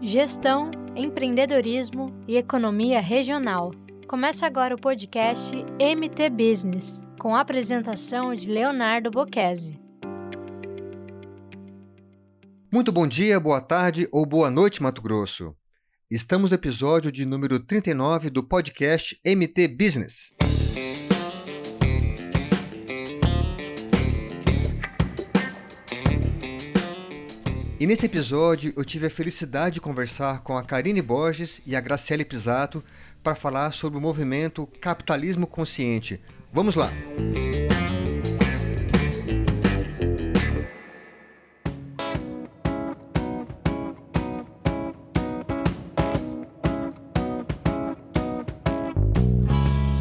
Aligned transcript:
Gestão, 0.00 0.70
empreendedorismo 0.94 2.14
e 2.28 2.36
economia 2.36 3.00
regional. 3.00 3.72
Começa 4.06 4.46
agora 4.46 4.72
o 4.72 4.80
podcast 4.80 5.52
MT 5.52 6.30
Business, 6.30 7.02
com 7.18 7.34
a 7.34 7.40
apresentação 7.40 8.32
de 8.32 8.48
Leonardo 8.48 9.10
Bocchese. 9.10 9.76
Muito 12.72 12.92
bom 12.92 13.08
dia, 13.08 13.40
boa 13.40 13.60
tarde 13.60 14.08
ou 14.12 14.24
boa 14.24 14.48
noite, 14.48 14.80
Mato 14.80 15.02
Grosso. 15.02 15.52
Estamos 16.08 16.50
no 16.50 16.54
episódio 16.54 17.10
de 17.10 17.24
número 17.24 17.58
39 17.58 18.30
do 18.30 18.44
podcast 18.44 19.20
MT 19.26 19.66
Business. 19.66 20.32
E 27.80 27.86
nesse 27.86 28.06
episódio 28.06 28.72
eu 28.76 28.84
tive 28.84 29.06
a 29.06 29.10
felicidade 29.10 29.74
de 29.74 29.80
conversar 29.80 30.40
com 30.40 30.56
a 30.58 30.64
Karine 30.64 31.00
Borges 31.00 31.60
e 31.64 31.76
a 31.76 31.80
Graciele 31.80 32.24
Pisato 32.24 32.82
para 33.22 33.36
falar 33.36 33.72
sobre 33.72 33.96
o 33.96 34.02
movimento 34.02 34.66
Capitalismo 34.80 35.46
Consciente. 35.46 36.20
Vamos 36.52 36.74
lá! 36.74 36.90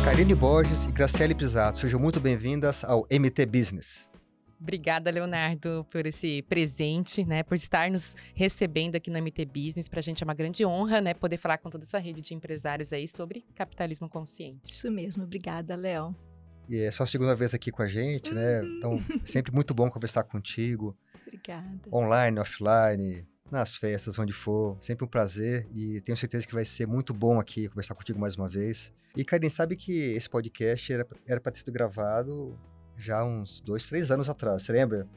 Karine 0.03 0.33
Borges 0.33 0.85
e 0.85 0.91
Graciele 0.91 1.35
Pisato, 1.35 1.77
sejam 1.77 1.99
muito 1.99 2.19
bem-vindas 2.19 2.83
ao 2.83 3.05
MT 3.11 3.45
Business. 3.45 4.16
Obrigada, 4.59 5.11
Leonardo, 5.11 5.85
por 5.89 6.05
esse 6.05 6.41
presente, 6.43 7.23
né? 7.23 7.43
Por 7.43 7.55
estar 7.55 7.91
nos 7.91 8.16
recebendo 8.34 8.95
aqui 8.95 9.09
no 9.09 9.21
MT 9.21 9.45
Business. 9.45 9.88
Para 9.88 9.99
a 9.99 10.02
gente 10.02 10.23
é 10.23 10.25
uma 10.25 10.33
grande 10.33 10.66
honra, 10.66 10.99
né? 10.99 11.13
Poder 11.13 11.38
falar 11.38 11.59
com 11.59 11.70
toda 11.70 11.83
essa 11.83 11.99
rede 11.99 12.22
de 12.22 12.33
empresários 12.33 12.91
aí 12.91 13.08
sobre 13.08 13.45
capitalismo 13.53 14.09
consciente. 14.09 14.72
Isso 14.72 14.89
mesmo, 14.91 15.23
obrigada, 15.23 15.75
Léo. 15.75 16.13
E 16.67 16.80
é 16.80 16.91
só 16.91 17.03
a 17.03 17.08
segunda 17.08 17.35
vez 17.35 17.53
aqui 17.53 17.72
com 17.72 17.81
a 17.81 17.88
gente, 17.88 18.33
né? 18.33 18.61
Uhum. 18.61 18.78
Então, 18.78 19.00
sempre 19.23 19.53
muito 19.53 19.73
bom 19.73 19.89
conversar 19.89 20.23
contigo. 20.23 20.97
Obrigada. 21.25 21.80
Online, 21.94 22.39
offline, 22.39 23.28
nas 23.52 23.75
festas, 23.75 24.17
onde 24.17 24.33
for. 24.33 24.78
Sempre 24.81 25.05
um 25.05 25.08
prazer 25.08 25.67
e 25.73 26.02
tenho 26.02 26.17
certeza 26.17 26.45
que 26.45 26.53
vai 26.53 26.66
ser 26.66 26.88
muito 26.88 27.13
bom 27.13 27.39
aqui 27.39 27.69
conversar 27.69 27.95
contigo 27.95 28.19
mais 28.19 28.35
uma 28.35 28.50
vez. 28.50 28.91
E, 29.16 29.23
Karine, 29.23 29.50
sabe 29.50 29.75
que 29.75 29.94
esse 29.94 30.30
podcast 30.30 30.91
era 30.94 31.39
para 31.39 31.52
ter 31.52 31.59
sido 31.59 31.72
gravado 31.72 32.58
já 32.98 33.23
uns 33.23 33.62
dois, 33.62 33.86
três 33.86 34.12
anos 34.12 34.30
atrás. 34.30 34.64
Você 34.64 34.72
lembra? 34.72 35.08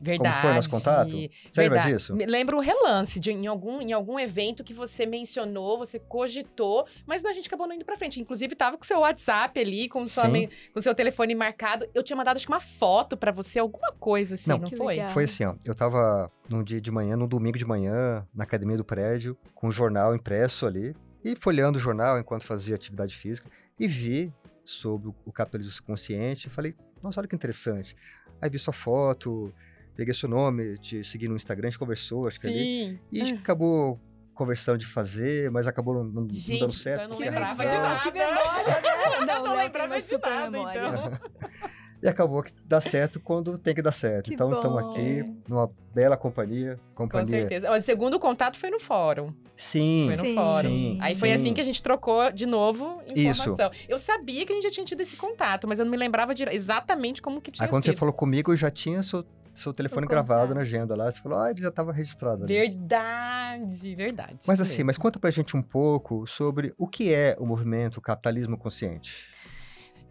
Verdade. 0.00 0.34
Como 0.34 0.42
foi 0.42 0.54
nosso 0.54 0.70
contato? 0.70 1.10
Você 1.10 1.28
Verdade. 1.28 1.58
lembra 1.58 1.82
disso? 1.82 2.16
Me 2.16 2.26
lembro 2.26 2.56
o 2.58 2.60
relance 2.60 3.18
de 3.18 3.30
em 3.30 3.46
algum, 3.46 3.80
em 3.80 3.92
algum 3.92 4.18
evento 4.18 4.62
que 4.62 4.74
você 4.74 5.06
mencionou, 5.06 5.78
você 5.78 5.98
cogitou, 5.98 6.86
mas 7.06 7.24
a 7.24 7.32
gente 7.32 7.46
acabou 7.46 7.66
não 7.66 7.74
indo 7.74 7.84
pra 7.84 7.96
frente. 7.96 8.20
Inclusive, 8.20 8.54
tava 8.54 8.76
com 8.76 8.84
seu 8.84 9.00
WhatsApp 9.00 9.58
ali, 9.58 9.88
com, 9.88 10.04
sua, 10.06 10.24
com 10.72 10.80
seu 10.80 10.94
telefone 10.94 11.34
marcado. 11.34 11.88
Eu 11.94 12.02
tinha 12.02 12.16
mandado, 12.16 12.36
acho 12.36 12.46
que 12.46 12.52
uma 12.52 12.60
foto 12.60 13.16
para 13.16 13.32
você, 13.32 13.58
alguma 13.58 13.92
coisa 13.92 14.34
assim, 14.34 14.50
não, 14.50 14.58
não 14.58 14.70
foi? 14.70 14.96
Legal. 14.96 15.10
Foi 15.10 15.24
assim, 15.24 15.44
ó. 15.44 15.54
Eu 15.64 15.74
tava 15.74 16.30
num 16.48 16.62
dia 16.62 16.80
de 16.80 16.90
manhã, 16.90 17.16
num 17.16 17.28
domingo 17.28 17.58
de 17.58 17.64
manhã, 17.64 18.26
na 18.34 18.44
academia 18.44 18.76
do 18.76 18.84
prédio, 18.84 19.36
com 19.54 19.68
um 19.68 19.72
jornal 19.72 20.14
impresso 20.14 20.66
ali, 20.66 20.94
e 21.24 21.34
folheando 21.34 21.78
o 21.78 21.80
jornal 21.80 22.18
enquanto 22.18 22.44
fazia 22.44 22.74
atividade 22.74 23.16
física, 23.16 23.50
e 23.78 23.86
vi 23.86 24.32
sobre 24.64 25.10
o 25.24 25.32
capitalismo 25.32 25.82
consciente, 25.84 26.46
e 26.46 26.50
falei, 26.50 26.74
nossa, 27.02 27.20
olha 27.20 27.28
que 27.28 27.34
interessante. 27.34 27.96
Aí 28.40 28.48
vi 28.50 28.58
sua 28.58 28.72
foto, 28.72 29.52
peguei 29.96 30.14
seu 30.14 30.28
nome, 30.28 30.78
te 30.78 31.02
segui 31.02 31.28
no 31.28 31.36
Instagram, 31.36 31.68
a 31.68 31.70
gente 31.70 31.78
conversou, 31.78 32.26
acho 32.26 32.40
que 32.40 32.48
Sim. 32.48 32.54
ali. 32.54 33.00
E 33.10 33.20
a 33.20 33.24
gente 33.24 33.40
acabou 33.40 34.00
conversando 34.34 34.78
de 34.78 34.86
fazer, 34.86 35.50
mas 35.50 35.66
acabou 35.66 35.94
não, 35.94 36.04
não, 36.04 36.30
gente, 36.30 36.52
não 36.52 36.60
dando 36.60 36.72
certo. 36.72 37.02
Eu 37.02 37.08
não 37.08 37.18
lembrava 37.18 37.66
de 37.66 37.74
nada. 37.74 38.00
Que 38.00 38.12
memória, 38.12 38.80
né? 38.80 38.98
Não, 39.26 39.44
não 39.44 39.56
lembrava 39.56 40.00
de 40.00 40.18
nada, 40.18 40.50
memória. 40.50 40.78
então. 40.78 41.20
E 42.00 42.06
acabou 42.08 42.42
que 42.42 42.52
dá 42.64 42.80
certo 42.80 43.18
quando 43.18 43.58
tem 43.58 43.74
que 43.74 43.82
dar 43.82 43.90
certo. 43.92 44.26
Que 44.26 44.34
então 44.34 44.52
estamos 44.52 44.78
aqui 44.78 45.24
numa 45.48 45.68
bela 45.92 46.16
companhia. 46.16 46.78
companhia. 46.94 47.42
Com 47.42 47.48
certeza. 47.48 47.72
O 47.72 47.80
segundo 47.80 48.18
contato 48.20 48.56
foi 48.56 48.70
no 48.70 48.78
fórum. 48.78 49.32
Sim. 49.56 50.04
Foi 50.06 50.16
no 50.16 50.22
sim, 50.22 50.34
fórum. 50.36 50.68
Sim, 50.68 50.98
Aí 51.00 51.14
sim. 51.14 51.20
foi 51.20 51.32
assim 51.32 51.52
que 51.52 51.60
a 51.60 51.64
gente 51.64 51.82
trocou 51.82 52.30
de 52.30 52.46
novo 52.46 53.02
informação. 53.14 53.70
Isso. 53.72 53.86
Eu 53.88 53.98
sabia 53.98 54.46
que 54.46 54.52
a 54.52 54.54
gente 54.54 54.64
já 54.64 54.70
tinha 54.70 54.86
tido 54.86 55.00
esse 55.00 55.16
contato, 55.16 55.66
mas 55.66 55.80
eu 55.80 55.84
não 55.84 55.90
me 55.90 55.96
lembrava 55.98 56.34
de 56.34 56.44
exatamente 56.44 57.20
como 57.20 57.40
que 57.40 57.50
tinha 57.50 57.66
Aí 57.66 57.70
quando 57.70 57.82
sido. 57.82 57.94
você 57.94 57.98
falou 57.98 58.14
comigo, 58.14 58.52
eu 58.52 58.56
já 58.56 58.70
tinha 58.70 59.02
seu, 59.02 59.24
seu 59.52 59.72
telefone 59.72 60.06
O 60.06 60.08
gravado 60.08 60.42
contato. 60.42 60.54
na 60.54 60.60
agenda 60.60 60.94
lá. 60.94 61.10
Você 61.10 61.20
falou, 61.20 61.38
ah, 61.40 61.50
ele 61.50 61.60
já 61.60 61.68
estava 61.68 61.92
registrado. 61.92 62.44
Ali. 62.44 62.54
Verdade, 62.54 63.94
verdade. 63.96 64.38
Mas 64.46 64.60
assim, 64.60 64.78
mesmo. 64.78 64.86
mas 64.86 64.98
conta 64.98 65.18
pra 65.18 65.30
gente 65.32 65.56
um 65.56 65.62
pouco 65.62 66.26
sobre 66.28 66.72
o 66.78 66.86
que 66.86 67.12
é 67.12 67.36
o 67.40 67.44
movimento 67.46 68.00
capitalismo 68.00 68.56
consciente. 68.56 69.26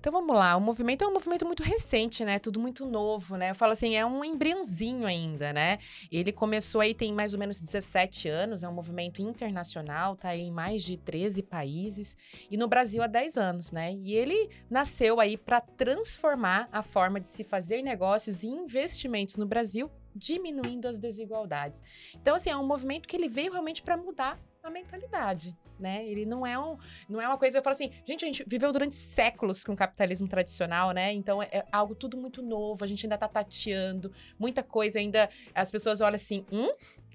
Então 0.08 0.22
vamos 0.22 0.38
lá, 0.38 0.56
o 0.56 0.62
movimento 0.62 1.04
é 1.04 1.08
um 1.10 1.12
movimento 1.12 1.46
muito 1.46 1.62
recente, 1.62 2.24
né? 2.24 2.40
Tudo 2.40 2.62
muito 2.62 2.86
novo, 2.86 3.36
né? 3.36 3.50
Eu 3.50 3.56
falo 3.56 3.74
assim, 3.74 3.94
é 3.94 4.06
um 4.06 4.24
embriãozinho 4.24 5.06
ainda, 5.06 5.52
né? 5.52 5.80
Ele 6.10 6.32
começou 6.32 6.80
aí 6.80 6.94
tem 6.94 7.12
mais 7.12 7.34
ou 7.34 7.40
menos 7.40 7.60
17 7.60 8.30
anos, 8.30 8.64
é 8.64 8.70
um 8.70 8.74
movimento 8.74 9.22
internacional, 9.22 10.16
tá 10.16 10.30
aí 10.30 10.44
em 10.44 10.50
mais 10.50 10.82
de 10.86 10.96
13 10.96 11.44
países 11.44 12.16
e 12.50 12.56
no 12.56 12.70
Brasil 12.70 13.04
há 13.04 13.08
10 13.08 13.36
anos, 13.36 13.74
né? 13.74 13.96
E 13.96 14.14
ele 14.14 14.50
nasceu 14.70 15.20
aí 15.20 15.36
para 15.36 15.60
transformar 15.60 16.70
a 16.72 16.82
forma 16.82 17.20
de 17.20 17.28
se 17.28 17.44
fazer 17.44 17.82
negócios 17.82 18.44
e 18.44 18.48
investimentos 18.48 19.36
no 19.36 19.46
Brasil, 19.46 19.92
diminuindo 20.16 20.88
as 20.88 20.98
desigualdades. 20.98 21.84
Então 22.16 22.34
assim, 22.34 22.50
é 22.50 22.56
um 22.56 22.66
movimento 22.66 23.10
que 23.10 23.18
ele 23.18 23.28
veio 23.28 23.52
realmente 23.52 23.84
para 23.84 23.98
mudar 23.98 24.40
a 24.68 24.72
mentalidade, 24.72 25.56
né? 25.80 26.06
Ele 26.08 26.26
não 26.26 26.46
é 26.46 26.58
um, 26.60 26.78
não 27.10 27.22
é 27.22 27.28
uma 27.28 27.38
coisa, 27.38 27.58
eu 27.58 27.64
falo 27.64 27.74
assim, 27.74 27.92
gente, 28.06 28.24
a 28.24 28.28
gente 28.28 28.44
viveu 28.48 28.72
durante 28.72 28.96
séculos 28.96 29.64
com 29.64 29.74
o 29.74 29.76
capitalismo 29.76 30.28
tradicional, 30.28 30.92
né? 30.92 31.14
Então 31.14 31.42
é, 31.42 31.50
é 31.52 31.66
algo 31.72 31.96
tudo 31.96 32.18
muito 32.18 32.42
novo, 32.42 32.84
a 32.84 32.88
gente 32.88 33.06
ainda 33.06 33.18
tá 33.18 33.28
tateando, 33.28 34.12
muita 34.38 34.64
coisa 34.64 35.00
ainda, 35.00 35.30
as 35.54 35.72
pessoas 35.72 36.02
olham 36.02 36.16
assim, 36.16 36.46
hum? 36.52 36.70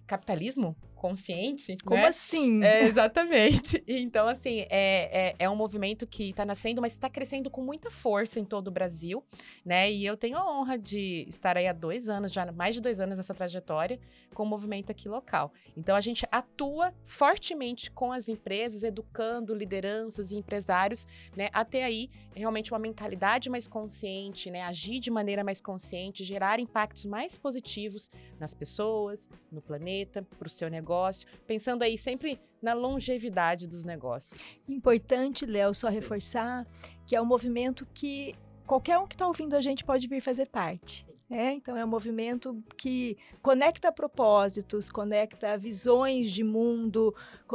Capitalismo 0.06 0.76
consciente? 1.02 1.76
Como 1.84 2.00
né? 2.00 2.06
assim? 2.06 2.62
É, 2.62 2.84
exatamente. 2.84 3.82
Então, 4.12 4.26
assim, 4.26 4.60
é, 4.70 5.30
é, 5.30 5.34
é 5.38 5.50
um 5.50 5.56
movimento 5.56 6.06
que 6.06 6.30
está 6.30 6.44
nascendo, 6.44 6.80
mas 6.80 6.92
está 6.92 7.10
crescendo 7.10 7.50
com 7.50 7.62
muita 7.62 7.90
força 7.90 8.38
em 8.38 8.44
todo 8.44 8.68
o 8.68 8.70
Brasil, 8.70 9.22
né? 9.64 9.90
E 9.90 10.04
eu 10.04 10.16
tenho 10.16 10.36
a 10.36 10.50
honra 10.50 10.78
de 10.78 11.24
estar 11.28 11.56
aí 11.56 11.66
há 11.66 11.72
dois 11.72 12.08
anos, 12.08 12.32
já 12.32 12.50
mais 12.52 12.74
de 12.74 12.80
dois 12.80 13.00
anos 13.00 13.18
nessa 13.18 13.34
trajetória, 13.34 13.98
com 14.34 14.42
o 14.44 14.46
movimento 14.46 14.90
aqui 14.90 15.08
local. 15.08 15.52
Então, 15.76 15.94
a 15.94 16.00
gente 16.00 16.26
atua 16.30 16.92
fortemente 17.04 17.90
com 17.90 18.12
as 18.12 18.28
empresas, 18.28 18.82
educando 18.82 19.54
lideranças 19.54 20.32
e 20.32 20.36
empresários, 20.36 21.06
né? 21.36 21.48
Até 21.52 21.84
aí, 21.84 22.10
realmente 22.34 22.72
uma 22.72 22.78
mentalidade 22.78 23.50
mais 23.50 23.66
consciente, 23.66 24.50
né? 24.50 24.62
Agir 24.62 25.00
de 25.00 25.10
maneira 25.10 25.44
mais 25.44 25.60
consciente, 25.60 26.24
gerar 26.24 26.60
impactos 26.60 27.04
mais 27.06 27.36
positivos 27.36 28.10
nas 28.38 28.54
pessoas, 28.54 29.28
no 29.50 29.60
planeta, 29.60 30.22
para 30.38 30.46
o 30.46 30.50
seu 30.50 30.68
negócio, 30.68 30.91
pensando 31.46 31.82
aí 31.82 31.96
sempre 31.98 32.40
na 32.62 32.74
longevidade 32.74 33.66
dos 33.66 33.84
negócios. 33.84 34.40
Importante, 34.68 35.44
Léo, 35.44 35.74
só 35.74 35.88
reforçar 35.88 36.66
que 37.06 37.16
é 37.16 37.20
um 37.20 37.26
movimento 37.26 37.86
que 37.92 38.34
qualquer 38.66 38.98
um 38.98 39.06
que 39.06 39.14
está 39.14 39.26
ouvindo 39.26 39.54
a 39.54 39.60
gente 39.60 39.84
pode 39.84 40.06
vir 40.06 40.20
fazer 40.20 40.46
parte. 40.46 41.04
É, 41.34 41.50
então 41.54 41.74
é 41.78 41.82
um 41.82 41.88
movimento 41.88 42.62
que 42.76 43.16
conecta 43.40 43.90
propósitos, 43.90 44.90
conecta 44.90 45.56
visões 45.56 46.30
de 46.30 46.44
mundo. 46.44 47.14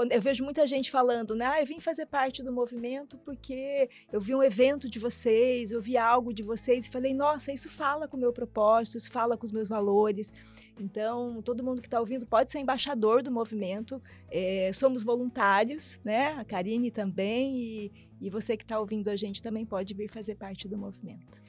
Eu 0.10 0.20
vejo 0.20 0.44
muita 0.44 0.66
gente 0.66 0.90
falando, 0.90 1.36
né? 1.36 1.46
Ah, 1.46 1.62
eu 1.62 1.66
vim 1.68 1.80
fazer 1.80 2.08
parte 2.08 2.42
do 2.42 2.52
movimento 2.52 3.20
porque 3.20 3.88
eu 4.12 4.20
vi 4.20 4.34
um 4.34 4.42
evento 4.42 4.90
de 4.90 4.98
vocês, 4.98 5.72
eu 5.72 5.80
vi 5.80 5.96
algo 5.96 6.34
de 6.34 6.42
vocês 6.42 6.88
e 6.88 6.90
falei, 6.90 7.14
nossa, 7.14 7.52
isso 7.52 7.70
fala 7.70 8.08
com 8.08 8.18
o 8.18 8.20
meu 8.20 8.34
propósito, 8.34 8.98
isso 8.98 9.12
fala 9.12 9.38
com 9.38 9.46
os 9.46 9.52
meus 9.52 9.68
valores. 9.68 10.34
Então, 10.80 11.42
todo 11.42 11.64
mundo 11.64 11.82
que 11.82 11.88
está 11.88 12.00
ouvindo 12.00 12.26
pode 12.26 12.52
ser 12.52 12.60
embaixador 12.60 13.24
do 13.24 13.32
movimento. 13.32 14.02
É, 14.30 14.72
somos 14.74 15.04
voluntários, 15.04 16.00
né? 16.06 16.34
A 16.34 16.46
Karine 16.46 16.92
também 16.92 17.58
e, 17.58 17.92
e 18.22 18.30
você 18.30 18.56
que 18.56 18.64
está 18.64 18.80
ouvindo 18.80 19.10
a 19.10 19.16
gente 19.16 19.42
também 19.42 19.66
pode 19.66 19.94
vir 19.94 20.08
fazer 20.08 20.36
parte 20.36 20.68
do 20.68 20.78
movimento. 20.78 21.42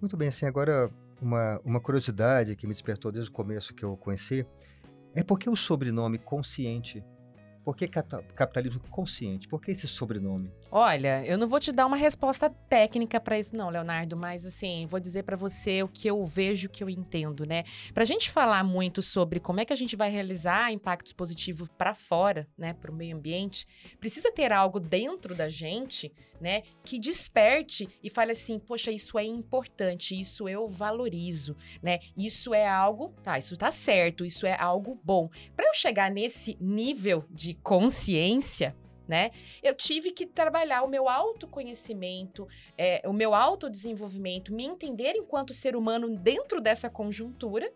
Muito 0.00 0.16
bem, 0.16 0.28
assim, 0.28 0.46
agora 0.46 0.90
uma, 1.20 1.60
uma 1.64 1.80
curiosidade 1.80 2.54
que 2.56 2.66
me 2.66 2.72
despertou 2.72 3.10
desde 3.10 3.30
o 3.30 3.32
começo 3.32 3.74
que 3.74 3.84
eu 3.84 3.96
conheci 3.96 4.46
é 5.14 5.22
por 5.22 5.38
que 5.38 5.48
o 5.48 5.56
sobrenome 5.56 6.18
consciente? 6.18 7.02
Por 7.64 7.74
que 7.74 7.88
capitalismo 7.88 8.80
consciente? 8.90 9.48
Por 9.48 9.60
que 9.60 9.70
esse 9.70 9.88
sobrenome? 9.88 10.52
Olha, 10.70 11.24
eu 11.24 11.38
não 11.38 11.48
vou 11.48 11.58
te 11.58 11.72
dar 11.72 11.86
uma 11.86 11.96
resposta 11.96 12.50
técnica 12.50 13.18
para 13.18 13.38
isso 13.38 13.56
não, 13.56 13.70
Leonardo, 13.70 14.16
mas 14.16 14.44
assim, 14.44 14.86
vou 14.86 15.00
dizer 15.00 15.22
para 15.22 15.36
você 15.36 15.82
o 15.82 15.88
que 15.88 16.06
eu 16.06 16.24
vejo, 16.26 16.66
o 16.66 16.70
que 16.70 16.84
eu 16.84 16.90
entendo, 16.90 17.46
né? 17.46 17.64
Para 17.94 18.02
a 18.02 18.06
gente 18.06 18.30
falar 18.30 18.62
muito 18.62 19.00
sobre 19.00 19.40
como 19.40 19.60
é 19.60 19.64
que 19.64 19.72
a 19.72 19.76
gente 19.76 19.96
vai 19.96 20.10
realizar 20.10 20.70
impactos 20.72 21.14
positivos 21.14 21.68
para 21.78 21.94
fora, 21.94 22.46
né, 22.58 22.74
para 22.74 22.90
o 22.90 22.94
meio 22.94 23.16
ambiente, 23.16 23.66
precisa 23.98 24.30
ter 24.30 24.52
algo 24.52 24.78
dentro 24.78 25.34
da 25.34 25.48
gente, 25.48 26.12
né, 26.44 26.62
que 26.84 26.98
desperte 26.98 27.88
e 28.02 28.10
fale 28.10 28.32
assim, 28.32 28.58
poxa, 28.58 28.90
isso 28.90 29.18
é 29.18 29.24
importante, 29.24 30.20
isso 30.20 30.46
eu 30.46 30.68
valorizo, 30.68 31.56
né? 31.82 32.00
Isso 32.14 32.52
é 32.52 32.68
algo, 32.68 33.14
tá, 33.22 33.38
isso 33.38 33.56
tá 33.56 33.72
certo, 33.72 34.26
isso 34.26 34.46
é 34.46 34.54
algo 34.54 35.00
bom. 35.02 35.30
Para 35.56 35.66
eu 35.66 35.72
chegar 35.72 36.10
nesse 36.10 36.58
nível 36.60 37.24
de 37.30 37.54
consciência, 37.54 38.76
né? 39.08 39.30
Eu 39.62 39.74
tive 39.74 40.10
que 40.10 40.26
trabalhar 40.26 40.82
o 40.82 40.88
meu 40.88 41.08
autoconhecimento, 41.08 42.46
é, 42.76 43.00
o 43.08 43.12
meu 43.14 43.34
autodesenvolvimento, 43.34 44.52
me 44.52 44.66
entender 44.66 45.14
enquanto 45.16 45.54
ser 45.54 45.74
humano 45.74 46.14
dentro 46.14 46.60
dessa 46.60 46.90
conjuntura, 46.90 47.72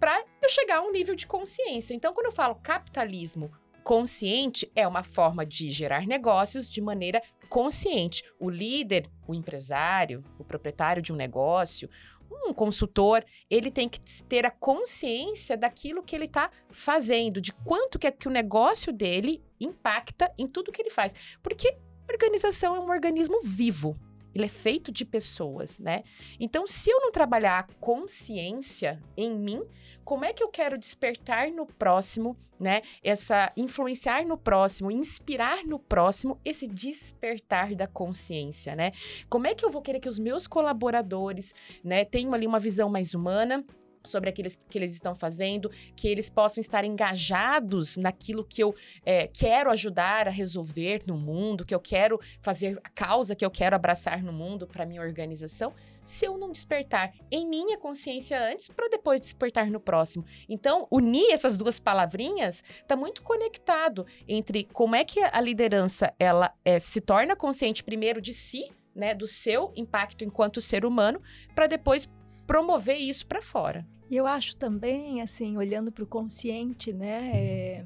para 0.00 0.24
eu 0.42 0.48
chegar 0.48 0.78
a 0.78 0.82
um 0.82 0.90
nível 0.90 1.14
de 1.14 1.28
consciência. 1.28 1.94
Então, 1.94 2.12
quando 2.12 2.26
eu 2.26 2.32
falo 2.32 2.56
capitalismo 2.56 3.52
consciente, 3.82 4.70
é 4.74 4.86
uma 4.86 5.02
forma 5.02 5.44
de 5.44 5.70
gerar 5.70 6.06
negócios 6.06 6.68
de 6.68 6.80
maneira 6.80 7.22
consciente. 7.52 8.24
O 8.40 8.48
líder, 8.48 9.10
o 9.28 9.34
empresário, 9.34 10.24
o 10.38 10.44
proprietário 10.44 11.02
de 11.02 11.12
um 11.12 11.16
negócio, 11.16 11.86
um 12.30 12.54
consultor, 12.54 13.22
ele 13.50 13.70
tem 13.70 13.90
que 13.90 14.00
ter 14.22 14.46
a 14.46 14.50
consciência 14.50 15.54
daquilo 15.54 16.02
que 16.02 16.16
ele 16.16 16.24
está 16.24 16.50
fazendo, 16.70 17.42
de 17.42 17.52
quanto 17.52 17.98
que, 17.98 18.06
é 18.06 18.10
que 18.10 18.26
o 18.26 18.30
negócio 18.30 18.90
dele 18.90 19.44
impacta 19.60 20.32
em 20.38 20.46
tudo 20.46 20.72
que 20.72 20.80
ele 20.80 20.88
faz. 20.88 21.14
Porque 21.42 21.76
organização 22.10 22.74
é 22.74 22.80
um 22.80 22.88
organismo 22.88 23.42
vivo. 23.44 23.98
Ele 24.34 24.44
é 24.44 24.48
feito 24.48 24.90
de 24.90 25.04
pessoas, 25.04 25.78
né? 25.78 26.02
Então, 26.38 26.66
se 26.66 26.90
eu 26.90 27.00
não 27.00 27.12
trabalhar 27.12 27.58
a 27.60 27.74
consciência 27.80 29.02
em 29.16 29.34
mim, 29.34 29.62
como 30.04 30.24
é 30.24 30.32
que 30.32 30.42
eu 30.42 30.48
quero 30.48 30.78
despertar 30.78 31.50
no 31.50 31.66
próximo, 31.66 32.36
né? 32.58 32.82
Essa 33.02 33.52
influenciar 33.56 34.24
no 34.24 34.38
próximo, 34.38 34.90
inspirar 34.90 35.64
no 35.64 35.78
próximo 35.78 36.40
esse 36.44 36.66
despertar 36.66 37.74
da 37.74 37.86
consciência, 37.86 38.74
né? 38.76 38.92
Como 39.28 39.46
é 39.46 39.54
que 39.54 39.64
eu 39.64 39.70
vou 39.70 39.82
querer 39.82 40.00
que 40.00 40.08
os 40.08 40.18
meus 40.18 40.46
colaboradores, 40.46 41.54
né, 41.84 42.04
tenham 42.04 42.32
ali 42.32 42.46
uma 42.46 42.60
visão 42.60 42.88
mais 42.88 43.14
humana? 43.14 43.64
Sobre 44.04 44.28
aquilo 44.30 44.48
que 44.68 44.78
eles 44.78 44.92
estão 44.92 45.14
fazendo, 45.14 45.70
que 45.96 46.08
eles 46.08 46.28
possam 46.28 46.60
estar 46.60 46.84
engajados 46.84 47.96
naquilo 47.96 48.44
que 48.44 48.62
eu 48.62 48.74
é, 49.04 49.26
quero 49.26 49.70
ajudar 49.70 50.28
a 50.28 50.30
resolver 50.30 51.02
no 51.06 51.16
mundo, 51.16 51.64
que 51.64 51.74
eu 51.74 51.80
quero 51.80 52.20
fazer 52.40 52.78
a 52.82 52.88
causa 52.88 53.34
que 53.34 53.44
eu 53.44 53.50
quero 53.50 53.76
abraçar 53.76 54.22
no 54.22 54.32
mundo 54.32 54.66
para 54.66 54.86
minha 54.86 55.00
organização 55.02 55.72
se 56.02 56.24
eu 56.24 56.36
não 56.36 56.50
despertar 56.50 57.12
em 57.30 57.46
minha 57.46 57.78
consciência 57.78 58.40
antes 58.50 58.68
para 58.68 58.88
depois 58.88 59.20
despertar 59.20 59.70
no 59.70 59.80
próximo. 59.80 60.24
Então, 60.48 60.86
unir 60.90 61.30
essas 61.30 61.56
duas 61.56 61.78
palavrinhas 61.78 62.62
está 62.80 62.96
muito 62.96 63.22
conectado 63.22 64.06
entre 64.26 64.64
como 64.64 64.96
é 64.96 65.04
que 65.04 65.20
a 65.20 65.40
liderança 65.40 66.12
ela 66.18 66.52
é, 66.64 66.78
se 66.78 67.00
torna 67.00 67.36
consciente 67.36 67.84
primeiro 67.84 68.20
de 68.20 68.32
si, 68.32 68.68
né, 68.94 69.14
do 69.14 69.26
seu 69.26 69.72
impacto 69.74 70.24
enquanto 70.24 70.60
ser 70.60 70.84
humano, 70.84 71.20
para 71.54 71.66
depois 71.66 72.08
promover 72.46 72.96
isso 72.96 73.26
para 73.26 73.42
fora. 73.42 73.86
E 74.10 74.16
eu 74.16 74.26
acho 74.26 74.56
também, 74.56 75.22
assim, 75.22 75.56
olhando 75.56 75.90
para 75.90 76.04
o 76.04 76.06
consciente, 76.06 76.92
né, 76.92 77.30
é 77.34 77.84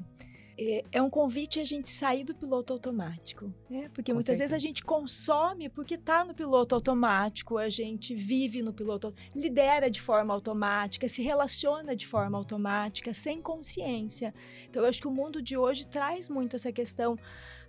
é, 0.59 0.83
é 0.91 1.01
um 1.01 1.09
convite 1.09 1.59
a 1.59 1.63
gente 1.63 1.87
sair 1.89 2.23
do 2.23 2.33
piloto 2.33 2.73
automático, 2.73 3.53
né? 3.69 3.89
Porque 3.93 4.11
Com 4.11 4.15
muitas 4.15 4.37
certeza. 4.37 4.49
vezes 4.49 4.53
a 4.53 4.57
gente 4.57 4.83
consome 4.83 5.69
porque 5.69 5.93
está 5.93 6.25
no 6.25 6.33
piloto 6.33 6.73
automático, 6.73 7.59
a 7.59 7.69
gente 7.69 8.15
vive 8.15 8.63
no 8.63 8.73
piloto, 8.73 9.13
lidera 9.35 9.89
de 9.89 10.01
forma 10.01 10.33
automática, 10.33 11.07
se 11.07 11.21
relaciona 11.21 11.95
de 11.95 12.07
forma 12.07 12.37
automática, 12.37 13.13
sem 13.13 13.39
consciência. 13.39 14.33
Então, 14.67 14.81
eu 14.81 14.89
acho 14.89 14.99
que 14.99 15.07
o 15.07 15.11
mundo 15.11 15.43
de 15.43 15.55
hoje 15.55 15.85
traz 15.85 16.27
muito 16.27 16.55
essa 16.55 16.71
questão, 16.71 17.19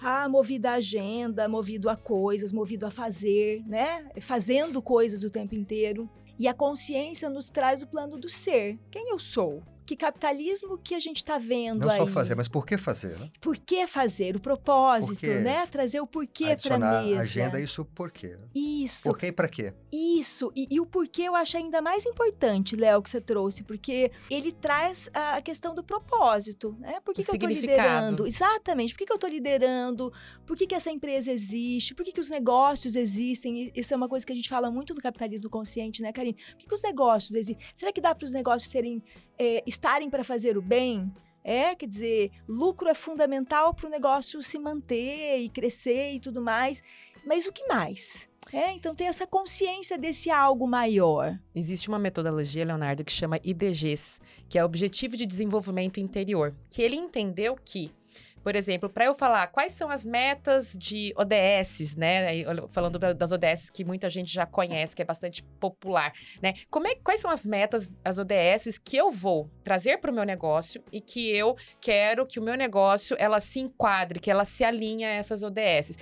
ah, 0.00 0.26
movido 0.26 0.66
à 0.66 0.74
agenda, 0.74 1.46
movido 1.46 1.90
a 1.90 1.96
coisas, 1.96 2.52
movido 2.54 2.86
a 2.86 2.90
fazer, 2.90 3.62
né? 3.66 4.10
Fazendo 4.18 4.80
coisas 4.80 5.22
o 5.24 5.30
tempo 5.30 5.54
inteiro. 5.54 6.08
E 6.38 6.46
a 6.46 6.54
consciência 6.54 7.28
nos 7.28 7.50
traz 7.50 7.82
o 7.82 7.86
plano 7.86 8.16
do 8.16 8.28
ser. 8.28 8.78
Quem 8.90 9.10
eu 9.10 9.18
sou? 9.18 9.62
Que 9.88 9.96
capitalismo 9.96 10.76
que 10.76 10.94
a 10.94 11.00
gente 11.00 11.16
está 11.16 11.38
vendo 11.38 11.86
Não 11.86 11.90
aí. 11.90 11.98
Não 11.98 12.06
só 12.06 12.12
fazer, 12.12 12.34
mas 12.34 12.46
por 12.46 12.66
que 12.66 12.76
fazer, 12.76 13.18
né? 13.18 13.30
Por 13.40 13.56
que 13.56 13.86
fazer? 13.86 14.36
O 14.36 14.40
propósito, 14.40 15.26
né? 15.26 15.66
Trazer 15.66 15.98
o 15.98 16.06
porquê 16.06 16.54
para 16.62 16.74
a 16.74 17.02
mesa. 17.02 17.22
agenda, 17.22 17.58
isso 17.58 17.86
por 17.86 18.10
quê? 18.10 18.36
Né? 18.36 18.48
Isso. 18.54 19.04
Por 19.04 19.16
quê 19.16 19.28
e 19.28 19.32
para 19.32 19.48
quê? 19.48 19.72
Isso. 19.90 20.52
E, 20.54 20.68
e, 20.70 20.78
o 20.78 20.84
porquê 20.84 21.22
eu 21.22 21.34
acho 21.34 21.56
ainda 21.56 21.80
mais 21.80 22.04
importante, 22.04 22.76
Léo, 22.76 23.00
que 23.00 23.08
você 23.08 23.18
trouxe, 23.18 23.62
porque 23.62 24.12
ele 24.30 24.52
traz 24.52 25.08
a 25.14 25.40
questão 25.40 25.74
do 25.74 25.82
propósito, 25.82 26.76
né? 26.78 27.00
Por 27.02 27.14
que, 27.14 27.24
que 27.24 27.30
eu 27.30 27.34
estou 27.36 27.48
liderando? 27.48 28.26
Exatamente. 28.26 28.92
Por 28.92 28.98
que, 28.98 29.06
que 29.06 29.12
eu 29.12 29.16
estou 29.16 29.30
liderando? 29.30 30.12
Por 30.44 30.54
que, 30.54 30.66
que 30.66 30.74
essa 30.74 30.90
empresa 30.90 31.32
existe? 31.32 31.94
Por 31.94 32.04
que, 32.04 32.12
que 32.12 32.20
os 32.20 32.28
negócios 32.28 32.94
existem? 32.94 33.72
Isso 33.74 33.94
é 33.94 33.96
uma 33.96 34.08
coisa 34.08 34.26
que 34.26 34.34
a 34.34 34.36
gente 34.36 34.50
fala 34.50 34.70
muito 34.70 34.94
no 34.94 35.00
capitalismo 35.00 35.48
consciente, 35.48 36.02
né, 36.02 36.12
Karine? 36.12 36.34
Por 36.34 36.58
que, 36.58 36.66
que 36.66 36.74
os 36.74 36.82
negócios 36.82 37.34
existem? 37.34 37.66
Será 37.72 37.90
que 37.90 38.02
dá 38.02 38.14
para 38.14 38.26
os 38.26 38.32
negócios 38.32 38.70
serem 38.70 39.02
é, 39.38 39.62
estarem 39.66 40.10
para 40.10 40.24
fazer 40.24 40.56
o 40.56 40.62
bem, 40.62 41.12
é, 41.44 41.74
quer 41.74 41.86
dizer, 41.86 42.30
lucro 42.46 42.88
é 42.88 42.94
fundamental 42.94 43.72
para 43.72 43.86
o 43.86 43.90
negócio 43.90 44.42
se 44.42 44.58
manter 44.58 45.38
e 45.38 45.48
crescer 45.48 46.12
e 46.12 46.20
tudo 46.20 46.42
mais. 46.42 46.82
Mas 47.24 47.46
o 47.46 47.52
que 47.52 47.66
mais? 47.66 48.28
É, 48.52 48.72
então 48.72 48.94
tem 48.94 49.06
essa 49.06 49.26
consciência 49.26 49.98
desse 49.98 50.30
algo 50.30 50.66
maior. 50.66 51.38
Existe 51.54 51.88
uma 51.88 51.98
metodologia, 51.98 52.64
Leonardo, 52.64 53.04
que 53.04 53.12
chama 53.12 53.40
IDGs, 53.44 54.20
que 54.48 54.58
é 54.58 54.64
Objetivo 54.64 55.16
de 55.16 55.26
Desenvolvimento 55.26 56.00
Interior, 56.00 56.54
que 56.70 56.80
ele 56.80 56.96
entendeu 56.96 57.56
que 57.62 57.90
por 58.48 58.56
exemplo, 58.56 58.88
para 58.88 59.04
eu 59.04 59.12
falar 59.12 59.46
quais 59.48 59.74
são 59.74 59.90
as 59.90 60.06
metas 60.06 60.72
de 60.72 61.12
ODS, 61.18 61.94
né? 61.96 62.42
Falando 62.70 62.98
das 62.98 63.30
ODS 63.30 63.68
que 63.68 63.84
muita 63.84 64.08
gente 64.08 64.32
já 64.32 64.46
conhece, 64.46 64.96
que 64.96 65.02
é 65.02 65.04
bastante 65.04 65.42
popular, 65.60 66.14
né? 66.40 66.54
Como 66.70 66.88
é, 66.88 66.94
quais 66.94 67.20
são 67.20 67.30
as 67.30 67.44
metas, 67.44 67.92
as 68.02 68.16
ODS 68.16 68.78
que 68.82 68.96
eu 68.96 69.10
vou 69.10 69.50
trazer 69.62 69.98
para 69.98 70.10
o 70.10 70.14
meu 70.14 70.24
negócio 70.24 70.82
e 70.90 70.98
que 70.98 71.30
eu 71.30 71.58
quero 71.78 72.24
que 72.24 72.40
o 72.40 72.42
meu 72.42 72.56
negócio 72.56 73.14
ela 73.20 73.38
se 73.38 73.60
enquadre, 73.60 74.18
que 74.18 74.30
ela 74.30 74.46
se 74.46 74.64
alinhe 74.64 75.04
a 75.04 75.10
essas 75.10 75.42
ODS 75.42 75.98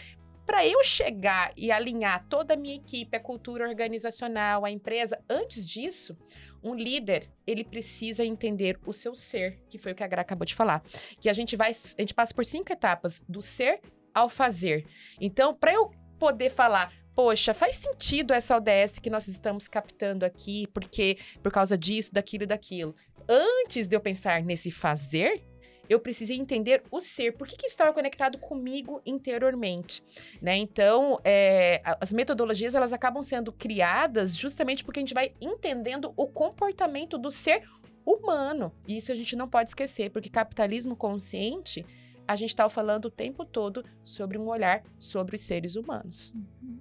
para 0.46 0.64
eu 0.64 0.84
chegar 0.84 1.52
e 1.56 1.72
alinhar 1.72 2.25
toda 2.28 2.54
a 2.54 2.56
minha 2.56 2.76
equipe, 2.76 3.16
a 3.16 3.20
cultura 3.20 3.69
organizacional, 3.69 4.64
a 4.64 4.70
empresa, 4.70 5.19
antes 5.28 5.66
disso, 5.66 6.16
um 6.62 6.74
líder, 6.74 7.28
ele 7.46 7.64
precisa 7.64 8.24
entender 8.24 8.78
o 8.86 8.92
seu 8.92 9.14
ser, 9.14 9.60
que 9.68 9.78
foi 9.78 9.92
o 9.92 9.94
que 9.94 10.02
a 10.02 10.08
Gra 10.08 10.22
acabou 10.22 10.44
de 10.44 10.54
falar. 10.54 10.82
Que 11.20 11.28
a 11.28 11.32
gente 11.32 11.56
vai, 11.56 11.70
a 11.70 12.00
gente 12.00 12.14
passa 12.14 12.34
por 12.34 12.44
cinco 12.44 12.72
etapas 12.72 13.24
do 13.28 13.40
ser 13.40 13.80
ao 14.14 14.28
fazer. 14.28 14.84
Então, 15.20 15.54
para 15.54 15.72
eu 15.72 15.90
poder 16.18 16.50
falar, 16.50 16.92
poxa, 17.14 17.54
faz 17.54 17.76
sentido 17.76 18.32
essa 18.32 18.56
ODS 18.56 18.98
que 18.98 19.10
nós 19.10 19.28
estamos 19.28 19.68
captando 19.68 20.24
aqui, 20.24 20.66
porque 20.72 21.18
por 21.42 21.52
causa 21.52 21.76
disso, 21.76 22.12
daquilo 22.12 22.44
e 22.44 22.46
daquilo. 22.46 22.94
Antes 23.28 23.88
de 23.88 23.96
eu 23.96 24.00
pensar 24.00 24.42
nesse 24.42 24.70
fazer, 24.70 25.42
eu 25.88 26.00
precisei 26.00 26.36
entender 26.36 26.82
o 26.90 27.00
ser, 27.00 27.32
por 27.32 27.46
que, 27.46 27.56
que 27.56 27.66
isso 27.66 27.75
estava 27.75 27.92
conectado 27.92 28.38
comigo 28.38 29.00
interiormente, 29.04 30.02
né? 30.40 30.56
Então, 30.56 31.20
é, 31.25 31.80
as 32.00 32.12
metodologias, 32.12 32.75
elas 32.75 32.92
acabam 32.92 33.22
sendo 33.22 33.52
criadas 33.52 34.37
justamente 34.37 34.84
porque 34.84 35.00
a 35.00 35.02
gente 35.02 35.14
vai 35.14 35.32
entendendo 35.40 36.12
o 36.16 36.26
comportamento 36.26 37.18
do 37.18 37.30
ser 37.30 37.62
humano. 38.04 38.72
E 38.87 38.96
isso 38.96 39.11
a 39.11 39.14
gente 39.14 39.34
não 39.34 39.49
pode 39.49 39.70
esquecer, 39.70 40.11
porque 40.11 40.30
capitalismo 40.30 40.94
consciente, 40.94 41.84
a 42.26 42.37
gente 42.37 42.50
está 42.50 42.68
falando 42.68 43.06
o 43.06 43.11
tempo 43.11 43.44
todo 43.44 43.84
sobre 44.04 44.38
um 44.38 44.46
olhar 44.49 44.82
sobre 44.99 45.37
os 45.37 45.42
seres 45.42 45.76
humanos. 45.76 46.32
Uhum. 46.34 46.78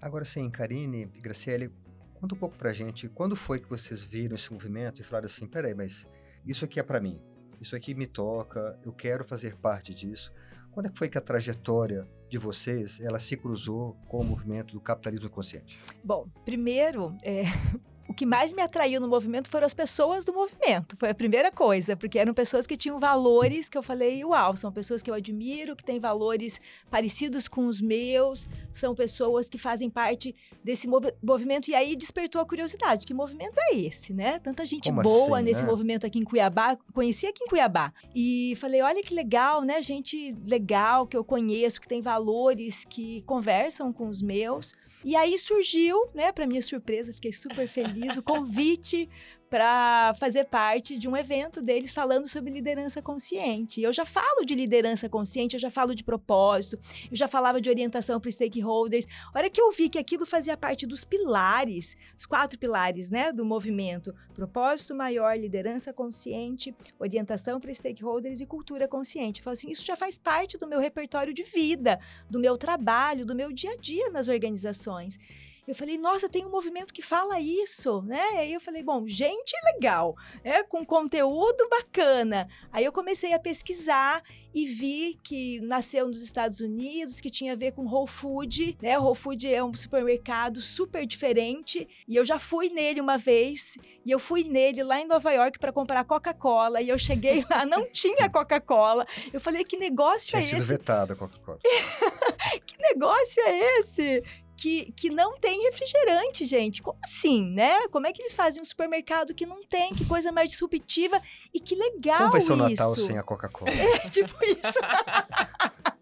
Agora 0.00 0.24
sim, 0.24 0.50
Karine 0.50 1.08
e 1.14 1.20
Graciele, 1.20 1.70
conta 2.14 2.34
um 2.34 2.38
pouco 2.38 2.56
pra 2.56 2.72
gente, 2.72 3.08
quando 3.08 3.34
foi 3.34 3.58
que 3.58 3.68
vocês 3.68 4.04
viram 4.04 4.34
esse 4.34 4.52
movimento 4.52 5.00
e 5.00 5.04
falaram 5.04 5.26
assim, 5.26 5.46
peraí, 5.46 5.74
mas 5.74 6.06
isso 6.46 6.64
aqui 6.64 6.78
é 6.78 6.82
para 6.82 7.00
mim, 7.00 7.20
isso 7.64 7.74
aqui 7.74 7.94
me 7.94 8.06
toca, 8.06 8.78
eu 8.84 8.92
quero 8.92 9.24
fazer 9.24 9.56
parte 9.56 9.94
disso. 9.94 10.30
Quando 10.70 10.86
é 10.86 10.90
que 10.90 10.98
foi 10.98 11.08
que 11.08 11.16
a 11.16 11.20
trajetória 11.20 12.06
de 12.28 12.36
vocês 12.36 13.00
ela 13.00 13.18
se 13.18 13.36
cruzou 13.36 13.96
com 14.06 14.20
o 14.20 14.24
movimento 14.24 14.74
do 14.74 14.80
capitalismo 14.80 15.30
consciente? 15.30 15.78
Bom, 16.04 16.28
primeiro, 16.44 17.16
é, 17.22 17.44
o 18.14 18.16
que 18.16 18.24
mais 18.24 18.52
me 18.52 18.62
atraiu 18.62 19.00
no 19.00 19.08
movimento 19.08 19.50
foram 19.50 19.66
as 19.66 19.74
pessoas 19.74 20.24
do 20.24 20.32
movimento. 20.32 20.96
Foi 20.96 21.10
a 21.10 21.14
primeira 21.14 21.50
coisa, 21.50 21.96
porque 21.96 22.16
eram 22.16 22.32
pessoas 22.32 22.64
que 22.64 22.76
tinham 22.76 23.00
valores 23.00 23.68
que 23.68 23.76
eu 23.76 23.82
falei, 23.82 24.24
uau, 24.24 24.54
são 24.56 24.70
pessoas 24.70 25.02
que 25.02 25.10
eu 25.10 25.14
admiro, 25.14 25.74
que 25.74 25.82
têm 25.82 25.98
valores 25.98 26.60
parecidos 26.88 27.48
com 27.48 27.66
os 27.66 27.80
meus, 27.80 28.48
são 28.70 28.94
pessoas 28.94 29.48
que 29.48 29.58
fazem 29.58 29.90
parte 29.90 30.32
desse 30.62 30.86
mov 30.86 31.12
movimento. 31.20 31.68
E 31.68 31.74
aí 31.74 31.96
despertou 31.96 32.40
a 32.40 32.46
curiosidade: 32.46 33.04
que 33.04 33.12
movimento 33.12 33.56
é 33.58 33.76
esse, 33.76 34.14
né? 34.14 34.38
Tanta 34.38 34.64
gente 34.64 34.90
Como 34.90 35.02
boa 35.02 35.38
assim, 35.38 35.46
nesse 35.46 35.62
né? 35.62 35.66
movimento 35.68 36.06
aqui 36.06 36.20
em 36.20 36.24
Cuiabá. 36.24 36.78
Conheci 36.92 37.26
aqui 37.26 37.42
em 37.42 37.48
Cuiabá. 37.48 37.92
E 38.14 38.56
falei, 38.60 38.80
olha 38.80 39.02
que 39.02 39.12
legal, 39.12 39.62
né? 39.62 39.82
Gente 39.82 40.36
legal 40.46 41.04
que 41.04 41.16
eu 41.16 41.24
conheço, 41.24 41.80
que 41.80 41.88
tem 41.88 42.00
valores, 42.00 42.84
que 42.88 43.22
conversam 43.22 43.92
com 43.92 44.08
os 44.08 44.22
meus. 44.22 44.72
E 45.04 45.14
aí 45.14 45.38
surgiu, 45.38 45.96
né, 46.14 46.32
para 46.32 46.46
minha 46.46 46.62
surpresa, 46.62 47.12
fiquei 47.12 47.32
super 47.32 47.68
feliz, 47.68 48.16
o 48.16 48.22
convite 48.22 49.08
para 49.54 50.12
fazer 50.18 50.46
parte 50.46 50.98
de 50.98 51.08
um 51.08 51.16
evento 51.16 51.62
deles 51.62 51.92
falando 51.92 52.26
sobre 52.26 52.52
liderança 52.52 53.00
consciente. 53.00 53.80
Eu 53.80 53.92
já 53.92 54.04
falo 54.04 54.44
de 54.44 54.52
liderança 54.52 55.08
consciente, 55.08 55.54
eu 55.54 55.60
já 55.60 55.70
falo 55.70 55.94
de 55.94 56.02
propósito, 56.02 56.76
eu 57.08 57.16
já 57.16 57.28
falava 57.28 57.60
de 57.60 57.70
orientação 57.70 58.18
para 58.18 58.32
stakeholders. 58.32 59.06
A 59.32 59.38
hora 59.38 59.48
que 59.48 59.60
eu 59.60 59.70
vi 59.70 59.88
que 59.88 59.96
aquilo 59.96 60.26
fazia 60.26 60.56
parte 60.56 60.88
dos 60.88 61.04
pilares, 61.04 61.96
os 62.18 62.26
quatro 62.26 62.58
pilares, 62.58 63.10
né, 63.10 63.30
do 63.30 63.44
movimento: 63.44 64.12
propósito 64.34 64.92
maior, 64.92 65.38
liderança 65.38 65.92
consciente, 65.92 66.74
orientação 66.98 67.60
para 67.60 67.72
stakeholders 67.72 68.40
e 68.40 68.46
cultura 68.46 68.88
consciente. 68.88 69.38
Eu 69.38 69.44
falei 69.44 69.56
assim, 69.56 69.70
isso 69.70 69.86
já 69.86 69.94
faz 69.94 70.18
parte 70.18 70.58
do 70.58 70.66
meu 70.66 70.80
repertório 70.80 71.32
de 71.32 71.44
vida, 71.44 72.00
do 72.28 72.40
meu 72.40 72.58
trabalho, 72.58 73.24
do 73.24 73.36
meu 73.36 73.52
dia 73.52 73.74
a 73.74 73.76
dia 73.76 74.10
nas 74.10 74.26
organizações. 74.26 75.16
Eu 75.66 75.74
falei, 75.74 75.96
nossa, 75.96 76.28
tem 76.28 76.44
um 76.44 76.50
movimento 76.50 76.92
que 76.92 77.00
fala 77.00 77.40
isso, 77.40 78.02
né? 78.02 78.22
Aí 78.36 78.52
eu 78.52 78.60
falei, 78.60 78.82
bom, 78.82 79.08
gente 79.08 79.54
legal, 79.64 80.14
é 80.42 80.62
com 80.62 80.84
conteúdo 80.84 81.68
bacana. 81.70 82.46
Aí 82.70 82.84
eu 82.84 82.92
comecei 82.92 83.32
a 83.32 83.38
pesquisar 83.38 84.22
e 84.54 84.66
vi 84.66 85.18
que 85.22 85.60
nasceu 85.62 86.06
nos 86.06 86.22
Estados 86.22 86.60
Unidos, 86.60 87.20
que 87.20 87.30
tinha 87.30 87.54
a 87.54 87.56
ver 87.56 87.72
com 87.72 87.86
Whole 87.86 88.06
Food, 88.06 88.76
né? 88.80 88.98
Whole 88.98 89.16
Food 89.16 89.52
é 89.52 89.64
um 89.64 89.74
supermercado 89.74 90.60
super 90.60 91.06
diferente 91.06 91.88
e 92.06 92.14
eu 92.14 92.24
já 92.24 92.38
fui 92.38 92.68
nele 92.68 93.00
uma 93.00 93.16
vez 93.16 93.76
e 94.04 94.10
eu 94.10 94.18
fui 94.18 94.44
nele 94.44 94.82
lá 94.84 95.00
em 95.00 95.06
Nova 95.06 95.32
York 95.32 95.58
para 95.58 95.72
comprar 95.72 96.04
Coca-Cola 96.04 96.82
e 96.82 96.88
eu 96.90 96.98
cheguei 96.98 97.42
lá, 97.50 97.64
não 97.64 97.86
tinha 97.90 98.28
Coca-Cola. 98.28 99.06
Eu 99.32 99.40
falei, 99.40 99.64
que 99.64 99.78
negócio 99.78 100.30
Tinha 100.30 100.42
é 100.42 100.46
sido 100.46 100.58
esse? 100.58 100.66
vetada 100.68 101.14
a 101.14 101.16
Coca-Cola. 101.16 101.58
que 102.66 102.76
negócio 102.80 103.42
é 103.42 103.78
esse? 103.78 104.22
Que, 104.56 104.92
que 104.92 105.10
não 105.10 105.36
tem 105.38 105.62
refrigerante, 105.64 106.46
gente. 106.46 106.82
Como 106.82 106.96
assim, 107.04 107.50
né? 107.50 107.88
Como 107.88 108.06
é 108.06 108.12
que 108.12 108.22
eles 108.22 108.34
fazem 108.34 108.62
um 108.62 108.64
supermercado 108.64 109.34
que 109.34 109.46
não 109.46 109.62
tem? 109.64 109.94
Que 109.94 110.04
coisa 110.06 110.30
mais 110.32 110.48
disruptiva 110.48 111.20
e 111.52 111.60
que 111.60 111.74
legal 111.74 112.18
Como 112.18 112.30
vai 112.32 112.40
ser 112.40 112.52
o 112.52 112.56
isso. 112.56 112.68
Natal 112.68 112.94
sem 112.94 113.18
a 113.18 113.22
Coca-Cola? 113.22 113.70
tipo 114.10 114.32
isso. 114.44 114.78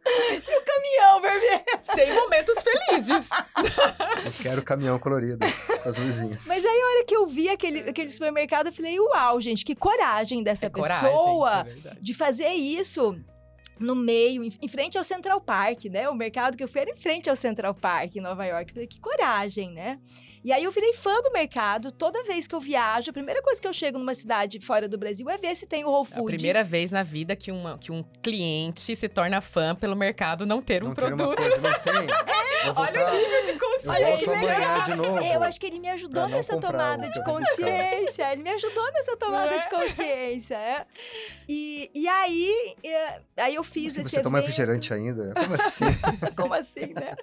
e 0.06 0.58
o 0.58 0.64
caminhão 0.64 1.20
vermelho. 1.20 1.64
Sem 1.94 2.12
momentos 2.14 2.56
felizes. 2.62 3.28
Eu 4.24 4.32
quero 4.42 4.62
caminhão 4.62 4.98
colorido 4.98 5.46
com 5.82 5.88
as 5.88 5.96
luzinhas. 5.96 6.46
Mas 6.46 6.64
aí, 6.64 6.80
a 6.80 6.86
hora 6.86 7.04
que 7.04 7.16
eu 7.16 7.26
vi 7.26 7.48
aquele, 7.48 7.80
aquele 7.88 8.10
supermercado, 8.10 8.66
eu 8.68 8.72
falei, 8.72 8.98
uau, 9.00 9.40
gente, 9.40 9.64
que 9.64 9.74
coragem 9.74 10.42
dessa 10.42 10.66
É 10.66 10.70
pessoa 10.70 11.64
coragem, 11.64 11.82
é 11.86 11.94
de 12.00 12.14
fazer 12.14 12.48
isso 12.50 13.16
no 13.78 13.96
meio, 13.96 14.44
em, 14.44 14.68
frente 14.68 14.96
ao 14.98 15.04
Central 15.04 15.40
Park, 15.40 15.86
né? 15.86 16.08
O 16.08 16.14
mercado 16.14 16.56
que 16.56 16.62
eu 16.62 16.68
fui 16.68 16.80
era 16.82 16.90
em 16.90 16.96
frente 16.96 17.28
ao 17.28 17.36
Central 17.36 17.74
Park, 17.74 18.14
em 18.16 18.20
Nova 18.20 18.44
York. 18.44 18.70
Eu 18.70 18.74
Falei, 18.74 18.86
que 18.86 19.00
coragem, 19.00 19.70
né? 19.72 19.98
E 20.44 20.52
aí 20.52 20.64
eu 20.64 20.72
virei 20.72 20.92
fã 20.92 21.20
do 21.22 21.30
mercado. 21.32 21.92
Toda 21.92 22.22
vez 22.24 22.48
que 22.48 22.54
eu 22.54 22.60
viajo, 22.60 23.10
a 23.10 23.12
primeira 23.12 23.40
coisa 23.42 23.60
que 23.60 23.66
eu 23.66 23.72
chego 23.72 23.98
numa 23.98 24.14
cidade 24.14 24.58
fora 24.60 24.88
do 24.88 24.98
Brasil 24.98 25.28
é 25.30 25.38
ver 25.38 25.54
se 25.54 25.66
tem 25.66 25.84
o 25.84 25.88
Whole 25.90 26.08
É 26.10 26.14
a 26.14 26.16
Food. 26.16 26.36
primeira 26.36 26.64
vez 26.64 26.90
na 26.90 27.02
vida 27.04 27.36
que, 27.36 27.50
uma, 27.52 27.78
que 27.78 27.92
um 27.92 28.02
cliente 28.22 28.94
se 28.96 29.08
torna 29.08 29.40
fã 29.40 29.74
pelo 29.74 29.94
mercado 29.94 30.44
não 30.44 30.60
ter 30.60 30.82
um 30.82 30.88
não 30.88 30.94
produto. 30.94 31.36
coisa, 31.36 31.58
não 31.58 31.72
tem. 31.80 31.92
Vou 32.74 32.84
Olha 32.84 33.08
o 33.08 33.16
nível 33.16 33.42
de 33.42 33.50
eu 33.50 33.58
consciência. 33.58 34.96
novo. 34.96 35.18
Eu 35.18 35.42
acho 35.42 35.58
que 35.58 35.66
ele 35.66 35.80
me 35.80 35.88
ajudou 35.88 36.28
nessa 36.28 36.56
tomada 36.60 37.08
de 37.10 37.18
eu 37.18 37.24
consciência. 37.24 38.32
Ele 38.32 38.42
me 38.44 38.50
ajudou 38.50 38.92
nessa 38.92 39.16
tomada 39.16 39.54
É. 39.56 39.58
de 39.58 39.68
consciência. 39.68 40.54
É. 40.56 40.86
E, 41.48 41.90
e 41.92 42.06
aí, 42.06 42.74
é, 42.84 43.20
aí 43.38 43.54
eu 43.56 43.61
fiz 43.62 43.94
Se 43.94 44.00
esse 44.00 44.10
você 44.10 44.20
toma 44.20 44.38
evento. 44.38 44.48
refrigerante 44.48 44.92
ainda? 44.94 45.32
Como 45.34 45.54
assim? 45.54 45.84
Como 46.36 46.54
assim, 46.54 46.92
né? 46.94 47.14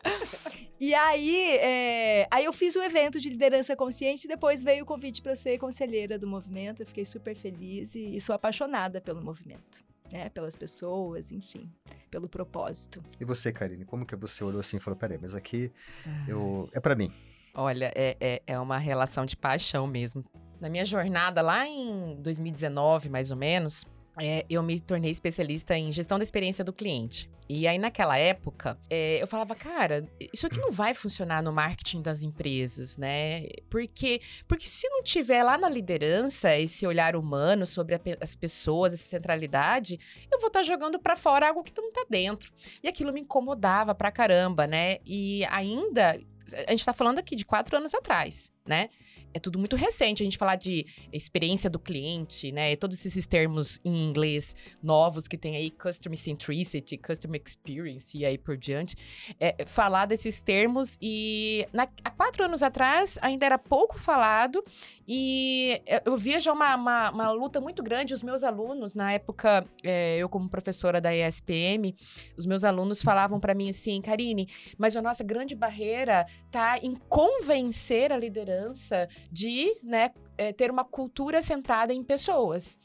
E 0.79 0.93
aí, 0.93 1.57
é, 1.57 2.27
aí 2.31 2.45
eu 2.45 2.53
fiz 2.53 2.75
o 2.75 2.81
evento 2.81 3.19
de 3.19 3.29
liderança 3.29 3.75
consciente 3.75 4.25
e 4.25 4.27
depois 4.27 4.63
veio 4.63 4.83
o 4.83 4.85
convite 4.85 5.21
para 5.21 5.35
ser 5.35 5.57
conselheira 5.57 6.17
do 6.17 6.25
movimento. 6.27 6.81
Eu 6.81 6.85
fiquei 6.85 7.05
super 7.05 7.35
feliz 7.35 7.95
e, 7.95 8.15
e 8.15 8.21
sou 8.21 8.33
apaixonada 8.33 9.01
pelo 9.01 9.21
movimento, 9.21 9.83
né? 10.11 10.29
Pelas 10.29 10.55
pessoas, 10.55 11.31
enfim, 11.31 11.69
pelo 12.09 12.29
propósito. 12.29 13.03
E 13.19 13.25
você, 13.25 13.51
Karine, 13.51 13.83
como 13.85 14.05
que 14.05 14.15
você 14.15 14.43
olhou 14.43 14.59
assim 14.59 14.77
e 14.77 14.79
falou, 14.79 14.97
peraí, 14.97 15.17
mas 15.21 15.35
aqui 15.35 15.71
Ah. 16.05 16.25
eu... 16.27 16.69
é 16.73 16.79
pra 16.79 16.95
mim. 16.95 17.11
Olha, 17.55 17.91
é, 17.95 18.15
é, 18.21 18.41
é 18.47 18.59
uma 18.59 18.77
relação 18.77 19.25
de 19.25 19.35
paixão 19.35 19.85
mesmo. 19.87 20.23
Na 20.61 20.69
minha 20.69 20.85
jornada 20.85 21.41
lá 21.41 21.67
em 21.67 22.15
2019, 22.21 23.09
mais 23.09 23.31
ou 23.31 23.37
menos, 23.37 23.85
é, 24.17 24.45
eu 24.49 24.61
me 24.63 24.79
tornei 24.79 25.11
especialista 25.11 25.77
em 25.77 25.91
gestão 25.91 26.17
da 26.17 26.23
experiência 26.23 26.63
do 26.63 26.73
cliente. 26.73 27.29
E 27.51 27.67
aí, 27.67 27.79
naquela 27.79 28.15
época, 28.15 28.77
é, 28.89 29.21
eu 29.21 29.25
falava, 29.25 29.55
cara, 29.55 30.07
isso 30.31 30.45
aqui 30.45 30.59
não 30.59 30.71
vai 30.71 30.93
funcionar 30.93 31.41
no 31.41 31.51
marketing 31.51 32.01
das 32.01 32.21
empresas, 32.21 32.95
né? 32.95 33.47
Porque, 33.69 34.21
porque 34.47 34.67
se 34.67 34.87
não 34.87 35.01
tiver 35.01 35.41
lá 35.41 35.57
na 35.57 35.67
liderança 35.67 36.55
esse 36.55 36.85
olhar 36.85 37.15
humano 37.15 37.65
sobre 37.65 37.95
a 37.95 37.99
as 38.21 38.35
pessoas, 38.35 38.93
essa 38.93 39.09
centralidade, 39.09 39.99
eu 40.31 40.39
vou 40.39 40.47
estar 40.47 40.61
jogando 40.61 40.99
pra 40.99 41.15
fora 41.15 41.47
algo 41.47 41.63
que 41.63 41.73
não 41.75 41.91
tá 41.91 42.05
dentro. 42.07 42.51
E 42.83 42.87
aquilo 42.87 43.11
me 43.11 43.21
incomodava 43.21 43.95
pra 43.95 44.11
caramba, 44.11 44.67
né? 44.67 44.97
E 45.03 45.43
ainda, 45.45 46.19
a 46.67 46.71
gente 46.71 46.85
tá 46.85 46.93
falando 46.93 47.17
aqui 47.17 47.35
de 47.35 47.45
quatro 47.45 47.75
anos 47.75 47.95
atrás, 47.95 48.51
né? 48.65 48.89
É 49.33 49.39
tudo 49.39 49.59
muito 49.59 49.75
recente 49.75 50.23
a 50.23 50.25
gente 50.25 50.37
falar 50.37 50.55
de 50.55 50.85
experiência 51.13 51.69
do 51.69 51.77
cliente, 51.79 52.51
né? 52.51 52.75
Todos 52.75 53.05
esses 53.05 53.25
termos 53.25 53.79
em 53.85 54.07
inglês 54.09 54.55
novos 54.81 55.27
que 55.27 55.37
tem 55.37 55.55
aí, 55.55 55.69
customer 55.69 56.17
centricity, 56.17 56.97
customer 56.97 57.41
experience 57.45 58.17
e 58.17 58.25
aí 58.25 58.37
por 58.37 58.57
diante. 58.57 58.95
É, 59.39 59.65
falar 59.65 60.05
desses 60.07 60.39
termos 60.41 60.97
e 61.01 61.65
na- 61.71 61.87
há 62.03 62.09
quatro 62.09 62.43
anos 62.43 62.63
atrás 62.63 63.17
ainda 63.21 63.45
era 63.45 63.57
pouco 63.57 63.99
falado 63.99 64.63
e 65.07 65.81
eu 66.05 66.15
via 66.17 66.39
já 66.39 66.51
uma, 66.53 66.75
uma, 66.75 67.11
uma 67.11 67.31
luta 67.31 67.59
muito 67.61 67.81
grande. 67.83 68.13
Os 68.13 68.21
meus 68.23 68.43
alunos, 68.43 68.93
na 68.95 69.11
época, 69.13 69.65
é, 69.83 70.17
eu 70.17 70.29
como 70.29 70.49
professora 70.49 70.99
da 71.01 71.13
ESPM, 71.15 71.95
os 72.37 72.45
meus 72.45 72.63
alunos 72.63 73.01
falavam 73.01 73.39
para 73.39 73.53
mim 73.53 73.69
assim, 73.69 74.01
Karine, 74.01 74.47
mas 74.77 74.95
a 74.95 75.01
nossa 75.01 75.23
grande 75.23 75.55
barreira 75.55 76.25
tá 76.51 76.77
em 76.79 76.95
convencer 77.07 78.11
a 78.11 78.17
liderança 78.17 79.07
de 79.31 79.75
né, 79.83 80.11
é, 80.37 80.53
ter 80.53 80.71
uma 80.71 80.83
cultura 80.83 81.41
centrada 81.41 81.93
em 81.93 82.03
pessoas. 82.03 82.77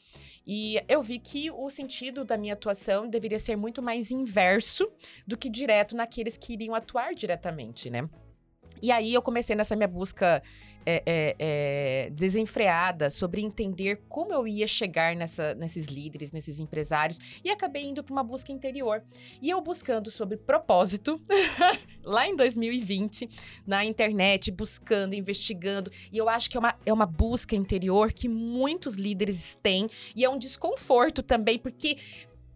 E 0.45 0.79
eu 0.87 1.01
vi 1.01 1.17
que 1.17 1.49
o 1.49 1.69
sentido 1.69 2.23
da 2.23 2.37
minha 2.37 2.53
atuação 2.53 3.09
deveria 3.09 3.39
ser 3.39 3.55
muito 3.55 3.81
mais 3.81 4.11
inverso 4.11 4.87
do 5.25 5.35
que 5.35 5.49
direto 5.49 5.95
naqueles 5.95 6.37
que 6.37 6.53
iriam 6.53 6.75
atuar 6.75 7.15
diretamente, 7.15 7.89
né? 7.89 8.07
E 8.81 8.91
aí 8.91 9.13
eu 9.13 9.21
comecei 9.21 9.55
nessa 9.55 9.75
minha 9.75 9.87
busca 9.87 10.41
é, 10.85 11.01
é, 11.05 11.35
é, 11.39 12.09
desenfreada 12.11 13.09
sobre 13.09 13.41
entender 13.41 14.03
como 14.07 14.31
eu 14.31 14.47
ia 14.47 14.67
chegar 14.67 15.15
nessa, 15.15 15.55
nesses 15.55 15.87
líderes, 15.87 16.31
nesses 16.31 16.59
empresários, 16.59 17.19
e 17.43 17.49
acabei 17.49 17.85
indo 17.85 18.03
para 18.03 18.13
uma 18.13 18.23
busca 18.23 18.51
interior. 18.51 19.03
E 19.41 19.49
eu 19.49 19.59
buscando 19.61 20.11
sobre 20.11 20.37
propósito, 20.37 21.19
lá 22.05 22.27
em 22.27 22.35
2020, 22.35 23.27
na 23.65 23.83
internet, 23.83 24.51
buscando, 24.51 25.15
investigando, 25.15 25.91
e 26.11 26.17
eu 26.17 26.29
acho 26.29 26.51
que 26.51 26.57
é 26.57 26.59
uma, 26.59 26.75
é 26.85 26.93
uma 26.93 27.07
busca 27.07 27.55
interior 27.55 28.13
que 28.13 28.29
muitos 28.29 28.93
líderes 28.93 29.57
têm, 29.63 29.89
e 30.15 30.23
é 30.23 30.29
um 30.29 30.37
desconforto 30.37 31.23
também, 31.23 31.57
porque 31.57 31.97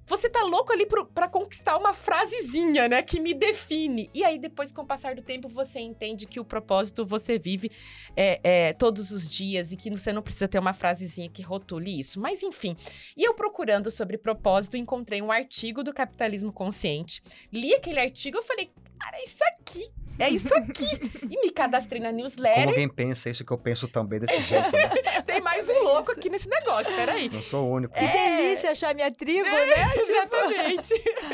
você 0.09 0.29
tá 0.29 0.41
louco 0.43 0.73
ali 0.73 0.85
pro- 0.85 1.05
pra 1.05 1.27
conquistar 1.27 1.77
uma 1.77 1.93
frasezinha, 1.93 2.87
né, 2.89 3.01
que 3.01 3.19
me 3.19 3.33
define. 3.33 4.09
E 4.13 4.23
aí, 4.23 4.37
depois, 4.39 4.71
com 4.71 4.81
o 4.81 4.85
passar 4.85 5.15
do 5.15 5.21
tempo, 5.21 5.47
você 5.47 5.79
entende 5.79 6.25
que 6.25 6.39
o 6.39 6.43
propósito 6.45 7.05
você 7.05 7.37
vive 7.37 7.71
é, 8.15 8.39
é, 8.43 8.73
todos 8.73 9.11
os 9.11 9.29
dias 9.29 9.71
e 9.71 9.77
que 9.77 9.89
você 9.91 10.11
não 10.11 10.21
precisa 10.21 10.47
ter 10.47 10.59
uma 10.59 10.73
frasezinha 10.73 11.29
que 11.29 11.41
rotule 11.41 11.99
isso. 11.99 12.19
Mas, 12.19 12.41
enfim. 12.43 12.75
E 13.15 13.23
eu 13.23 13.33
procurando 13.33 13.89
sobre 13.91 14.17
propósito, 14.17 14.75
encontrei 14.75 15.21
um 15.21 15.31
artigo 15.31 15.83
do 15.83 15.93
Capitalismo 15.93 16.51
Consciente. 16.51 17.21
Li 17.53 17.73
aquele 17.73 17.99
artigo, 17.99 18.37
eu 18.37 18.43
falei, 18.43 18.71
cara, 18.99 19.17
é 19.17 19.23
isso 19.23 19.43
aqui. 19.43 19.87
É 20.17 20.29
isso 20.29 20.53
aqui. 20.53 20.83
e 21.31 21.39
me 21.41 21.49
cadastrei 21.49 22.01
na 22.01 22.09
Como 22.09 22.17
newsletter. 22.21 22.67
alguém 22.69 22.89
pensa 22.89 23.29
isso 23.29 23.45
que 23.45 23.51
eu 23.53 23.57
penso 23.57 23.87
também 23.87 24.19
desse 24.19 24.41
jeito, 24.41 24.69
né? 24.71 24.89
tem 25.31 25.41
mais 25.41 25.69
um 25.69 25.83
louco 25.83 26.11
aqui 26.11 26.29
nesse 26.29 26.47
negócio, 26.49 26.93
peraí. 26.95 27.29
Não 27.29 27.41
sou 27.41 27.65
o 27.67 27.71
único. 27.73 27.93
Que 27.93 28.03
É. 28.03 28.37
delícia 28.37 28.71
achar 28.71 28.93
minha 28.95 29.11
tribo, 29.11 29.47
né? 29.49 29.49
Exatamente. 29.97 30.93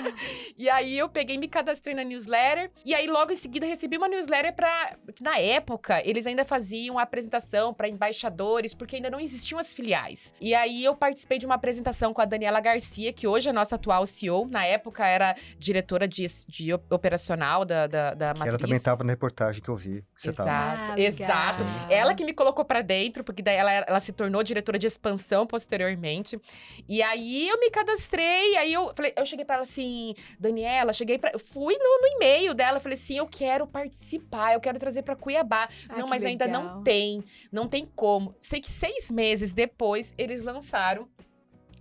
e 0.57 0.69
aí 0.69 0.97
eu 0.97 1.07
peguei, 1.09 1.37
me 1.37 1.47
cadastrei 1.47 1.95
na 1.95 2.03
newsletter. 2.03 2.71
E 2.83 2.93
aí 2.93 3.07
logo 3.07 3.31
em 3.31 3.35
seguida 3.35 3.65
recebi 3.65 3.97
uma 3.97 4.07
newsletter 4.07 4.53
pra. 4.55 4.95
Na 5.21 5.37
época, 5.39 6.01
eles 6.05 6.27
ainda 6.27 6.43
faziam 6.45 6.97
a 6.99 7.03
apresentação 7.03 7.73
pra 7.73 7.87
embaixadores, 7.87 8.73
porque 8.73 8.97
ainda 8.97 9.09
não 9.09 9.19
existiam 9.19 9.59
as 9.59 9.73
filiais. 9.73 10.33
E 10.41 10.53
aí 10.53 10.83
eu 10.83 10.95
participei 10.95 11.37
de 11.37 11.45
uma 11.45 11.55
apresentação 11.55 12.13
com 12.13 12.21
a 12.21 12.25
Daniela 12.25 12.59
Garcia, 12.59 13.11
que 13.13 13.27
hoje 13.27 13.49
é 13.49 13.53
nossa 13.53 13.75
atual 13.75 14.05
CEO. 14.05 14.47
Na 14.49 14.65
época 14.65 15.05
era 15.05 15.35
diretora 15.57 16.07
de, 16.07 16.25
de 16.47 16.73
operacional 16.73 17.63
da, 17.65 17.87
da, 17.87 18.13
da 18.13 18.27
matriz. 18.33 18.47
ela 18.49 18.57
também 18.57 18.77
estava 18.77 19.03
na 19.03 19.11
reportagem 19.13 19.61
que 19.61 19.69
eu 19.69 19.75
vi. 19.75 20.01
Que 20.15 20.21
você 20.21 20.33
tava. 20.33 20.49
Exato, 20.49 20.91
Ah, 20.91 20.99
exato. 20.99 21.63
Ela 21.89 22.13
que 22.13 22.23
me 22.25 22.33
colocou 22.33 22.65
pra 22.65 22.81
dentro, 22.81 23.23
porque 23.23 23.41
daí 23.41 23.55
ela, 23.55 23.71
ela 23.87 23.99
se 23.99 24.11
tornou 24.11 24.43
diretora 24.43 24.77
de 24.77 24.87
expansão 24.87 25.45
posteriormente. 25.45 26.39
E 26.87 27.01
aí 27.01 27.47
eu 27.47 27.59
me 27.59 27.69
cadastrei, 27.69 28.55
aí 28.57 28.73
eu 28.73 28.91
falei, 28.95 29.13
eu 29.15 29.25
cheguei 29.25 29.45
pra 29.45 29.55
ela 29.55 29.63
assim, 29.63 30.13
Daniela, 30.39 30.93
cheguei 30.93 31.17
para 31.17 31.37
fui 31.37 31.75
no, 31.77 32.01
no 32.01 32.07
e-mail 32.15 32.53
dela, 32.53 32.79
falei 32.79 32.95
assim, 32.95 33.17
eu 33.17 33.27
quero 33.27 33.67
participar, 33.67 34.53
eu 34.53 34.59
quero 34.59 34.79
trazer 34.79 35.01
pra 35.01 35.15
Cuiabá. 35.15 35.69
Ah, 35.89 35.97
não, 35.97 36.07
mas 36.07 36.25
ainda 36.25 36.45
legal. 36.45 36.63
não 36.63 36.83
tem, 36.83 37.23
não 37.51 37.67
tem 37.67 37.85
como. 37.95 38.35
Sei 38.39 38.59
que 38.59 38.71
seis 38.71 39.11
meses 39.11 39.53
depois 39.53 40.13
eles 40.17 40.41
lançaram 40.41 41.07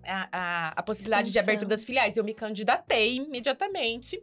a, 0.07 0.29
a, 0.31 0.69
a 0.77 0.83
possibilidade 0.83 1.31
de 1.31 1.39
Expansão. 1.39 1.53
abertura 1.53 1.69
das 1.69 1.85
filiais. 1.85 2.17
Eu 2.17 2.25
me 2.25 2.35
candidatei 2.35 3.17
imediatamente. 3.17 4.21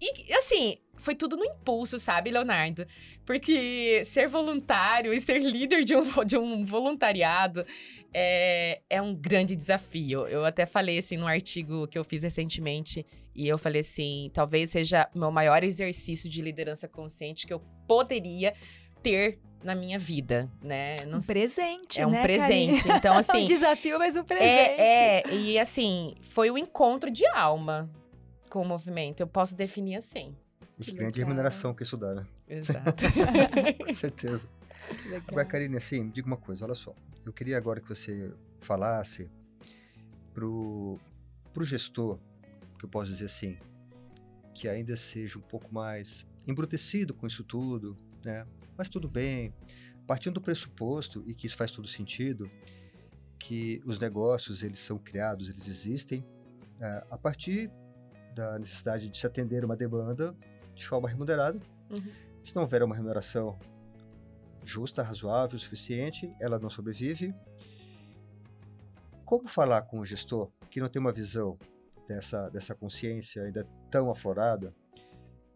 E, 0.00 0.32
assim, 0.34 0.78
foi 0.98 1.14
tudo 1.14 1.36
no 1.36 1.44
impulso, 1.44 1.98
sabe, 1.98 2.30
Leonardo? 2.30 2.86
Porque 3.24 4.02
ser 4.04 4.28
voluntário 4.28 5.12
e 5.12 5.20
ser 5.20 5.40
líder 5.40 5.84
de 5.84 5.96
um, 5.96 6.24
de 6.24 6.36
um 6.36 6.64
voluntariado 6.64 7.64
é, 8.12 8.80
é 8.88 9.00
um 9.00 9.14
grande 9.14 9.54
desafio. 9.54 10.26
Eu 10.26 10.44
até 10.44 10.66
falei, 10.66 10.98
assim, 10.98 11.16
num 11.16 11.26
artigo 11.26 11.86
que 11.86 11.98
eu 11.98 12.04
fiz 12.04 12.22
recentemente, 12.22 13.04
e 13.34 13.46
eu 13.46 13.56
falei 13.56 13.82
assim, 13.82 14.30
talvez 14.34 14.70
seja 14.70 15.08
o 15.14 15.18
meu 15.18 15.30
maior 15.30 15.62
exercício 15.62 16.28
de 16.28 16.42
liderança 16.42 16.88
consciente 16.88 17.46
que 17.46 17.52
eu 17.52 17.60
poderia 17.86 18.52
ter 19.02 19.38
na 19.62 19.74
minha 19.74 19.98
vida, 19.98 20.50
né? 20.62 21.04
Não 21.06 21.18
Um 21.18 21.22
presente, 21.22 22.00
é 22.00 22.06
um 22.06 22.10
né, 22.10 22.22
presente. 22.22 22.82
Karine? 22.82 22.98
Então, 22.98 23.14
um 23.16 23.18
assim, 23.18 23.44
desafio, 23.44 23.98
mas 23.98 24.16
um 24.16 24.24
presente. 24.24 24.48
é, 24.48 25.22
é, 25.22 25.34
e 25.34 25.58
assim, 25.58 26.14
foi 26.22 26.50
um 26.50 26.58
encontro 26.58 27.10
de 27.10 27.26
alma 27.28 27.90
com 28.48 28.62
o 28.62 28.64
movimento. 28.64 29.20
Eu 29.20 29.26
posso 29.26 29.54
definir 29.54 29.96
assim. 29.96 30.34
Que 30.80 30.92
grande 30.92 31.20
remuneração 31.20 31.74
que 31.74 31.82
isso 31.82 31.96
dá, 31.96 32.14
né? 32.14 32.26
Exato. 32.48 33.04
Com 33.84 33.94
certeza. 33.94 34.48
Legal. 35.04 35.22
Agora, 35.28 35.44
Karine, 35.44 35.76
assim, 35.76 36.04
me 36.04 36.10
diga 36.10 36.26
uma 36.26 36.36
coisa, 36.36 36.64
olha 36.64 36.74
só. 36.74 36.94
Eu 37.24 37.32
queria 37.32 37.56
agora 37.56 37.80
que 37.80 37.88
você 37.88 38.32
falasse 38.60 39.28
pro, 40.32 40.98
pro 41.52 41.64
gestor, 41.64 42.18
que 42.78 42.84
eu 42.84 42.88
posso 42.88 43.10
dizer 43.10 43.24
assim, 43.24 43.58
que 44.54 44.68
ainda 44.68 44.94
seja 44.96 45.38
um 45.38 45.42
pouco 45.42 45.72
mais 45.74 46.26
embrutecido 46.46 47.12
com 47.12 47.26
isso 47.26 47.42
tudo, 47.42 47.96
né? 48.24 48.46
Mas 48.76 48.88
tudo 48.88 49.08
bem. 49.08 49.52
Partindo 50.06 50.34
do 50.34 50.40
pressuposto, 50.40 51.22
e 51.26 51.34
que 51.34 51.46
isso 51.46 51.56
faz 51.56 51.70
todo 51.70 51.86
sentido, 51.86 52.48
que 53.38 53.82
os 53.84 53.98
negócios, 53.98 54.62
eles 54.62 54.78
são 54.78 54.98
criados, 54.98 55.48
eles 55.48 55.68
existem, 55.68 56.24
eh, 56.80 57.06
a 57.10 57.18
partir 57.18 57.70
da 58.34 58.58
necessidade 58.58 59.08
de 59.08 59.18
se 59.18 59.26
atender 59.26 59.64
uma 59.64 59.76
demanda 59.76 60.34
de 60.78 60.86
forma 60.86 61.08
remunerada. 61.08 61.58
Uhum. 61.90 62.12
Se 62.44 62.54
não 62.54 62.62
houver 62.62 62.82
uma 62.82 62.94
remuneração 62.94 63.58
justa, 64.64 65.02
razoável, 65.02 65.58
suficiente, 65.58 66.32
ela 66.40 66.58
não 66.58 66.70
sobrevive. 66.70 67.34
Como 69.24 69.48
falar 69.48 69.82
com 69.82 69.98
o 69.98 70.06
gestor 70.06 70.50
que 70.70 70.80
não 70.80 70.88
tem 70.88 71.00
uma 71.00 71.12
visão 71.12 71.58
dessa, 72.06 72.48
dessa 72.48 72.74
consciência 72.74 73.42
ainda 73.42 73.64
tão 73.90 74.10
aflorada, 74.10 74.74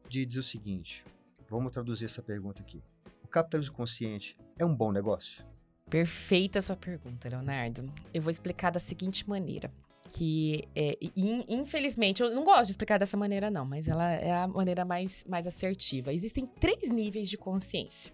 de 0.08 0.26
dizer 0.26 0.40
o 0.40 0.42
seguinte: 0.42 1.04
vamos 1.48 1.72
traduzir 1.72 2.06
essa 2.06 2.22
pergunta 2.22 2.60
aqui. 2.60 2.82
O 3.22 3.28
capitalismo 3.28 3.74
consciente 3.74 4.36
é 4.58 4.64
um 4.64 4.74
bom 4.74 4.92
negócio? 4.92 5.44
Perfeita 5.88 6.58
a 6.58 6.62
sua 6.62 6.76
pergunta, 6.76 7.28
Leonardo. 7.28 7.84
Eu 8.12 8.22
vou 8.22 8.30
explicar 8.30 8.70
da 8.70 8.80
seguinte 8.80 9.28
maneira. 9.28 9.70
Que, 10.14 10.68
é, 10.74 10.98
in- 11.16 11.44
infelizmente, 11.48 12.22
eu 12.22 12.34
não 12.34 12.44
gosto 12.44 12.66
de 12.66 12.72
explicar 12.72 12.98
dessa 12.98 13.16
maneira, 13.16 13.50
não, 13.50 13.64
mas 13.64 13.88
ela 13.88 14.10
é 14.10 14.30
a 14.30 14.46
maneira 14.46 14.84
mais, 14.84 15.24
mais 15.26 15.46
assertiva. 15.46 16.12
Existem 16.12 16.46
três 16.60 16.90
níveis 16.90 17.30
de 17.30 17.38
consciência. 17.38 18.12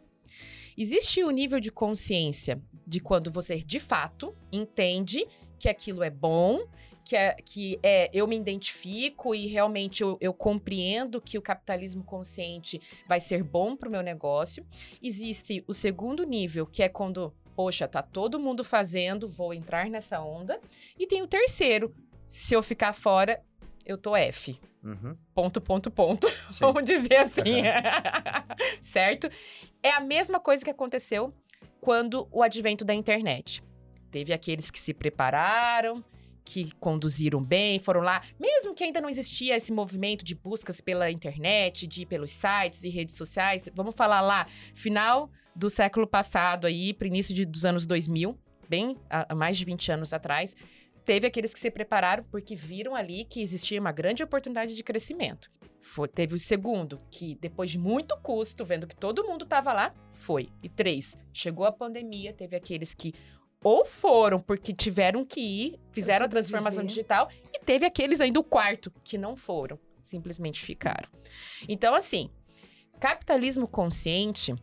Existe 0.77 1.25
o 1.25 1.31
nível 1.31 1.59
de 1.59 1.73
consciência 1.73 2.63
de 2.87 3.01
quando 3.01 3.33
você, 3.33 3.59
de 3.59 3.81
fato, 3.81 4.33
entende 4.53 5.27
que 5.59 5.69
aquilo 5.69 6.05
é 6.05 6.11
bom, 6.11 6.69
que 7.05 7.17
é, 7.17 7.35
que 7.35 7.81
é 7.83 8.09
eu 8.13 8.29
me 8.29 8.37
identifico 8.37 9.35
e 9.35 9.49
realmente 9.49 10.03
eu, 10.03 10.17
eu 10.21 10.33
compreendo 10.33 11.21
que 11.21 11.37
o 11.37 11.43
capitalismo 11.43 12.05
consciente 12.05 12.81
vai 13.09 13.19
ser 13.19 13.43
bom 13.43 13.75
para 13.75 13.89
o 13.89 13.93
meu 13.93 14.03
negócio. 14.03 14.65
Existe 15.03 15.65
o 15.67 15.75
segundo 15.75 16.23
nível, 16.23 16.65
que 16.65 16.81
é 16.81 16.89
quando, 16.89 17.35
poxa, 17.59 17.89
tá 17.89 18.01
todo 18.01 18.39
mundo 18.39 18.63
fazendo, 18.63 19.29
vou 19.29 19.53
entrar 19.53 19.91
nessa 19.91 20.21
onda. 20.21 20.61
E 20.97 21.09
tem 21.09 21.23
o 21.23 21.27
terceiro, 21.27 21.93
se 22.25 22.55
eu 22.55 22.63
ficar 22.63 22.93
fora, 22.93 23.43
eu 23.85 23.99
tô 23.99 24.15
F. 24.15 24.57
Uhum, 24.81 25.17
Ponto, 25.35 25.61
ponto, 25.61 25.91
ponto. 25.91 26.29
sim. 26.53 26.61
Vamos 26.61 26.85
dizer 26.85 27.17
assim. 27.17 27.63
certo? 28.81 29.29
É 29.83 29.91
a 29.91 29.99
mesma 29.99 30.39
coisa 30.39 30.65
que 30.65 30.71
aconteceu 30.71 31.35
quando 31.81 32.29
o 32.31 32.45
advento 32.45 32.85
da 32.85 32.95
internet. 32.95 33.61
Teve 34.09 34.33
aqueles 34.33 34.71
que 34.71 34.79
se 34.79 34.95
prepararam, 34.95 36.05
que 36.51 36.71
conduziram 36.81 37.43
bem, 37.45 37.79
foram 37.79 38.01
lá, 38.01 38.23
mesmo 38.41 38.75
que 38.75 38.83
ainda 38.83 39.03
não 39.03 39.09
existia 39.11 39.55
esse 39.55 39.71
movimento 39.71 40.25
de 40.25 40.35
buscas 40.35 40.81
pela 40.81 41.11
internet, 41.11 41.87
de 41.87 42.03
ir 42.03 42.07
pelos 42.07 42.31
sites 42.31 42.83
e 42.85 42.89
redes 42.89 43.17
sociais. 43.17 43.69
Vamos 43.75 43.95
falar 43.95 44.23
lá, 44.23 44.47
final 44.75 45.31
do 45.55 45.69
século 45.69 46.07
passado 46.07 46.67
aí, 46.67 46.95
para 46.95 47.07
início 47.07 47.35
de- 47.35 47.45
dos 47.45 47.67
anos 47.67 47.87
2000, 47.87 48.39
bem 48.67 48.97
há 49.11 49.35
mais 49.35 49.59
de 49.59 49.65
20 49.67 49.93
anos 49.93 50.15
atrás, 50.15 50.57
teve 51.05 51.27
aqueles 51.27 51.53
que 51.53 51.61
se 51.61 51.71
prepararam 51.71 52.25
porque 52.31 52.57
viram 52.57 52.97
ali 52.97 53.27
que 53.27 53.43
existia 53.43 53.79
uma 53.79 53.93
grande 53.93 54.23
oportunidade 54.23 54.75
de 54.75 54.83
crescimento. 54.83 55.51
Foi- 55.81 56.09
teve 56.09 56.35
o 56.35 56.39
segundo, 56.39 56.99
que 57.11 57.37
depois 57.41 57.71
de 57.71 57.79
muito 57.79 58.17
custo, 58.23 58.65
vendo 58.65 58.87
que 58.87 58.97
todo 58.97 59.25
mundo 59.27 59.45
estava 59.45 59.73
lá, 59.73 59.95
foi. 60.15 60.49
E 60.63 60.69
três, 60.69 61.15
chegou 61.33 61.65
a 61.67 61.73
pandemia, 61.73 62.33
teve 62.33 62.57
aqueles 62.57 62.95
que 62.95 63.13
ou 63.63 63.85
foram 63.85 64.39
porque 64.39 64.73
tiveram 64.73 65.25
que 65.25 65.41
ir, 65.41 65.81
fizeram 65.93 66.27
a 66.27 66.29
transformação 66.29 66.85
digital, 66.85 67.29
e 67.53 67.59
teve 67.59 67.85
aqueles 67.85 68.21
ainda 68.21 68.39
o 68.39 68.45
quarto 68.45 68.93
que 69.03 69.19
não 69.19 69.37
foram, 69.37 69.79
simplesmente 70.01 70.63
ficaram. 70.63 71.09
Então, 71.69 71.95
assim, 71.95 72.31
capitalismo 73.01 73.67
consciente 73.67 74.55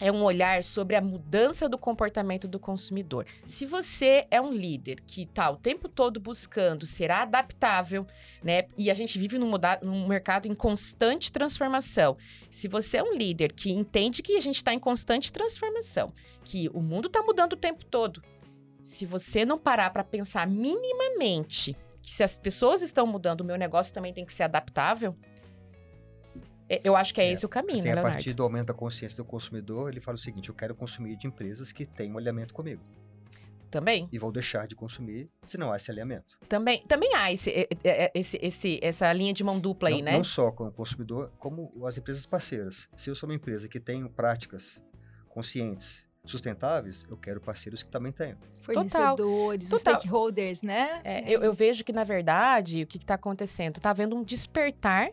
é 0.00 0.12
um 0.12 0.22
olhar 0.22 0.62
sobre 0.62 0.96
a 0.96 1.00
mudança 1.00 1.68
do 1.68 1.76
comportamento 1.76 2.46
do 2.46 2.58
consumidor. 2.58 3.26
Se 3.44 3.66
você 3.66 4.26
é 4.30 4.40
um 4.40 4.52
líder 4.52 5.00
que 5.00 5.22
está 5.22 5.50
o 5.50 5.56
tempo 5.56 5.88
todo 5.88 6.20
buscando 6.20 6.86
ser 6.86 7.10
adaptável, 7.10 8.06
né? 8.42 8.64
E 8.76 8.90
a 8.90 8.94
gente 8.94 9.18
vive 9.18 9.38
num, 9.38 9.50
num 9.82 10.06
mercado 10.06 10.46
em 10.46 10.54
constante 10.54 11.32
transformação. 11.32 12.16
Se 12.50 12.68
você 12.68 12.98
é 12.98 13.02
um 13.02 13.14
líder 13.14 13.52
que 13.52 13.70
entende 13.70 14.22
que 14.22 14.36
a 14.36 14.40
gente 14.40 14.56
está 14.56 14.72
em 14.72 14.78
constante 14.78 15.32
transformação, 15.32 16.12
que 16.44 16.68
o 16.72 16.80
mundo 16.80 17.08
está 17.08 17.22
mudando 17.22 17.54
o 17.54 17.56
tempo 17.56 17.84
todo, 17.84 18.22
se 18.82 19.04
você 19.04 19.44
não 19.44 19.58
parar 19.58 19.90
para 19.90 20.04
pensar 20.04 20.46
minimamente 20.46 21.76
que 22.00 22.10
se 22.10 22.22
as 22.22 22.38
pessoas 22.38 22.80
estão 22.82 23.06
mudando, 23.06 23.40
o 23.40 23.44
meu 23.44 23.58
negócio 23.58 23.92
também 23.92 24.14
tem 24.14 24.24
que 24.24 24.32
ser 24.32 24.44
adaptável, 24.44 25.14
eu 26.84 26.94
acho 26.96 27.14
que 27.14 27.20
é, 27.20 27.28
É, 27.28 27.32
esse 27.32 27.46
o 27.46 27.48
caminho, 27.48 27.78
Assim, 27.78 27.84
né, 27.86 27.92
a 27.92 27.94
Leonardo? 27.96 28.14
partir 28.16 28.32
do 28.34 28.42
aumento 28.42 28.66
da 28.68 28.74
consciência 28.74 29.16
do 29.16 29.24
consumidor, 29.24 29.90
ele 29.90 30.00
fala 30.00 30.16
o 30.16 30.20
seguinte: 30.20 30.48
eu 30.48 30.54
quero 30.54 30.74
consumir 30.74 31.16
de 31.16 31.26
empresas 31.26 31.72
que 31.72 31.86
têm 31.86 32.12
um 32.12 32.18
alinhamento 32.18 32.52
comigo. 32.54 32.82
Também? 33.70 34.08
E 34.10 34.18
vou 34.18 34.32
deixar 34.32 34.66
de 34.66 34.74
consumir 34.74 35.28
se 35.42 35.58
não 35.58 35.70
há 35.70 35.76
esse 35.76 35.90
alinhamento. 35.90 36.38
Também, 36.48 36.82
também 36.88 37.14
há 37.14 37.30
esse, 37.30 37.50
é- 37.50 37.68
é- 37.84 38.10
esse, 38.14 38.38
esse- 38.40 38.80
essa 38.82 39.12
linha 39.12 39.32
de 39.34 39.44
mão 39.44 39.60
dupla 39.60 39.90
aí, 39.90 39.96
não, 39.96 40.02
né? 40.04 40.12
não 40.12 40.24
só 40.24 40.50
como 40.50 40.72
consumidor, 40.72 41.30
como 41.38 41.70
as 41.86 41.98
empresas 41.98 42.24
parceiras. 42.24 42.88
Se 42.96 43.10
eu 43.10 43.14
sou 43.14 43.28
uma 43.28 43.34
empresa 43.34 43.68
que 43.68 43.78
tem 43.78 44.06
práticas 44.08 44.82
conscientes, 45.28 46.08
sustentáveis, 46.24 47.04
eu 47.10 47.16
quero 47.18 47.40
parceiros 47.42 47.82
que 47.82 47.90
também 47.90 48.10
tenham. 48.12 48.38
Fornecedores, 48.62 49.68
Total. 49.68 49.94
stakeholders, 49.94 50.62
né? 50.62 51.00
É, 51.04 51.20
É 51.30 51.36
eu, 51.36 51.42
eu 51.42 51.52
vejo 51.52 51.84
que, 51.84 51.92
na 51.92 52.04
verdade, 52.04 52.82
o 52.82 52.86
que 52.86 52.96
está 52.98 53.14
acontecendo? 53.14 53.80
Tá 53.80 53.90
havendo 53.90 54.16
um 54.16 54.22
despertar 54.22 55.10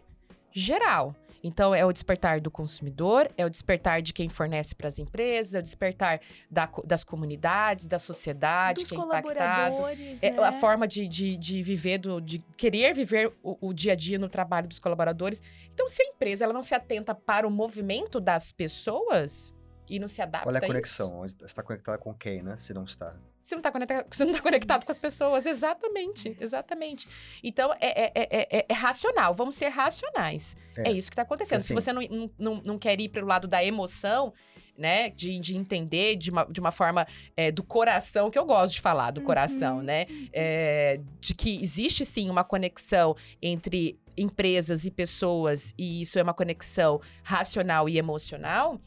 geral. 0.52 1.16
Então, 1.48 1.76
é 1.76 1.86
o 1.86 1.94
despertar 1.94 2.42
do 2.42 2.50
consumidor, 2.50 3.30
é 3.38 3.46
o 3.46 3.50
despertar 3.52 4.02
de 4.02 4.12
quem 4.12 4.28
fornece 4.28 4.74
para 4.74 4.88
as 4.88 4.98
empresas, 4.98 5.54
é 5.54 5.60
o 5.60 5.62
despertar 5.62 6.20
da 6.50 6.68
das 6.84 7.04
comunidades, 7.04 7.88
da 7.88 8.00
sociedade, 8.00 8.82
Dos 8.82 8.90
que 8.90 8.96
é 8.96 8.98
colaboradores, 8.98 10.24
É 10.24 10.32
né? 10.32 10.40
a 10.44 10.52
forma 10.52 10.88
de, 10.88 11.08
de, 11.08 11.38
de 11.38 11.62
viver, 11.62 12.00
do, 12.00 12.20
de 12.20 12.40
querer 12.58 12.96
viver 12.96 13.32
o, 13.44 13.70
o 13.70 13.74
dia 13.74 13.94
a 13.94 13.96
dia 13.96 14.18
no 14.18 14.28
trabalho 14.28 14.68
dos 14.68 14.80
colaboradores. 14.80 15.40
Então, 15.72 15.88
se 15.88 16.02
a 16.02 16.06
empresa 16.06 16.46
ela 16.46 16.54
não 16.54 16.64
se 16.64 16.74
atenta 16.74 17.14
para 17.14 17.48
o 17.48 17.52
movimento 17.52 18.20
das 18.20 18.52
pessoas, 18.52 19.54
e 19.88 20.00
não 20.00 20.08
se 20.08 20.24
adapta 20.24 20.48
Qual 20.48 20.56
é 20.56 20.58
a 20.58 20.64
a 20.64 20.68
conexão? 20.68 21.20
Você 21.20 21.46
está 21.46 21.62
conectado 21.62 22.00
com 22.00 22.12
quem, 22.12 22.42
né? 22.42 22.58
Se 22.58 22.74
não 22.74 22.86
está. 22.86 23.16
Você 23.46 23.54
não 23.54 23.60
está 23.60 23.72
conectado, 23.72 24.06
você 24.10 24.26
não 24.26 24.34
tá 24.34 24.42
conectado 24.42 24.86
com 24.88 24.92
as 24.92 25.00
pessoas. 25.00 25.46
Exatamente, 25.46 26.36
exatamente. 26.42 27.08
Então, 27.44 27.72
é, 27.80 28.06
é, 28.06 28.12
é, 28.16 28.58
é, 28.58 28.66
é 28.68 28.74
racional. 28.74 29.36
Vamos 29.36 29.54
ser 29.54 29.68
racionais. 29.68 30.56
É, 30.76 30.90
É. 30.90 30.92
isso 30.92 31.12
que 31.12 31.14
está 31.14 31.22
acontecendo. 31.22 31.60
Se 31.62 31.72
Assim- 31.72 31.74
você 31.76 31.94
não, 31.94 32.32
não, 32.40 32.62
não, 32.66 32.80
quer 32.80 33.00
ir 33.00 33.08
pelo 33.10 33.28
lado 33.28 33.48
da 33.48 33.64
emoção, 33.64 34.34
né? 34.76 35.12
De, 35.12 35.38
de 35.40 35.56
entender 35.56 36.16
de 36.16 36.32
uma, 36.32 36.46
de 36.46 36.60
uma 36.60 36.72
forma 36.72 37.06
é, 37.38 37.52
do 37.52 37.62
coração, 37.62 38.32
que 38.32 38.40
eu 38.40 38.46
gosto 38.46 38.74
de 38.74 38.82
falar 38.82 39.12
do 39.12 39.22
coração, 39.22 39.78
Uhum. 39.78 39.84
né? 39.84 40.08
É, 40.34 41.00
de 41.22 41.36
que 41.36 41.62
existe 41.62 42.04
sim 42.04 42.32
uma 42.32 42.44
conexão 42.44 43.16
entre 43.40 44.00
empresas 44.18 44.86
e 44.86 44.90
pessoas, 44.92 45.72
e 45.78 46.02
isso 46.02 46.18
é 46.18 46.24
uma 46.24 46.34
conexão 46.34 47.00
racional 47.22 47.88
e 47.88 48.00
emocional. 48.00 48.82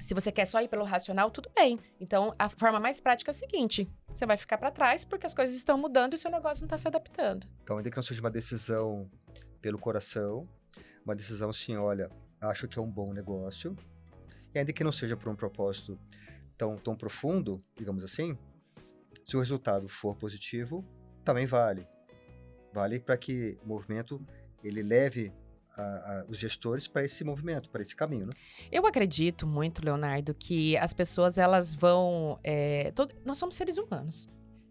Se 0.00 0.14
você 0.14 0.30
quer 0.30 0.46
só 0.46 0.60
ir 0.60 0.68
pelo 0.68 0.84
racional, 0.84 1.30
tudo 1.30 1.50
bem. 1.54 1.78
Então, 2.00 2.32
a 2.38 2.48
forma 2.48 2.78
mais 2.78 3.00
prática 3.00 3.30
é 3.30 3.32
a 3.32 3.34
seguinte: 3.34 3.90
você 4.08 4.26
vai 4.26 4.36
ficar 4.36 4.58
para 4.58 4.70
trás 4.70 5.04
porque 5.04 5.26
as 5.26 5.34
coisas 5.34 5.56
estão 5.56 5.78
mudando 5.78 6.12
e 6.12 6.16
o 6.16 6.18
seu 6.18 6.30
negócio 6.30 6.62
não 6.62 6.66
está 6.66 6.78
se 6.78 6.86
adaptando. 6.86 7.46
Então, 7.62 7.76
ainda 7.78 7.90
que 7.90 7.96
não 7.96 8.02
seja 8.02 8.20
uma 8.20 8.30
decisão 8.30 9.10
pelo 9.60 9.78
coração, 9.78 10.48
uma 11.04 11.14
decisão 11.14 11.50
assim, 11.50 11.76
olha, 11.76 12.10
acho 12.40 12.68
que 12.68 12.78
é 12.78 12.82
um 12.82 12.90
bom 12.90 13.12
negócio, 13.12 13.74
e 14.54 14.58
ainda 14.58 14.72
que 14.72 14.84
não 14.84 14.92
seja 14.92 15.16
por 15.16 15.28
um 15.28 15.36
propósito 15.36 15.98
tão, 16.56 16.76
tão 16.76 16.96
profundo, 16.96 17.58
digamos 17.76 18.04
assim, 18.04 18.38
se 19.24 19.36
o 19.36 19.40
resultado 19.40 19.88
for 19.88 20.16
positivo, 20.16 20.84
também 21.24 21.46
vale. 21.46 21.86
Vale 22.72 23.00
para 23.00 23.16
que 23.16 23.58
o 23.62 23.66
movimento 23.66 24.24
ele 24.62 24.82
leve 24.82 25.32
a- 25.76 25.82
a- 25.82 26.24
os 26.28 26.38
gestores 26.38 26.88
para 26.88 27.04
esse 27.04 27.22
movimento, 27.24 27.68
para 27.70 27.82
esse 27.82 27.94
caminho, 27.94 28.26
né? 28.26 28.32
Eu 28.72 28.86
acredito 28.86 29.46
muito, 29.46 29.84
Leonardo, 29.84 30.34
que 30.34 30.76
as 30.78 30.92
pessoas 30.92 31.38
elas 31.38 31.74
vão. 31.74 32.38
é, 32.42 32.92
todo- 32.92 33.14
nós 33.24 33.38
somos 33.38 33.54
seres 33.54 33.76
humanos. 33.78 34.28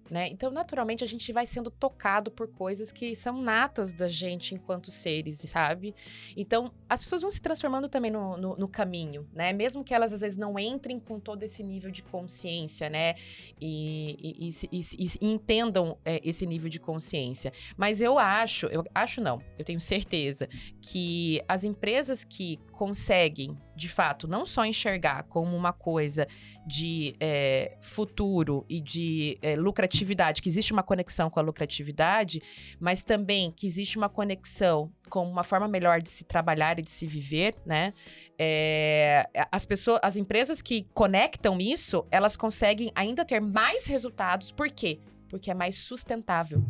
Né? 0.10 0.28
Então, 0.30 0.52
naturalmente, 0.52 1.04
a 1.04 1.08
gente 1.08 1.34
vai 1.34 1.48
sendo 1.48 1.72
tocado 1.72 2.30
por 2.30 2.48
coisas 2.48 2.92
que 2.92 3.16
são 3.16 3.42
natas 3.42 3.92
da 3.92 4.08
gente 4.08 4.54
enquanto 4.54 4.92
seres, 4.92 5.38
sabe? 5.48 5.96
Então, 6.38 6.72
as 6.88 7.02
pessoas 7.02 7.22
vão 7.24 7.32
se 7.32 7.42
transformando 7.42 7.90
também 7.90 8.12
no, 8.12 8.38
no, 8.38 8.56
no 8.56 8.68
caminho, 8.68 9.28
né? 9.34 9.52
Mesmo 9.52 9.84
que 9.84 9.96
elas, 9.96 10.14
às 10.14 10.22
vezes, 10.22 10.38
não 10.38 10.60
entrem 10.60 11.00
com 11.00 11.20
todo 11.20 11.42
esse 11.42 11.64
nível 11.64 11.90
de 11.90 12.04
consciência, 12.04 12.88
né? 12.88 13.16
E, 13.60 14.16
e- 14.40 14.50
e 14.72 14.86
e 15.00 15.28
entendam 15.34 15.98
é, 16.06 16.22
esse 16.24 16.46
nível 16.46 16.70
de 16.70 16.80
consciência. 16.80 17.52
Mas 17.76 18.00
eu 18.00 18.20
acho, 18.20 18.68
eu 18.68 18.84
acho 18.94 19.22
não, 19.22 19.42
eu 19.58 19.66
tenho 19.66 19.80
certeza 19.80 20.48
que 20.82 21.42
as 21.48 21.64
empresas 21.64 22.24
que 22.24 22.58
conseguem, 22.76 23.58
de 23.76 23.88
fato, 23.88 24.28
não 24.28 24.46
só 24.46 24.66
enxergar 24.66 25.24
como 25.24 25.56
uma 25.56 25.74
coisa 25.74 26.28
de 26.68 27.16
é, 27.20 27.78
futuro 27.80 28.66
e 28.68 28.82
de 28.82 29.38
é, 29.42 29.56
lucratividade, 29.56 30.42
que 30.42 30.50
existe 30.50 30.74
uma 30.74 30.84
conexão 30.84 31.30
com 31.30 31.40
a 31.40 31.44
lucratividade, 31.44 32.42
mas 32.80 33.04
também 33.04 33.52
que 33.52 33.66
existe 33.66 33.98
uma 33.98 34.10
conexão 34.10 34.92
com 35.10 35.28
uma 35.28 35.44
forma 35.44 35.68
melhor 35.68 36.02
de 36.02 36.10
se 36.10 36.24
trabalhar 36.24 36.78
e 36.78 36.82
de 36.82 36.90
se 36.90 37.06
viver, 37.08 37.56
né? 37.66 37.94
É, 38.38 39.28
as 39.52 39.66
pessoas, 39.66 40.00
as 40.04 40.16
empresas 40.16 40.62
que 40.62 40.88
conectam 40.94 41.60
isso, 41.60 42.06
elas 42.12 42.36
conseguem 42.36 42.92
ainda 42.94 43.24
ter 43.24 43.40
mais 43.40 43.86
resultados. 43.86 44.52
Por 44.52 44.70
quê? 44.70 45.00
Porque 45.30 45.50
é 45.50 45.54
mais 45.54 45.76
sustentável. 45.76 46.64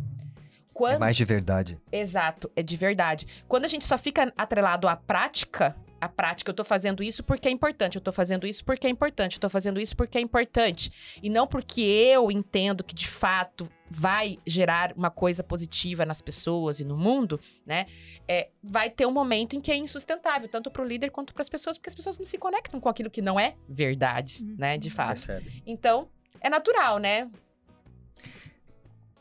Quando... 0.76 0.96
É 0.96 1.00
mais 1.00 1.16
de 1.16 1.24
verdade. 1.24 1.80
Exato, 1.90 2.52
é 2.54 2.62
de 2.62 2.76
verdade. 2.76 3.26
Quando 3.48 3.64
a 3.64 3.68
gente 3.70 3.86
só 3.86 3.98
fica 3.98 4.34
atrelado 4.38 4.90
à 4.90 4.96
prática, 4.98 5.74
a 6.00 6.10
prática, 6.10 6.52
eu 6.52 6.54
tô 6.56 6.64
fazendo 6.64 7.02
isso 7.02 7.24
porque 7.24 7.48
é 7.48 7.52
importante, 7.52 7.96
eu 7.96 8.02
tô 8.02 8.12
fazendo 8.12 8.46
isso 8.46 8.64
porque 8.66 8.86
é 8.86 8.90
importante, 8.90 9.36
eu 9.36 9.40
tô 9.42 9.50
fazendo 9.50 9.80
isso 9.80 9.96
porque 9.96 10.18
é 10.18 10.22
importante. 10.22 10.92
E 11.24 11.30
não 11.30 11.48
porque 11.48 11.82
eu 11.82 12.30
entendo 12.32 12.84
que 12.84 12.94
de 12.94 13.08
fato 13.08 13.70
vai 13.90 14.38
gerar 14.46 14.94
uma 14.96 15.10
coisa 15.10 15.44
positiva 15.44 16.06
nas 16.06 16.22
pessoas 16.22 16.80
e 16.80 16.84
no 16.86 16.98
mundo, 16.98 17.40
né? 17.66 17.86
É, 18.28 18.50
vai 18.62 18.90
ter 18.90 19.06
um 19.06 19.12
momento 19.12 19.56
em 19.56 19.62
que 19.62 19.72
é 19.72 19.76
insustentável, 19.78 20.50
tanto 20.50 20.70
pro 20.70 20.84
líder 20.84 21.12
quanto 21.12 21.34
para 21.34 21.42
as 21.42 21.50
pessoas, 21.50 21.78
porque 21.78 21.90
as 21.90 21.96
pessoas 21.96 22.18
não 22.18 22.26
se 22.26 22.38
conectam 22.38 22.80
com 22.80 22.90
aquilo 22.90 23.10
que 23.10 23.22
não 23.22 23.40
é 23.40 23.56
verdade, 23.68 24.44
Uhum. 24.44 24.56
né? 24.58 24.78
De 24.78 24.90
fato. 24.90 25.26
Percebe? 25.26 25.64
Então, 25.66 26.10
é 26.42 26.50
natural, 26.50 26.98
né? 27.00 27.30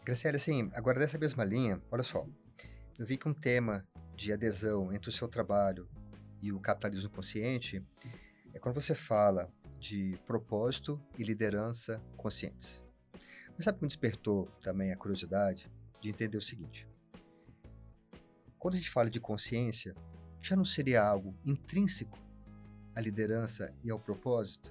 Graciela, 0.05 0.37
assim, 0.37 0.71
agora 0.75 0.99
dessa 0.99 1.17
mesma 1.19 1.45
linha, 1.45 1.81
olha 1.91 2.03
só. 2.03 2.27
Eu 2.99 3.07
vi 3.07 3.17
que 3.17 3.29
um 3.29 3.33
tema 3.35 3.87
de 4.15 4.33
adesão 4.33 4.93
entre 4.93 5.09
o 5.09 5.13
seu 5.13 5.27
trabalho 5.29 5.89
e 6.45 6.53
o 6.53 6.61
capitalismo 6.61 7.09
consciente 7.09 7.83
é 8.53 8.59
quando 8.59 8.75
você 8.75 8.95
fala 8.95 9.51
de 9.79 10.13
propósito 10.27 11.01
e 11.19 11.23
liderança 11.23 12.03
conscientes. 12.19 12.83
Mas 13.57 13.65
sabe 13.65 13.77
o 13.77 13.79
que 13.79 13.85
me 13.85 13.89
despertou 13.89 14.47
também 14.61 14.93
a 14.93 14.97
curiosidade 14.97 15.71
de 16.03 16.11
entender 16.11 16.37
o 16.37 16.43
seguinte? 16.43 16.87
Quando 18.59 18.75
a 18.75 18.77
gente 18.77 18.91
fala 18.91 19.09
de 19.09 19.21
consciência, 19.21 19.95
já 20.43 20.55
não 20.55 20.67
seria 20.67 21.03
algo 21.03 21.35
intrínseco 21.47 22.19
à 22.95 23.01
liderança 23.01 23.75
e 23.83 23.91
ao 23.91 23.99
propósito? 23.99 24.71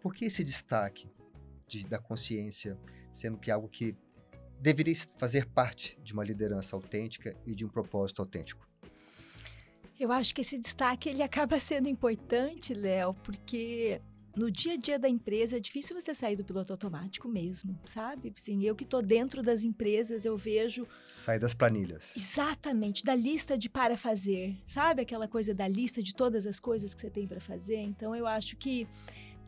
Por 0.00 0.12
que 0.12 0.24
esse 0.24 0.42
destaque 0.42 1.08
de- 1.68 1.86
da 1.86 2.00
consciência, 2.00 2.76
sendo 3.12 3.38
que 3.38 3.52
é 3.52 3.54
algo 3.54 3.68
que 3.68 3.96
deveria 4.60 4.94
fazer 5.16 5.46
parte 5.46 5.96
de 6.02 6.12
uma 6.12 6.24
liderança 6.24 6.74
autêntica 6.74 7.36
e 7.46 7.54
de 7.54 7.64
um 7.64 7.68
propósito 7.68 8.20
autêntico? 8.20 8.68
Eu 9.98 10.10
acho 10.10 10.34
que 10.34 10.40
esse 10.40 10.58
destaque 10.58 11.08
ele 11.08 11.22
acaba 11.22 11.58
sendo 11.58 11.88
importante, 11.88 12.74
Léo, 12.74 13.14
porque 13.22 14.00
no 14.36 14.50
dia 14.50 14.72
a 14.72 14.76
dia 14.76 14.98
da 14.98 15.08
empresa 15.08 15.56
é 15.56 15.60
difícil 15.60 15.98
você 15.98 16.12
sair 16.12 16.34
do 16.34 16.44
piloto 16.44 16.72
automático 16.72 17.28
mesmo, 17.28 17.78
sabe? 17.86 18.32
Assim, 18.36 18.64
eu 18.64 18.74
que 18.74 18.82
estou 18.82 19.00
dentro 19.00 19.40
das 19.42 19.62
empresas, 19.62 20.24
eu 20.24 20.36
vejo 20.36 20.86
Sai 21.08 21.38
das 21.38 21.54
planilhas. 21.54 22.16
exatamente 22.16 23.04
da 23.04 23.14
lista 23.14 23.56
de 23.56 23.68
para 23.68 23.96
fazer, 23.96 24.56
sabe? 24.66 25.02
Aquela 25.02 25.28
coisa 25.28 25.54
da 25.54 25.68
lista 25.68 26.02
de 26.02 26.12
todas 26.12 26.44
as 26.46 26.58
coisas 26.58 26.92
que 26.92 27.00
você 27.00 27.10
tem 27.10 27.28
para 27.28 27.40
fazer. 27.40 27.78
Então, 27.78 28.14
eu 28.16 28.26
acho 28.26 28.56
que 28.56 28.88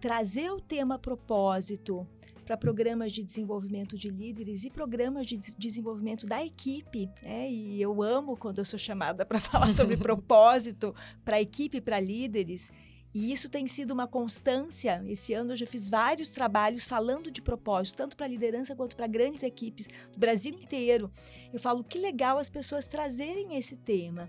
trazer 0.01 0.51
o 0.51 0.61
tema 0.61 0.99
propósito 0.99 2.07
para 2.45 2.57
programas 2.57 3.11
de 3.13 3.25
desenvolvimento 3.25 3.97
de 3.99 4.09
líderes 4.09 4.65
e 4.65 4.71
programas 4.71 5.27
de 5.27 5.37
des- 5.37 5.55
desenvolvimento 5.57 6.27
da 6.27 6.45
equipe, 6.45 7.11
né? 7.23 7.51
E 7.51 7.83
eu 7.83 8.03
amo 8.03 8.37
quando 8.37 8.59
eu 8.59 8.65
sou 8.65 8.79
chamada 8.79 9.27
para 9.27 9.41
falar 9.41 9.73
sobre 9.73 9.97
propósito 9.99 10.95
para 11.25 11.41
equipe, 11.41 11.81
para 11.81 11.99
líderes. 11.99 12.71
E 13.13 13.33
isso 13.33 13.49
tem 13.49 13.67
sido 13.67 13.93
uma 13.93 14.07
constância. 14.07 15.03
Esse 15.07 15.33
ano 15.33 15.53
eu 15.53 15.57
já 15.57 15.67
fiz 15.67 15.89
vários 15.89 16.31
trabalhos 16.31 16.85
falando 16.87 17.31
de 17.31 17.41
propósito, 17.41 17.97
tanto 17.97 18.17
para 18.17 18.27
liderança 18.27 18.77
quanto 18.77 18.95
para 18.95 19.07
grandes 19.07 19.43
equipes 19.43 19.89
do 20.13 20.19
Brasil 20.19 20.53
inteiro. 20.53 21.11
Eu 21.53 21.59
falo 21.59 21.83
que 21.83 21.99
legal 21.99 22.37
as 22.37 22.51
pessoas 22.51 22.87
trazerem 22.87 23.57
esse 23.57 23.75
tema, 23.75 24.29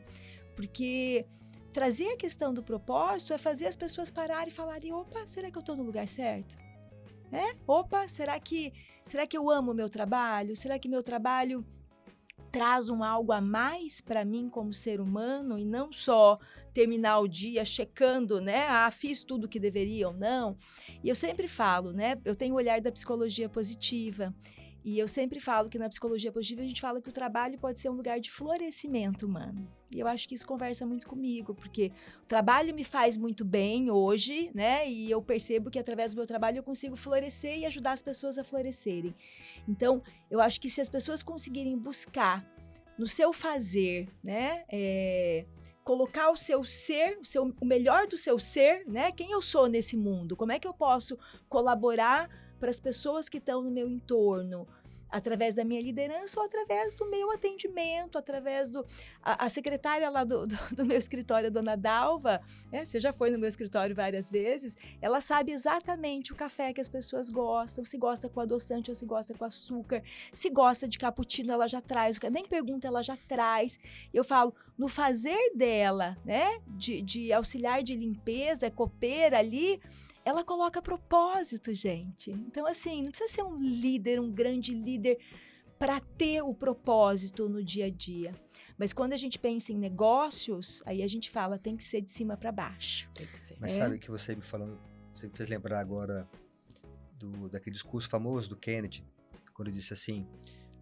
porque 0.56 1.26
trazer 1.78 2.10
a 2.13 2.18
questão 2.18 2.52
do 2.52 2.63
propósito 2.63 3.34
é 3.34 3.38
fazer 3.38 3.68
as 3.68 3.76
pessoas 3.76 4.10
pararem 4.10 4.48
e 4.48 4.52
falarem: 4.52 4.92
opa, 4.92 5.28
será 5.28 5.52
que 5.52 5.56
eu 5.56 5.60
estou 5.60 5.76
no 5.76 5.84
lugar 5.84 6.08
certo? 6.08 6.58
É? 7.32 7.56
Opa, 7.68 8.08
será 8.08 8.40
que 8.40 8.74
será 9.04 9.28
que 9.28 9.38
eu 9.38 9.48
amo 9.48 9.74
o 9.74 9.76
meu 9.76 9.88
trabalho? 9.88 10.56
Será 10.56 10.80
que 10.80 10.90
meu 10.90 11.04
trabalho 11.04 11.63
traz 12.52 12.90
um 12.90 13.04
algo 13.04 13.32
a 13.32 13.40
mais 13.40 14.02
para 14.02 14.26
mim 14.26 14.50
como 14.50 14.74
ser 14.74 15.00
humano 15.00 15.60
e 15.60 15.66
não 15.66 15.94
só 15.94 16.40
terminar 16.74 17.20
o 17.20 17.28
dia 17.28 17.63
checando, 17.63 18.42
né? 18.42 18.66
Ah, 18.68 18.90
fiz 18.90 19.24
tudo 19.24 19.48
que 19.48 19.60
deveria 19.60 20.08
ou 20.08 20.16
não. 20.16 20.58
E 21.04 21.10
eu 21.10 21.16
sempre 21.16 21.48
falo, 21.48 21.94
né? 21.94 22.20
Eu 22.26 22.36
tenho 22.36 22.56
o 22.56 22.58
olhar 22.58 22.82
da 22.82 22.92
psicologia 22.92 23.48
positiva. 23.48 24.34
E 24.84 24.98
eu 24.98 25.08
sempre 25.08 25.40
falo 25.40 25.70
que 25.70 25.78
na 25.78 25.90
psicologia 25.90 26.32
positiva 26.32 26.63
a 26.63 26.66
gente 26.66 26.82
fala 26.82 27.00
que 27.00 27.10
o 27.10 27.13
trabalho 27.13 27.60
pode 27.60 27.80
ser 27.80 27.90
um 27.90 27.96
lugar 27.96 28.20
de 28.20 28.32
florescimento 28.32 29.28
humano. 29.28 29.77
E 29.91 30.00
eu 30.00 30.08
acho 30.08 30.28
que 30.28 30.36
isso 30.36 30.45
conversa 30.45 30.86
muito 30.86 31.08
comigo, 31.08 31.56
porque 31.56 31.91
o 32.23 32.26
trabalho 32.26 32.73
me 32.73 32.84
faz 32.84 33.15
muito 33.15 33.45
bem 33.45 33.89
hoje, 33.89 34.52
né? 34.54 34.89
E 34.89 35.10
eu 35.10 35.21
percebo 35.21 35.69
que 35.69 35.80
através 35.80 36.13
do 36.13 36.17
meu 36.17 36.28
trabalho 36.28 36.58
eu 36.58 36.63
consigo 36.63 36.95
florescer 36.95 37.58
e 37.58 37.65
ajudar 37.65 37.93
as 37.93 38.02
pessoas 38.02 38.38
a 38.38 38.43
florescerem. 38.43 39.15
Então, 39.67 40.04
eu 40.30 40.41
acho 40.41 40.60
que 40.60 40.69
se 40.69 40.82
as 40.82 40.89
pessoas 40.89 41.23
conseguirem 41.23 41.78
buscar 41.78 42.45
no 42.97 43.08
seu 43.08 43.32
fazer, 43.32 44.10
né? 44.23 44.65
é, 44.69 45.45
colocar 45.88 46.32
o 46.32 46.36
seu 46.36 46.65
ser, 46.65 47.17
o, 47.21 47.26
seu, 47.26 47.56
o 47.62 47.65
melhor 47.65 48.08
do 48.08 48.17
seu 48.17 48.38
ser, 48.38 48.86
né? 48.86 49.10
Quem 49.10 49.32
eu 49.32 49.41
sou 49.41 49.67
nesse 49.67 49.95
mundo? 49.95 50.36
Como 50.36 50.52
é 50.52 50.60
que 50.60 50.67
eu 50.67 50.73
posso 50.73 51.17
colaborar 51.47 52.30
para 52.60 52.69
as 52.69 52.78
pessoas 52.78 53.30
que 53.30 53.38
estão 53.38 53.62
no 53.62 53.71
meu 53.71 53.88
entorno? 53.89 54.67
Através 55.10 55.56
da 55.56 55.63
minha 55.63 55.82
liderança 55.82 56.39
ou 56.39 56.46
através 56.46 56.93
do 56.96 57.10
meu 57.10 57.32
atendimento, 57.32 58.17
através 58.17 58.72
do. 58.72 58.86
A, 59.22 59.46
a 59.46 59.50
secretária 59.50 60.10
lá 60.10 60.24
do, 60.24 60.46
do, 60.48 60.58
do 60.76 60.86
meu 60.86 60.98
escritório, 60.98 61.48
a 61.48 61.50
dona 61.50 61.76
Dalva, 61.76 62.41
né, 62.72 62.86
você 62.86 63.00
já 63.00 63.13
foi 63.13 63.30
no 63.30 63.39
meu 63.39 63.48
escritório 63.48 63.96
várias 63.96 64.30
vezes, 64.30 64.76
ela 65.02 65.22
sabe 65.22 65.52
exatamente 65.52 66.32
o 66.32 66.36
café 66.36 66.74
que 66.74 66.82
as 66.82 66.89
pessoas 66.89 67.30
gostam, 67.30 67.86
se 67.86 67.98
gosta 67.98 68.30
com 68.30 68.41
adoçante 68.41 68.91
ou 68.91 68.96
se 68.96 69.06
gosta 69.06 69.34
com 69.34 69.46
açúcar, 69.46 70.04
se 70.32 70.50
gosta 70.50 70.88
de 70.88 70.98
cappuccino, 70.98 71.54
ela 71.54 71.67
já 71.67 71.82
traz, 71.82 72.20
nem 72.32 72.46
pergunta, 72.46 72.88
ela 72.88 73.02
já 73.02 73.17
traz. 73.28 73.80
Eu 74.13 74.24
falo, 74.24 74.54
no 74.78 74.88
fazer 74.88 75.54
dela, 75.56 76.17
né, 76.24 76.60
de, 76.67 77.02
de 77.02 77.34
auxiliar 77.34 77.82
de 77.84 77.96
limpeza, 77.96 78.70
copeira 78.70 79.39
ali, 79.39 79.82
ela 80.28 80.44
coloca 80.44 80.82
propósito, 80.82 81.74
gente. 81.74 82.32
Então, 82.32 82.68
assim, 82.68 83.02
não 83.02 83.12
precisa 83.12 83.32
ser 83.34 83.44
um 83.44 83.58
líder, 83.58 84.20
um 84.20 84.30
grande 84.30 84.74
líder 84.74 85.18
para 85.80 86.02
ter 86.02 86.42
o 86.42 86.54
propósito 86.54 87.48
no 87.48 87.63
dia 87.63 87.86
a 87.86 87.90
dia. 87.90 88.36
Mas 88.78 88.92
quando 88.92 89.13
a 89.13 89.18
gente 89.18 89.40
pensa 89.40 89.72
em 89.72 89.78
negócios, 89.78 90.84
aí 90.86 91.02
a 91.02 91.08
gente 91.08 91.30
fala 91.30 91.58
tem 91.58 91.78
que 91.78 91.86
ser 91.86 92.02
de 92.02 92.12
cima 92.12 92.36
para 92.36 92.52
baixo. 92.52 93.10
Tem 93.13 93.26
que 93.26 93.40
ser. 93.40 93.56
Mas 93.58 93.72
É. 93.72 93.78
sabe 93.78 94.00
que 94.00 94.12
você 94.12 94.36
me 94.36 94.42
falando, 94.42 94.78
você 95.13 95.28
me 95.28 95.34
fez 95.34 95.48
lembrar 95.48 95.80
agora 95.80 96.28
do, 97.18 97.48
daquele 97.48 97.74
discurso 97.74 98.10
famoso 98.10 98.50
do 98.50 98.58
Kennedy, 98.58 99.06
quando 99.54 99.70
ele 99.70 99.78
disse 99.78 99.94
assim: 99.94 100.28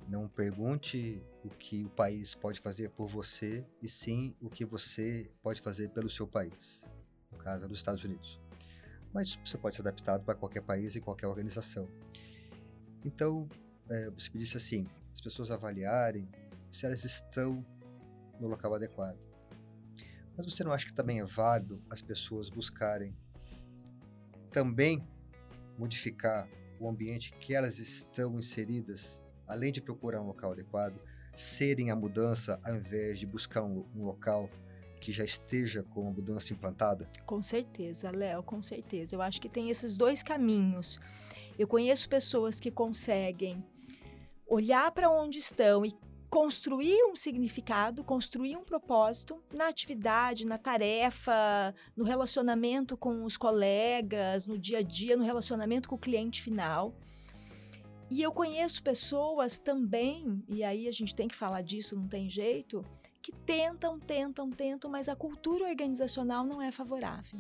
não 0.08 0.27
pergunte 0.27 1.21
o 1.43 1.49
que 1.49 1.84
o 1.84 1.89
país 1.89 2.34
pode 2.34 2.60
fazer 2.60 2.89
por 2.89 3.08
você, 3.08 3.63
e 3.79 3.88
sim 3.88 4.36
o 4.41 4.49
que 4.49 4.65
você 4.65 5.27
pode 5.43 5.62
fazer 5.62 5.89
pelo 5.91 6.10
seu 6.10 6.25
país. 6.27 6.84
No 7.31 7.38
caso, 7.38 7.67
dos 7.67 7.77
Estados 7.77 8.03
Unidos. 8.03 8.39
Mas 9.15 9.39
você 9.45 9.58
pode 9.58 9.73
ser 9.73 9.82
adaptado 9.82 10.25
para 10.25 10.36
qualquer 10.36 10.62
país 10.62 10.93
e 10.97 10.99
qualquer 10.99 11.25
organização. 11.25 11.88
Então, 13.06 13.47
é, 13.89 14.10
você 14.10 14.30
me 14.34 14.39
disse 14.39 14.58
assim: 14.58 14.86
as 15.10 15.21
pessoas 15.21 15.49
avaliarem 15.49 16.28
se 16.69 16.86
elas 16.86 17.06
estão 17.06 17.65
no 18.41 18.49
local 18.49 18.75
adequado. 18.75 19.17
Mas 20.36 20.45
você 20.45 20.65
não 20.65 20.73
acha 20.73 20.86
que 20.86 20.93
também 20.93 21.21
é 21.21 21.23
válido 21.23 21.82
as 21.89 22.01
pessoas 22.01 22.49
buscarem 22.49 23.15
também 24.51 25.08
modificar 25.78 26.49
o 26.78 26.89
ambiente 26.89 27.32
que 27.39 27.54
elas 27.54 27.80
estão 27.80 28.38
inseridas, 28.38 29.23
além 29.47 29.71
de 29.71 29.82
procurar 29.82 30.21
um 30.21 30.28
local 30.28 30.51
adequado, 30.51 30.99
serem 31.34 31.89
a 31.89 31.95
mudança 31.95 32.60
ao 32.65 32.75
invés 32.75 33.17
de 33.17 33.25
buscar 33.25 33.63
um, 33.63 33.86
um 33.95 34.04
local 34.04 34.49
que 35.05 35.11
já 35.11 35.23
esteja 35.23 35.83
com 35.83 36.07
a 36.07 36.11
mudança 36.11 36.51
implantada? 36.51 37.07
Com 37.27 37.39
certeza, 37.43 38.09
Léo, 38.09 38.41
com 38.41 38.59
certeza. 38.63 39.15
Eu 39.15 39.21
acho 39.21 39.39
que 39.39 39.47
tem 39.47 39.69
esses 39.69 39.95
dois 39.95 40.23
caminhos. 40.23 40.99
Eu 41.59 41.67
conheço 41.67 42.09
pessoas 42.09 42.59
que 42.59 42.71
conseguem 42.71 43.63
olhar 44.47 44.91
para 44.91 45.07
onde 45.07 45.37
estão 45.37 45.85
e 45.85 45.93
construir 46.27 47.03
um 47.03 47.15
significado, 47.15 48.03
construir 48.03 48.57
um 48.57 48.63
propósito 48.63 49.39
na 49.53 49.67
atividade, 49.67 50.43
na 50.43 50.57
tarefa, 50.57 51.75
no 51.95 52.03
relacionamento 52.03 52.97
com 52.97 53.23
os 53.23 53.37
colegas, 53.37 54.47
no 54.47 54.57
dia 54.57 54.79
a 54.79 54.81
dia, 54.81 55.15
no 55.15 55.23
relacionamento 55.23 55.87
com 55.87 55.95
o 55.95 55.99
cliente 55.99 56.41
final. 56.41 56.95
E 58.09 58.23
eu 58.23 58.31
conheço 58.31 58.81
pessoas 58.81 59.59
também, 59.59 60.43
e 60.49 60.63
aí 60.63 60.87
a 60.87 60.91
gente 60.91 61.13
tem 61.13 61.27
que 61.27 61.35
falar 61.35 61.61
disso, 61.61 61.95
não 61.95 62.07
tem 62.07 62.27
jeito, 62.27 62.83
que 63.25 63.31
tentam, 63.31 63.99
tentam, 63.99 64.51
tentam, 64.51 64.88
mas 64.88 65.09
a 65.09 65.15
cultura 65.15 65.67
organizacional 65.67 66.45
não 66.45 66.61
é 66.61 66.71
favorável. 66.71 67.39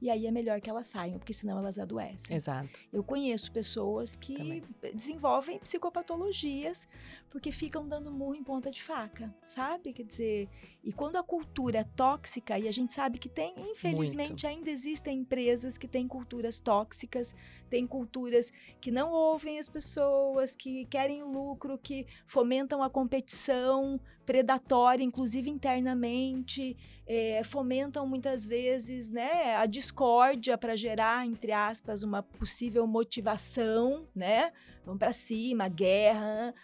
E 0.00 0.08
aí 0.08 0.26
é 0.26 0.30
melhor 0.30 0.62
que 0.62 0.70
elas 0.70 0.86
saiam, 0.86 1.18
porque 1.18 1.34
senão 1.34 1.58
elas 1.58 1.78
adoecem. 1.78 2.34
Exato. 2.34 2.70
Eu 2.90 3.04
conheço 3.04 3.52
pessoas 3.52 4.16
que 4.16 4.34
Também. 4.34 4.62
desenvolvem 4.94 5.58
psicopatologias 5.58 6.88
porque 7.30 7.52
ficam 7.52 7.86
dando 7.86 8.10
murro 8.10 8.34
em 8.34 8.42
ponta 8.42 8.70
de 8.70 8.82
faca, 8.82 9.34
sabe? 9.44 9.92
Quer 9.92 10.04
dizer, 10.04 10.48
e 10.82 10.92
quando 10.92 11.16
a 11.16 11.22
cultura 11.22 11.80
é 11.80 11.84
tóxica, 11.84 12.58
e 12.58 12.68
a 12.68 12.72
gente 12.72 12.92
sabe 12.92 13.18
que 13.18 13.28
tem, 13.28 13.54
infelizmente, 13.58 14.46
ainda 14.46 14.70
existem 14.70 15.18
empresas 15.18 15.76
que 15.76 15.88
têm 15.88 16.06
culturas 16.08 16.60
tóxicas, 16.60 17.34
tem 17.68 17.86
culturas 17.86 18.52
que 18.80 18.90
não 18.90 19.10
ouvem 19.10 19.58
as 19.58 19.68
pessoas, 19.68 20.54
que 20.54 20.86
querem 20.86 21.22
lucro, 21.22 21.78
que 21.78 22.06
fomentam 22.26 22.82
a 22.82 22.88
competição 22.88 24.00
predatória, 24.24 25.04
inclusive 25.04 25.50
internamente, 25.50 26.76
eh, 27.06 27.42
fomentam 27.44 28.06
muitas 28.06 28.46
vezes 28.46 29.08
né, 29.08 29.54
a 29.56 29.66
discórdia 29.66 30.58
para 30.58 30.74
gerar, 30.74 31.26
entre 31.26 31.52
aspas, 31.52 32.02
uma 32.02 32.22
possível 32.22 32.86
motivação, 32.86 34.06
né? 34.14 34.52
Vamos 34.84 34.98
para 34.98 35.12
cima, 35.12 35.68
guerra. 35.68 36.54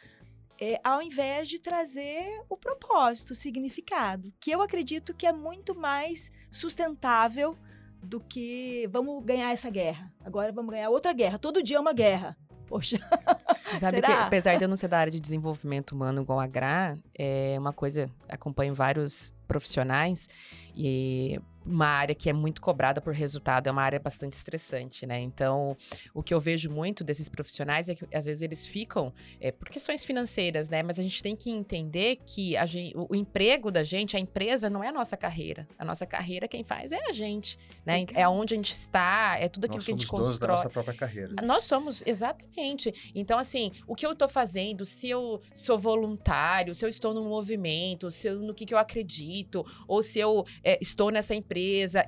É, 0.65 0.81
ao 0.85 1.03
invés 1.03 1.49
de 1.49 1.59
trazer 1.59 2.41
o 2.49 2.57
propósito, 2.57 3.33
o 3.33 3.35
significado, 3.35 4.33
que 4.39 4.49
eu 4.49 4.63
acredito 4.63 5.13
que 5.13 5.27
é 5.27 5.33
muito 5.33 5.75
mais 5.75 6.31
sustentável 6.53 7.59
do 8.01 8.21
que 8.21 8.89
vamos 8.93 9.25
ganhar 9.25 9.51
essa 9.51 9.69
guerra. 9.69 10.15
Agora 10.25 10.53
vamos 10.53 10.71
ganhar 10.71 10.89
outra 10.89 11.13
guerra. 11.13 11.37
Todo 11.37 11.65
dia 11.65 11.79
é 11.79 11.81
uma 11.81 11.93
guerra. 11.93 12.37
Poxa, 12.69 12.97
Sabe 13.81 13.97
Será? 13.97 14.07
que, 14.07 14.13
apesar 14.13 14.57
de 14.57 14.65
eu 14.65 14.69
não 14.69 14.77
ser 14.77 14.87
da 14.87 14.99
área 14.99 15.11
de 15.11 15.19
desenvolvimento 15.19 15.97
humano 15.97 16.23
igual 16.23 16.39
a 16.39 16.47
Gra, 16.47 16.97
é 17.19 17.57
uma 17.59 17.73
coisa, 17.73 18.09
acompanho 18.29 18.73
vários 18.73 19.35
profissionais 19.49 20.29
e 20.77 21.41
uma 21.65 21.87
área 21.87 22.15
que 22.15 22.29
é 22.29 22.33
muito 22.33 22.61
cobrada 22.61 23.01
por 23.01 23.15
resultado, 23.15 23.69
é 23.69 23.71
uma 23.71 23.83
área 23.83 23.99
bastante 23.99 24.35
estressante, 24.35 25.07
né? 25.07 25.21
Então, 25.21 25.77
o 26.15 26.23
que 26.23 26.33
eu 26.35 26.41
vejo 26.41 26.71
muito 26.71 27.05
desses 27.05 27.29
profissionais 27.29 27.89
é 27.89 27.95
que 27.95 28.05
às 28.15 28.25
vezes 28.25 28.43
eles 28.43 28.67
ficam 28.67 29.13
é, 29.41 29.51
por 29.53 29.69
questões 29.69 30.05
financeiras, 30.05 30.69
né? 30.69 30.83
Mas 30.83 30.99
a 30.99 31.03
gente 31.03 31.23
tem 31.23 31.37
que 31.37 31.51
entender 31.51 32.19
que 32.27 32.57
a 32.57 32.67
gente, 32.67 32.97
o, 32.97 33.09
o 33.11 33.15
emprego 33.15 33.71
da 33.71 33.83
gente, 33.83 34.17
a 34.17 34.21
empresa 34.21 34.69
não 34.69 34.83
é 34.83 34.89
a 34.89 34.93
nossa 34.93 35.17
carreira. 35.17 35.67
A 35.79 35.85
nossa 35.85 36.07
carreira 36.07 36.49
quem 36.49 36.65
faz 36.65 36.93
é 36.93 37.01
a 37.09 37.13
gente, 37.13 37.59
né? 37.85 38.05
É 38.15 38.29
onde 38.29 38.55
a 38.55 38.57
gente 38.57 38.73
está, 38.73 39.37
é 39.39 39.49
tudo 39.49 39.65
aquilo 39.65 39.79
Nós 39.79 39.87
que 39.87 39.93
a 39.93 39.97
gente 39.97 40.07
somos 40.07 40.23
donos 40.23 40.39
da 40.39 40.47
constrói. 40.47 40.57
nossa 40.57 40.71
própria 40.71 40.95
carreira. 40.95 41.35
Nós 41.47 41.65
somos, 41.65 42.07
exatamente. 42.07 43.13
Então, 43.15 43.39
assim, 43.39 43.73
o 43.87 43.95
que 43.95 44.07
eu 44.07 44.15
tô 44.15 44.29
fazendo, 44.29 44.85
se 44.85 45.09
eu 45.09 45.41
sou 45.55 45.79
voluntário, 45.79 46.75
se 46.75 46.85
eu 46.85 46.89
estou 46.89 47.15
num 47.15 47.29
movimento, 47.29 48.11
se 48.11 48.29
eu, 48.29 48.41
no 48.41 48.55
que, 48.55 48.67
que 48.67 48.75
eu 48.75 48.79
acredito, 48.79 49.65
ou 49.87 50.03
se 50.03 50.19
eu 50.19 50.45
é, 50.63 50.79
estou 50.81 51.11
nessa 51.11 51.35
empresa, 51.35 51.52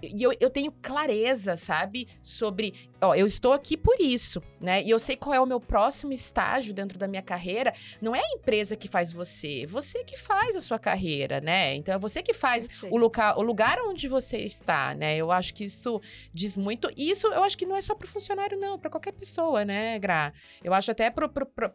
e 0.02 0.22
eu, 0.22 0.33
eu 0.40 0.50
tenho 0.50 0.72
clareza, 0.83 1.57
sabe, 1.57 2.09
sobre, 2.22 2.74
ó, 3.05 3.14
eu 3.14 3.27
estou 3.27 3.53
aqui 3.53 3.77
por 3.77 3.97
isso, 4.01 4.43
né? 4.61 4.83
E 4.83 4.90
eu 4.90 4.99
sei 4.99 5.17
qual 5.17 5.35
é 5.35 5.40
o 5.40 5.47
meu 5.47 5.61
próximo 5.61 6.12
estágio 6.12 6.73
dentro 6.75 6.99
da 6.99 7.07
minha 7.07 7.23
carreira. 7.23 7.73
Não 8.01 8.14
é 8.14 8.21
a 8.21 8.37
empresa 8.37 8.75
que 8.77 8.88
faz 8.88 9.12
você, 9.12 9.67
você 9.67 10.03
que 10.05 10.17
faz 10.17 10.57
a 10.57 10.61
sua 10.61 10.79
carreira, 10.79 11.40
né? 11.40 11.75
Então, 11.75 11.95
é 11.95 11.99
você 11.99 12.23
que 12.23 12.33
faz 12.35 12.69
o 12.90 12.97
lugar, 12.97 13.37
o 13.38 13.43
lugar 13.43 13.79
onde 13.81 14.09
você 14.09 14.38
está, 14.38 14.95
né? 14.95 15.17
Eu 15.17 15.31
acho 15.31 15.53
que 15.55 15.64
isso 15.64 16.01
diz 16.33 16.57
muito. 16.57 16.90
E 16.97 17.11
isso 17.11 17.27
eu 17.29 17.43
acho 17.45 17.57
que 17.59 17.67
não 17.67 17.77
é 17.77 17.81
só 17.81 17.95
para 17.95 18.07
o 18.07 18.09
funcionário, 18.09 18.59
não, 18.59 18.79
para 18.79 18.90
qualquer 18.90 19.12
pessoa, 19.12 19.64
né, 19.64 19.99
Gra? 19.99 20.33
Eu 20.62 20.73
acho 20.73 20.90
até 20.90 21.11
pro- 21.11 21.31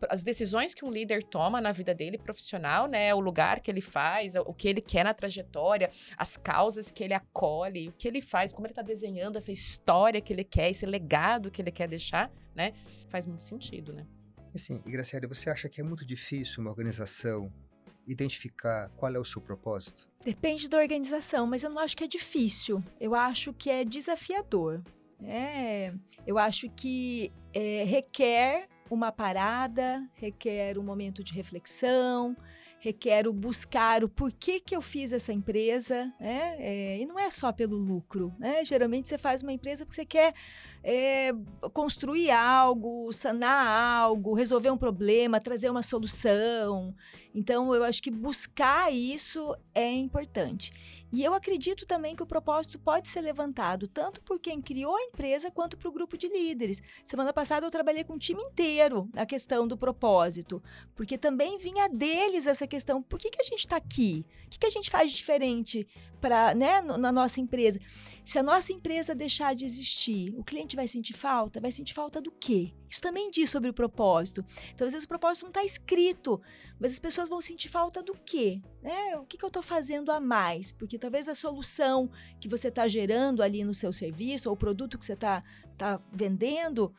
as 0.10 0.24
decisões 0.24 0.74
que 0.74 0.84
um 0.84 0.92
líder 0.92 1.24
toma 1.24 1.62
na 1.62 1.72
vida 1.72 1.94
dele 1.94 2.18
profissional, 2.18 2.88
né? 2.88 3.14
O 3.14 3.20
lugar 3.20 3.60
que 3.60 3.70
ele 3.70 3.82
faz, 3.82 4.36
o 4.36 4.54
que 4.54 4.68
ele 4.68 4.82
quer 4.82 5.04
na 5.04 5.14
trajetória, 5.14 5.92
as 6.18 6.38
causas 6.38 6.92
que 6.92 7.04
ele 7.04 7.14
acolhe, 7.14 7.90
o 7.90 7.94
que 7.94 8.08
ele 8.08 8.22
faz, 8.22 8.52
como 8.54 8.66
ele 8.68 8.74
tá 8.74 8.82
desenhando 8.82 9.38
essa 9.38 9.52
história 9.52 10.22
que 10.22 10.34
ele 10.34 10.44
quer, 10.44 10.70
esse 10.72 10.86
legado 10.86 11.19
que 11.52 11.62
ele 11.62 11.72
quer 11.72 11.88
deixar, 11.88 12.32
né? 12.56 12.74
Faz 13.08 13.26
muito 13.26 13.44
sentido, 13.44 13.94
né? 13.94 14.06
Assim, 14.54 14.82
e 14.86 14.92
Graciela, 14.92 15.28
você 15.28 15.50
acha 15.50 15.70
que 15.70 15.80
é 15.80 15.84
muito 15.84 16.06
difícil 16.06 16.62
uma 16.62 16.72
organização 16.72 17.52
identificar 18.08 18.90
qual 18.96 19.14
é 19.14 19.20
o 19.20 19.26
seu 19.26 19.42
propósito? 19.42 20.10
Depende 20.24 20.68
da 20.68 20.78
organização, 20.78 21.46
mas 21.46 21.64
eu 21.64 21.70
não 21.70 21.80
acho 21.80 21.96
que 21.96 22.04
é 22.04 22.08
difícil. 22.08 22.84
Eu 23.00 23.14
acho 23.14 23.54
que 23.54 23.70
é 23.70 23.86
desafiador. 23.86 24.82
É, 25.24 25.94
eu 26.26 26.38
acho 26.38 26.70
que 26.70 27.32
é, 27.54 27.84
requer 27.84 28.68
uma 28.90 29.12
parada, 29.12 30.08
requer 30.16 30.78
um 30.78 30.84
momento 30.84 31.24
de 31.24 31.34
reflexão, 31.34 32.36
requer 32.80 33.28
o 33.28 33.34
buscar 33.34 34.04
o 34.04 34.10
porquê 34.10 34.60
que 34.60 34.76
eu 34.76 34.82
fiz 34.82 35.12
essa 35.12 35.34
empresa, 35.34 36.14
né? 36.20 36.56
É, 36.60 36.98
e 37.00 37.06
não 37.06 37.20
é 37.20 37.30
só 37.30 37.52
pelo 37.52 37.76
lucro, 37.78 38.34
né? 38.40 38.64
Geralmente 38.64 39.10
você 39.10 39.18
faz 39.18 39.44
uma 39.44 39.52
empresa 39.52 39.86
porque 39.86 39.96
você 39.96 40.06
quer 40.06 40.34
é, 40.84 41.32
construir 41.74 42.32
algo, 42.32 43.12
sanar 43.12 43.68
algo, 43.68 44.34
resolver 44.34 44.72
um 44.72 44.78
problema, 44.78 45.40
trazer 45.40 45.70
uma 45.70 45.84
solução. 45.84 46.96
Então, 47.34 47.76
eu 47.76 47.84
acho 47.84 48.02
que 48.02 48.10
buscar 48.10 48.92
isso 48.92 49.56
é 49.76 49.92
importante. 49.92 50.99
E 51.12 51.24
eu 51.24 51.34
acredito 51.34 51.86
também 51.86 52.16
que 52.16 52.22
o 52.22 52.28
propósito 52.28 52.78
pode 52.78 53.10
ser 53.10 53.22
levantado 53.22 53.88
tanto 53.88 54.22
por 54.22 54.40
quem 54.40 54.62
criou 54.62 54.96
a 54.96 55.04
empresa 55.04 55.50
quanto 55.50 55.76
para 55.76 55.90
o 55.90 55.92
grupo 55.92 56.18
de 56.18 56.28
líderes. 56.28 56.82
Semana 57.04 57.34
passada 57.34 57.66
eu 57.66 57.72
trabalhei 57.72 58.04
com 58.04 58.14
o 58.14 58.20
time 58.20 58.42
inteiro 58.44 59.10
na 59.14 59.26
questão 59.26 59.68
do 59.68 59.78
propósito, 59.78 60.62
porque 60.96 61.18
também 61.18 61.58
vinha 61.58 61.90
deles 61.90 62.46
essa 62.46 62.68
questão: 62.68 63.02
por 63.02 63.18
que, 63.18 63.32
que 63.32 63.42
a 63.42 63.46
gente 63.46 63.60
está 63.60 63.78
aqui? 63.78 64.24
O 64.46 64.50
que, 64.50 64.60
que 64.60 64.68
a 64.68 64.72
gente 64.72 64.90
faz 64.90 65.12
diferente 65.12 65.88
pra, 66.22 66.54
né, 66.54 66.82
na 66.82 67.12
nossa 67.12 67.42
empresa? 67.42 67.80
Se 68.30 68.38
a 68.38 68.44
nossa 68.44 68.72
empresa 68.72 69.16
deixar 69.16 69.56
de 69.56 69.66
existir, 69.66 70.32
o 70.38 70.44
cliente 70.44 70.76
vai 70.76 70.88
sentir 70.88 71.14
falta? 71.14 71.60
Vai 71.60 71.72
sentir 71.72 71.96
falta 71.96 72.22
do 72.22 72.30
quê? 72.30 72.72
Isso 72.88 73.02
também 73.02 73.32
diz 73.32 73.50
sobre 73.50 73.72
o 73.72 73.74
propósito. 73.74 74.46
Então, 74.72 74.86
às 74.86 74.94
vezes, 74.94 75.06
o 75.06 75.08
propósito 75.08 75.46
não 75.46 75.50
está 75.50 75.64
escrito, 75.64 76.40
mas 76.80 76.92
as 76.92 77.00
pessoas 77.00 77.28
vão 77.28 77.42
sentir 77.42 77.70
falta 77.70 78.04
do 78.04 78.14
quê? 78.14 78.62
Né? 78.84 79.18
O 79.18 79.26
que, 79.26 79.36
que 79.36 79.44
eu 79.44 79.48
estou 79.48 79.64
fazendo 79.64 80.12
a 80.12 80.20
mais? 80.20 80.72
Porque 80.72 81.00
talvez 81.00 81.28
a 81.28 81.34
solução 81.34 82.08
que 82.40 82.48
você 82.48 82.68
está 82.68 82.88
gerando 82.88 83.42
ali 83.42 83.64
no 83.64 83.74
seu 83.74 83.92
serviço, 83.92 84.48
ou 84.48 84.54
o 84.54 84.60
produto 84.60 85.00
que 85.00 85.06
você 85.06 85.14
está 85.14 85.42
tá 85.76 86.00
vendendo, 86.14 86.94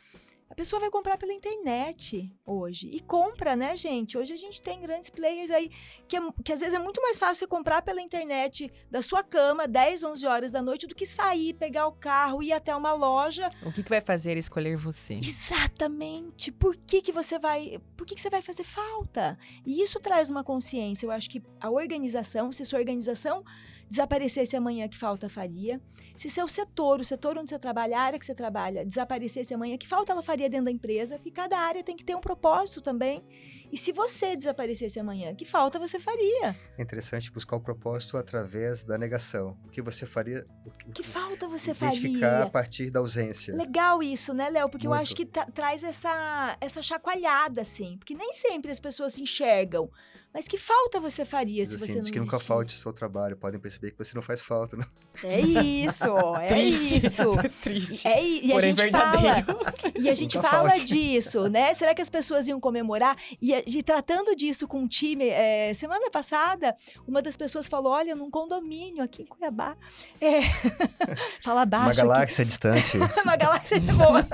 A 0.50 0.54
pessoa 0.56 0.80
vai 0.80 0.90
comprar 0.90 1.16
pela 1.16 1.32
internet 1.32 2.28
hoje. 2.44 2.90
E 2.92 2.98
compra, 2.98 3.54
né, 3.54 3.76
gente? 3.76 4.18
Hoje 4.18 4.32
a 4.32 4.36
gente 4.36 4.60
tem 4.60 4.80
grandes 4.80 5.08
players 5.08 5.48
aí 5.48 5.70
que, 6.08 6.16
é, 6.16 6.20
que 6.44 6.52
às 6.52 6.58
vezes 6.58 6.74
é 6.74 6.78
muito 6.80 7.00
mais 7.00 7.18
fácil 7.18 7.36
você 7.36 7.46
comprar 7.46 7.82
pela 7.82 8.02
internet 8.02 8.68
da 8.90 9.00
sua 9.00 9.22
cama, 9.22 9.68
10, 9.68 10.02
11 10.02 10.26
horas 10.26 10.50
da 10.50 10.60
noite, 10.60 10.88
do 10.88 10.94
que 10.94 11.06
sair, 11.06 11.54
pegar 11.54 11.86
o 11.86 11.92
carro, 11.92 12.42
ir 12.42 12.52
até 12.52 12.74
uma 12.74 12.92
loja. 12.92 13.48
O 13.64 13.70
que, 13.70 13.84
que 13.84 13.88
vai 13.88 14.00
fazer 14.00 14.36
escolher 14.36 14.76
você? 14.76 15.14
Exatamente. 15.14 16.50
Por 16.50 16.76
que, 16.76 17.00
que 17.00 17.12
você 17.12 17.38
vai. 17.38 17.80
Por 17.96 18.04
que, 18.04 18.16
que 18.16 18.20
você 18.20 18.28
vai 18.28 18.42
fazer 18.42 18.64
falta? 18.64 19.38
E 19.64 19.80
isso 19.80 20.00
traz 20.00 20.30
uma 20.30 20.42
consciência. 20.42 21.06
Eu 21.06 21.12
acho 21.12 21.30
que 21.30 21.40
a 21.60 21.70
organização, 21.70 22.50
se 22.50 22.64
sua 22.64 22.80
organização 22.80 23.44
desaparecesse 23.90 24.56
amanhã, 24.56 24.88
que 24.88 24.96
falta 24.96 25.28
faria? 25.28 25.80
Se 26.14 26.30
seu 26.30 26.46
setor, 26.46 27.00
o 27.00 27.04
setor 27.04 27.36
onde 27.36 27.50
você 27.50 27.58
trabalha, 27.58 27.98
a 27.98 28.02
área 28.02 28.18
que 28.18 28.24
você 28.24 28.34
trabalha, 28.34 28.84
desaparecesse 28.84 29.52
amanhã, 29.52 29.76
que 29.76 29.88
falta 29.88 30.12
ela 30.12 30.22
faria 30.22 30.48
dentro 30.48 30.66
da 30.66 30.70
empresa? 30.70 31.16
Porque 31.16 31.30
cada 31.30 31.58
área 31.58 31.82
tem 31.82 31.96
que 31.96 32.04
ter 32.04 32.14
um 32.14 32.20
propósito 32.20 32.80
também. 32.80 33.24
E 33.72 33.76
se 33.78 33.92
você 33.92 34.36
desaparecesse 34.36 34.98
amanhã, 34.98 35.34
que 35.34 35.44
falta 35.44 35.78
você 35.78 36.00
faria? 36.00 36.56
É 36.76 36.82
interessante 36.82 37.30
buscar 37.30 37.56
o 37.56 37.60
propósito 37.60 38.16
através 38.16 38.82
da 38.82 38.98
negação. 38.98 39.56
O 39.64 39.68
que 39.70 39.80
você 39.80 40.04
faria? 40.06 40.44
Que, 40.78 40.92
que 40.94 41.02
falta 41.02 41.46
você 41.46 41.70
identificar 41.70 42.30
faria? 42.30 42.44
a 42.44 42.50
partir 42.50 42.90
da 42.90 43.00
ausência. 43.00 43.54
Legal 43.54 44.02
isso, 44.02 44.34
né, 44.34 44.50
Léo? 44.50 44.68
Porque 44.68 44.88
Muito. 44.88 44.98
eu 44.98 45.02
acho 45.02 45.14
que 45.14 45.24
traz 45.26 45.82
essa, 45.84 46.56
essa 46.60 46.82
chacoalhada, 46.82 47.60
assim. 47.60 47.96
Porque 47.98 48.14
nem 48.14 48.32
sempre 48.32 48.70
as 48.72 48.80
pessoas 48.80 49.12
se 49.14 49.22
enxergam. 49.22 49.90
Mas 50.32 50.46
que 50.46 50.56
falta 50.56 51.00
você 51.00 51.24
faria 51.24 51.64
Diz 51.64 51.70
se 51.70 51.74
assim, 51.76 51.86
você 51.86 51.92
diz 51.94 52.02
não 52.02 52.12
que 52.12 52.20
nunca 52.20 52.38
falte 52.38 52.72
o 52.76 52.78
seu 52.78 52.92
trabalho. 52.92 53.36
Podem 53.36 53.58
perceber 53.58 53.90
que 53.90 53.98
você 53.98 54.14
não 54.14 54.22
faz 54.22 54.40
falta, 54.40 54.76
né? 54.76 54.84
É 55.24 55.40
isso, 55.40 56.04
é 56.40 56.46
Triste. 56.46 57.04
isso. 57.04 57.22
Triste. 57.62 58.06
É, 58.06 58.24
e 58.24 58.52
a 58.52 58.54
Porém 58.54 58.68
gente 58.70 58.76
verdadeiro. 58.76 59.44
fala, 59.44 59.74
e 59.98 60.08
a 60.08 60.14
gente 60.14 60.36
Nunca 60.36 60.48
fala 60.48 60.70
falte. 60.70 60.84
disso, 60.86 61.48
né? 61.48 61.74
Será 61.74 61.96
que 61.96 62.00
as 62.02 62.08
pessoas 62.08 62.46
iam 62.46 62.60
comemorar? 62.60 63.16
E, 63.42 63.59
a- 63.60 63.70
e 63.70 63.82
tratando 63.82 64.34
disso 64.34 64.66
com 64.66 64.84
o 64.84 64.88
time, 64.88 65.28
é, 65.28 65.72
semana 65.74 66.10
passada, 66.10 66.76
uma 67.06 67.22
das 67.22 67.36
pessoas 67.36 67.66
falou: 67.66 67.92
olha, 67.92 68.14
num 68.16 68.30
condomínio 68.30 69.02
aqui 69.02 69.22
em 69.22 69.26
Cuiabá. 69.26 69.76
É, 70.20 70.40
fala 71.42 71.60
Uma 71.60 71.66
baixo. 71.66 72.00
aqui. 72.00 72.08
galáxia 72.08 72.44
distante. 72.44 72.96
uma 73.24 73.36
galáxia 73.36 73.80
de 73.80 73.92
boa. 73.92 74.26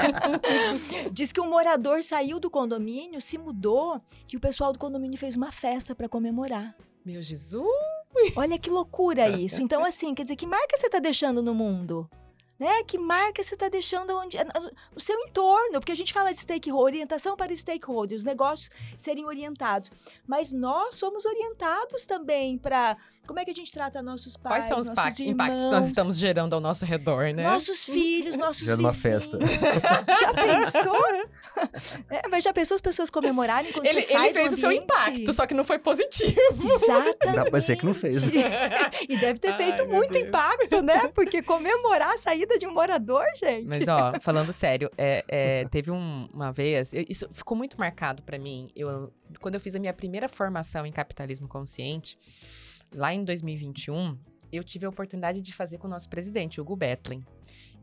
Diz 1.13 1.33
que 1.33 1.41
um 1.41 1.49
morador 1.49 2.03
saiu 2.03 2.39
do 2.41 2.51
condomínio, 2.51 3.21
se 3.21 3.39
mudou, 3.39 4.01
e 4.33 4.37
o 4.37 4.41
pessoal 4.41 4.73
do 4.73 4.79
condomínio 4.79 5.19
fez 5.19 5.37
uma 5.37 5.53
festa 5.53 5.95
para 5.95 6.09
comemorar. 6.09 6.75
Meu 7.05 7.23
Jesus. 7.23 7.67
Olha 8.35 8.59
que 8.59 8.71
loucura 8.71 9.29
isso. 9.29 9.63
Então, 9.63 9.85
assim, 9.85 10.15
quer 10.15 10.23
dizer, 10.23 10.37
que 10.37 10.47
marca 10.47 10.77
você 10.77 10.89
tá 10.89 10.99
deixando 10.99 11.43
no 11.43 11.55
mundo? 11.55 12.09
Né? 12.59 12.83
Que 12.85 12.99
marca 12.99 13.43
você 13.43 13.57
tá 13.57 13.69
deixando 13.69 14.17
onde, 14.17 14.39
no 14.95 15.01
seu 15.01 15.19
entorno? 15.21 15.79
Porque 15.79 15.93
a 15.93 15.97
gente 15.97 16.13
fala 16.13 16.33
de 16.33 16.41
stakeholder, 16.41 16.87
orientação 16.87 17.37
para 17.37 17.55
stakeholders, 17.55 18.23
os 18.23 18.25
negócios 18.25 18.71
serem 18.97 19.27
orientados. 19.27 19.91
Mas 20.27 20.53
nós 20.53 20.95
somos 20.95 21.25
orientados 21.25 22.07
também 22.07 22.57
para 22.57 22.97
como 23.27 23.41
é 23.41 23.45
que 23.45 23.51
a 23.51 23.55
gente 23.55 23.73
trata 23.73 24.01
nossos 24.03 24.37
pais, 24.37 24.55
Quais 24.57 24.65
são 24.67 24.77
os 24.79 24.89
nossos 24.89 25.19
irmãos, 25.21 25.33
impactos 25.35 25.65
que 25.65 25.71
nós 25.71 25.87
estamos 25.87 26.17
gerando 26.19 26.55
ao 26.55 26.61
nosso 26.61 26.85
redor, 26.85 27.33
né? 27.35 27.43
nossos 27.43 27.85
filhos, 27.85 28.37
nossos 28.39 28.63
Gerando 28.65 28.81
uma 28.81 28.93
vizinhos. 28.93 29.25
festa. 29.25 29.39
Já 30.21 30.33
pensou? 30.35 30.97
É, 32.11 32.29
mas 32.29 32.45
já 32.45 32.53
pensou 32.53 32.75
as 32.75 32.83
pessoas 32.83 33.09
comemorarem 33.09 33.73
quando 33.73 33.87
Ele, 33.87 34.03
você 34.03 34.13
sai 34.13 34.27
ele 34.29 34.35
fez 34.35 34.51
do 34.51 34.55
o 34.57 34.59
seu 34.59 34.71
impacto, 34.71 35.33
só 35.33 35.47
que 35.47 35.55
não 35.55 35.65
foi 35.65 35.79
positivo. 35.79 36.37
Exatamente. 36.63 37.35
Dá 37.37 37.45
pra 37.51 37.59
dizer 37.59 37.77
que 37.77 37.87
não 37.87 37.95
fez, 37.95 38.23
e 39.09 39.17
deve 39.17 39.39
ter 39.39 39.53
Ai, 39.53 39.57
feito 39.57 39.87
meu 39.87 39.97
muito 39.97 40.19
impacto, 40.19 40.83
né? 40.83 41.09
Porque 41.15 41.43
comemorar 41.43 42.11
a 42.13 42.19
saída 42.19 42.59
de 42.59 42.67
um 42.67 42.75
morador, 42.75 43.25
gente. 43.37 43.69
Mas, 43.69 43.89
ó, 43.89 44.13
falando 44.21 44.53
sério, 44.53 44.91
é, 44.99 45.25
é, 45.29 45.65
teve 45.69 45.91
um- 45.91 46.29
uma 46.33 46.53
vez, 46.53 46.93
eu- 46.93 47.07
isso 47.09 47.27
ficou 47.33 47.57
muito 47.57 47.79
marcado 47.81 48.23
pra 48.23 48.39
mim. 48.39 48.71
Eu, 48.77 49.11
quando 49.41 49.55
eu 49.55 49.61
fiz 49.61 49.75
a 49.75 49.79
minha 49.79 49.95
primeira 49.95 50.29
formação 50.29 50.85
em 50.85 50.93
capitalismo 50.93 51.49
consciente, 51.49 52.19
lá 52.97 53.15
em 53.15 53.23
2021, 53.23 54.19
eu 54.51 54.65
tive 54.65 54.87
a 54.87 54.89
oportunidade 54.89 55.43
de 55.43 55.53
fazer 55.53 55.79
com 55.79 55.87
o 55.87 55.91
nosso 55.91 56.09
presidente, 56.09 56.61
Hugo 56.61 56.75
Betlin. 56.75 57.23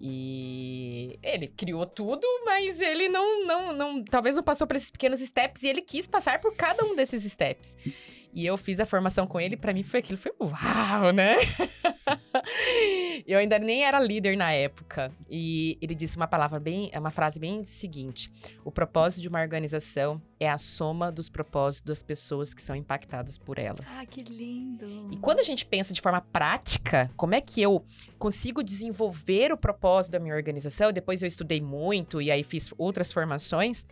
E 0.02 1.18
ele 1.22 1.48
criou 1.48 1.86
tudo, 1.86 2.28
mas 2.44 2.82
ele 2.82 3.08
não, 3.08 3.46
não, 3.46 3.74
não, 3.74 4.04
talvez 4.04 4.36
não 4.36 4.44
passou 4.44 4.68
por 4.68 4.76
esses 4.76 4.92
pequenos 4.92 5.22
steps 5.22 5.64
e 5.64 5.68
ele 5.68 5.82
quis 5.82 6.08
passar 6.08 6.42
por 6.42 6.54
cada 6.56 6.84
um 6.84 6.96
desses 6.96 7.24
steps. 7.32 7.78
E 8.34 8.46
eu 8.46 8.58
fiz 8.58 8.80
a 8.80 8.86
formação 8.86 9.28
com 9.28 9.40
ele, 9.40 9.56
pra 9.56 9.74
mim 9.74 9.84
foi 9.84 10.00
aquilo, 10.00 10.18
foi 10.18 10.32
uau, 10.40 11.12
né? 11.14 11.36
eu 13.28 13.38
ainda 13.38 13.60
nem 13.60 13.84
era 13.84 14.00
líder 14.00 14.36
na 14.36 14.52
época. 14.52 15.12
E 15.30 15.78
ele 15.82 15.94
disse 15.94 16.18
uma 16.18 16.28
palavra 16.28 16.60
bem, 16.60 16.92
uma 16.96 17.12
frase 17.12 17.40
bem 17.40 17.64
seguinte: 17.64 18.32
o 18.66 18.72
propósito 18.72 19.22
de 19.22 19.28
uma 19.28 19.40
organização 19.40 20.22
é 20.40 20.50
a 20.50 20.58
soma 20.58 21.12
dos 21.12 21.30
propósitos 21.30 21.84
das 21.84 22.04
pessoas 22.04 22.54
que 22.54 22.62
são 22.62 22.76
impactadas 22.76 23.38
por 23.38 23.58
ela. 23.60 23.80
Ah, 23.98 24.06
que 24.06 24.24
lindo. 24.24 25.10
E 25.12 25.18
quando 25.18 25.40
a 25.40 25.44
gente 25.44 25.66
pensa 25.66 25.94
de 25.94 26.02
forma 26.02 26.22
prática, 26.22 27.10
como 27.16 27.36
é 27.36 27.42
que 27.42 27.62
eu 27.62 27.86
consigo 28.18 28.64
desenvolver 28.64 29.52
o 29.52 29.58
propósito 29.58 30.14
da 30.14 30.20
minha 30.20 30.36
organização? 30.36 30.92
Depois 30.92 31.22
eu 31.22 31.28
estudei 31.28 31.62
muito 31.62 32.22
e 32.22 32.32
aí 32.32 32.44
fiz 32.44 32.74
outras 32.78 33.12
formações. 33.12 33.86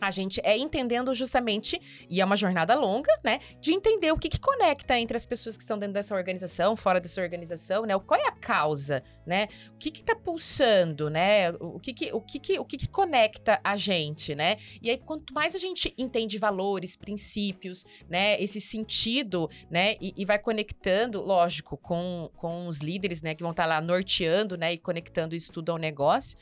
A 0.00 0.10
gente 0.10 0.40
é 0.42 0.56
entendendo 0.56 1.14
justamente, 1.14 1.80
e 2.10 2.20
é 2.20 2.24
uma 2.24 2.36
jornada 2.36 2.74
longa, 2.74 3.12
né? 3.24 3.38
De 3.60 3.72
entender 3.72 4.12
o 4.12 4.18
que, 4.18 4.28
que 4.28 4.40
conecta 4.40 4.98
entre 4.98 5.16
as 5.16 5.24
pessoas 5.24 5.56
que 5.56 5.62
estão 5.62 5.78
dentro 5.78 5.94
dessa 5.94 6.14
organização, 6.14 6.74
fora 6.76 7.00
dessa 7.00 7.20
organização, 7.22 7.84
né? 7.86 7.96
Qual 7.98 8.20
é 8.20 8.26
a 8.26 8.32
causa, 8.32 9.02
né? 9.24 9.48
O 9.74 9.78
que 9.78 9.90
que 9.90 10.04
tá 10.04 10.14
pulsando, 10.16 11.08
né? 11.08 11.50
O 11.52 11.78
que 11.78 11.92
que, 11.92 12.12
o 12.12 12.20
que, 12.20 12.38
que, 12.40 12.58
o 12.58 12.64
que, 12.64 12.76
que 12.76 12.88
conecta 12.88 13.60
a 13.62 13.76
gente, 13.76 14.34
né? 14.34 14.56
E 14.82 14.90
aí, 14.90 14.98
quanto 14.98 15.32
mais 15.32 15.54
a 15.54 15.58
gente 15.58 15.94
entende 15.96 16.38
valores, 16.38 16.96
princípios, 16.96 17.86
né? 18.08 18.40
Esse 18.42 18.60
sentido, 18.60 19.48
né? 19.70 19.96
E, 20.00 20.12
e 20.16 20.24
vai 20.24 20.38
conectando, 20.38 21.22
lógico, 21.22 21.76
com, 21.76 22.30
com 22.36 22.66
os 22.66 22.78
líderes, 22.78 23.22
né? 23.22 23.34
Que 23.34 23.42
vão 23.42 23.52
estar 23.52 23.66
lá 23.66 23.80
norteando, 23.80 24.56
né? 24.56 24.72
E 24.72 24.78
conectando 24.78 25.34
isso 25.34 25.52
tudo 25.52 25.70
ao 25.70 25.78
negócio. 25.78 26.36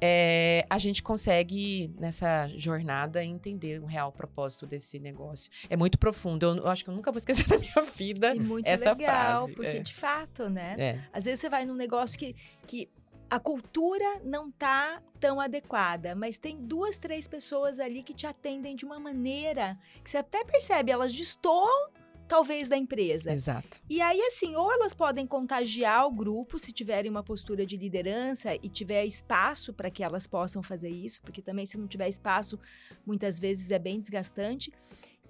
é, 0.00 0.64
a 0.70 0.78
gente 0.78 1.02
consegue, 1.02 1.92
nessa 1.98 2.48
jornada, 2.48 2.97
entender 3.24 3.80
o 3.80 3.86
real 3.86 4.10
propósito 4.10 4.66
desse 4.66 4.98
negócio. 4.98 5.50
É 5.68 5.76
muito 5.76 5.98
profundo. 5.98 6.44
Eu, 6.44 6.56
eu 6.56 6.68
acho 6.68 6.84
que 6.84 6.90
eu 6.90 6.94
nunca 6.94 7.12
vou 7.12 7.18
esquecer 7.18 7.46
na 7.50 7.58
minha 7.58 7.82
vida. 7.94 8.34
E 8.34 8.40
muito 8.40 8.66
essa 8.66 8.92
legal, 8.92 9.46
frase, 9.46 9.52
porque 9.54 9.76
é. 9.76 9.80
de 9.80 9.94
fato, 9.94 10.48
né? 10.48 10.76
É. 10.78 11.04
Às 11.12 11.24
vezes 11.24 11.40
você 11.40 11.48
vai 11.48 11.64
num 11.64 11.74
negócio 11.74 12.18
que, 12.18 12.34
que 12.66 12.88
a 13.30 13.38
cultura 13.38 14.20
não 14.24 14.50
tá 14.50 15.02
tão 15.20 15.40
adequada, 15.40 16.14
mas 16.14 16.38
tem 16.38 16.56
duas, 16.62 16.98
três 16.98 17.28
pessoas 17.28 17.78
ali 17.78 18.02
que 18.02 18.14
te 18.14 18.26
atendem 18.26 18.74
de 18.74 18.84
uma 18.84 18.98
maneira 18.98 19.78
que 20.02 20.08
você 20.08 20.18
até 20.18 20.44
percebe, 20.44 20.90
elas 20.90 21.12
destoam 21.12 21.90
talvez 22.28 22.68
da 22.68 22.76
empresa. 22.76 23.32
Exato. 23.32 23.80
E 23.88 24.00
aí, 24.00 24.20
assim, 24.22 24.54
ou 24.54 24.70
elas 24.72 24.94
podem 24.94 25.26
contagiar 25.26 26.06
o 26.06 26.12
grupo 26.12 26.58
se 26.58 26.70
tiverem 26.70 27.10
uma 27.10 27.22
postura 27.22 27.66
de 27.66 27.76
liderança 27.76 28.54
e 28.54 28.68
tiver 28.68 29.04
espaço 29.04 29.72
para 29.72 29.90
que 29.90 30.04
elas 30.04 30.26
possam 30.26 30.62
fazer 30.62 30.90
isso, 30.90 31.20
porque 31.22 31.42
também, 31.42 31.66
se 31.66 31.78
não 31.78 31.88
tiver 31.88 32.08
espaço, 32.08 32.58
muitas 33.04 33.40
vezes 33.40 33.70
é 33.70 33.78
bem 33.78 33.98
desgastante. 33.98 34.72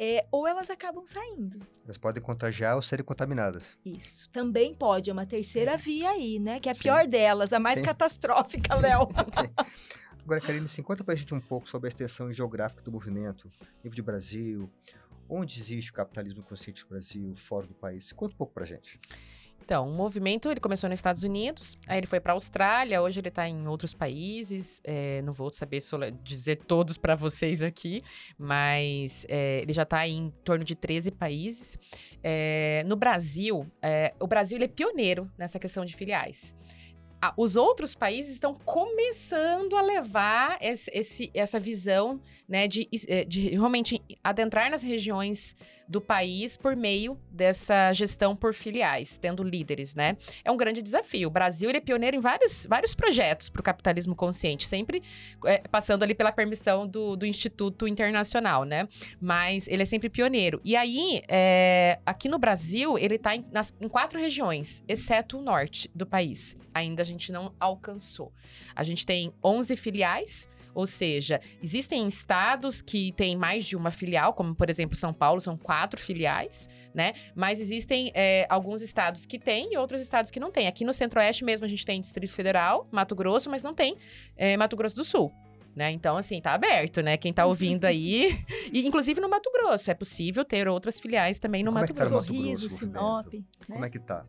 É, 0.00 0.24
ou 0.30 0.46
elas 0.46 0.70
acabam 0.70 1.04
saindo. 1.04 1.58
Elas 1.84 1.98
podem 1.98 2.22
contagiar 2.22 2.76
ou 2.76 2.82
serem 2.82 3.04
contaminadas. 3.04 3.76
Isso. 3.84 4.30
Também 4.30 4.72
pode, 4.72 5.11
é 5.11 5.12
uma 5.12 5.26
terceira 5.26 5.76
via 5.76 6.11
aí, 6.11 6.38
né? 6.38 6.61
Que 6.61 6.68
é 6.68 6.72
a 6.72 6.74
Sim. 6.74 6.82
pior 6.82 7.06
delas, 7.08 7.52
a 7.52 7.58
mais 7.58 7.80
Sim. 7.80 7.84
catastrófica, 7.84 8.74
Léo. 8.78 9.08
Agora, 10.22 10.40
Karine, 10.40 10.66
assim, 10.66 10.82
conta 10.82 11.02
pra 11.02 11.16
gente 11.16 11.34
um 11.34 11.40
pouco 11.40 11.68
sobre 11.68 11.88
a 11.88 11.90
extensão 11.90 12.30
geográfica 12.32 12.80
do 12.82 12.92
movimento, 12.92 13.50
nível 13.82 13.96
de 13.96 14.02
Brasil, 14.02 14.70
onde 15.28 15.58
existe 15.58 15.90
o 15.90 15.94
capitalismo 15.94 16.42
consciente 16.42 16.82
no 16.82 16.90
Brasil, 16.90 17.34
fora 17.36 17.66
do 17.66 17.74
país. 17.74 18.12
Conta 18.12 18.34
um 18.34 18.38
pouco 18.38 18.54
pra 18.54 18.64
gente. 18.64 18.98
Então, 19.68 19.86
o 19.86 19.92
movimento 19.92 20.50
ele 20.50 20.60
começou 20.60 20.88
nos 20.88 20.98
Estados 20.98 21.22
Unidos, 21.22 21.76
aí 21.86 21.98
ele 21.98 22.06
foi 22.06 22.20
para 22.20 22.32
a 22.32 22.34
Austrália, 22.34 23.02
hoje 23.02 23.20
ele 23.20 23.28
está 23.28 23.46
em 23.46 23.66
outros 23.68 23.92
países. 23.92 24.80
é, 24.82 25.20
não 25.20 25.32
vou 25.34 25.52
saber 25.52 25.82
dizer 26.22 26.56
todos 26.56 26.96
para 26.96 27.14
vocês 27.14 27.62
aqui, 27.62 28.00
mas 28.38 29.26
é, 29.28 29.60
ele 29.60 29.74
já 29.74 29.82
está 29.82 30.08
em 30.08 30.30
torno 30.42 30.64
de 30.64 30.74
13 30.74 31.10
países. 31.10 31.78
É, 32.22 32.82
no 32.86 32.96
Brasil, 32.96 33.70
é, 33.82 34.14
o 34.18 34.26
Brasil 34.26 34.56
ele 34.56 34.64
é 34.64 34.68
pioneiro 34.68 35.30
nessa 35.36 35.58
questão 35.58 35.84
de 35.84 35.94
filiais. 35.94 36.54
Os 37.37 37.57
outros 37.57 37.94
países 37.94 38.35
estão 38.35 38.54
começando 38.54 39.76
a 39.76 39.83
levar 39.83 40.59
esse- 40.61 40.90
esse- 40.94 41.31
essa 41.35 41.59
visão 41.59 42.20
né, 42.48 42.66
de, 42.68 42.88
eh, 43.09 43.24
de 43.24 43.48
realmente 43.50 44.00
adentrar 44.24 44.70
nas 44.70 44.83
regiões 44.83 45.54
do 45.88 46.01
país 46.01 46.57
por 46.57 46.77
meio 46.77 47.18
dessa 47.31 47.92
gestão 47.92 48.37
por 48.37 48.53
filiais, 48.53 49.16
tendo 49.16 49.42
líderes, 49.42 49.94
né? 49.94 50.16
É 50.44 50.51
um 50.51 50.57
grande 50.57 50.83
desafio. 50.83 51.29
O 51.29 51.31
Brasil 51.31 51.70
é 51.70 51.81
pioneiro 51.81 52.16
em 52.16 52.20
vários, 52.20 52.66
vários 52.66 52.94
projetos 52.94 53.48
para 53.48 53.61
o 53.61 53.62
capitalismo 53.62 54.14
consciente, 54.14 54.66
sempre 54.66 55.03
eh, 55.46 55.62
passando 55.70 56.03
ali 56.03 56.14
pela 56.14 56.31
permissão 56.31 56.87
do, 56.87 57.16
do 57.16 57.24
Instituto 57.24 57.88
Internacional, 57.88 58.64
né? 58.64 58.87
Mas 59.20 59.66
ele 59.66 59.83
é 59.83 59.87
sempre 59.87 60.11
pioneiro. 60.11 60.61
E 60.62 60.77
aí, 60.77 61.22
eh, 61.27 61.98
aqui 62.05 62.29
no 62.29 62.38
Brasil, 62.38 62.98
ele 62.98 63.14
está 63.14 63.35
em, 63.35 63.44
em 63.81 63.88
quatro 63.88 64.20
regiões, 64.20 64.83
exceto 64.87 65.38
o 65.38 65.42
norte 65.42 65.90
do 65.94 66.05
país. 66.05 66.57
Ainda 66.74 67.03
a 67.03 67.05
gente 67.05 67.33
não 67.33 67.55
alcançou. 67.59 68.33
A 68.74 68.85
gente 68.85 69.07
tem 69.07 69.33
11 69.42 69.74
filiais, 69.77 70.48
Ou 70.78 70.86
seja, 70.86 71.40
existem 71.60 72.06
estados 72.06 72.80
que 72.80 73.10
têm 73.10 73.36
mais 73.36 73.64
de 73.64 73.76
uma 73.76 73.90
filial, 73.90 74.32
como 74.32 74.54
por 74.54 74.70
exemplo 74.70 74.94
São 74.94 75.12
Paulo, 75.12 75.40
são 75.40 75.56
quatro 75.56 76.00
filiais, 76.00 76.68
né? 76.94 77.14
Mas 77.34 77.58
existem 77.58 78.12
é, 78.14 78.46
alguns 78.48 78.80
estados 78.80 79.26
que 79.26 79.40
têm 79.40 79.72
e 79.72 79.76
outros 79.76 80.00
estados 80.00 80.30
que 80.30 80.38
não 80.38 80.52
têm. 80.52 80.68
Aqui 80.68 80.84
no 80.84 80.92
Centro-Oeste 80.92 81.44
mesmo 81.44 81.66
a 81.66 81.68
gente 81.68 81.84
tem 81.84 82.00
Distrito 82.00 82.32
Federal, 82.32 82.86
Mato 82.92 83.16
Grosso, 83.16 83.50
mas 83.50 83.64
não 83.64 83.74
tem 83.74 83.96
é, 84.36 84.56
Mato 84.56 84.76
Grosso 84.76 84.94
do 84.94 85.02
Sul. 85.02 85.32
Né? 85.74 85.90
Então, 85.90 86.16
assim, 86.16 86.40
tá 86.40 86.54
aberto, 86.54 87.02
né? 87.02 87.16
Quem 87.16 87.32
tá 87.32 87.44
ouvindo 87.44 87.84
aí. 87.84 88.44
e, 88.72 88.86
inclusive 88.86 89.20
no 89.20 89.28
Mato 89.28 89.50
Grosso. 89.50 89.90
É 89.90 89.94
possível 89.94 90.44
ter 90.44 90.68
outras 90.68 91.00
filiais 91.00 91.40
também 91.40 91.64
no 91.64 91.72
Como 91.72 91.80
Mato 91.80 91.90
é 91.90 91.92
que 91.92 91.98
tá 91.98 92.04
no 92.04 92.10
Grosso. 92.10 92.28
Mato 92.28 92.36
Sorriso, 92.36 92.68
Grosso, 92.68 92.78
Sinop. 92.78 93.32
Né? 93.34 93.42
Como 93.66 93.84
é 93.84 93.90
que 93.90 93.98
tá? 93.98 94.24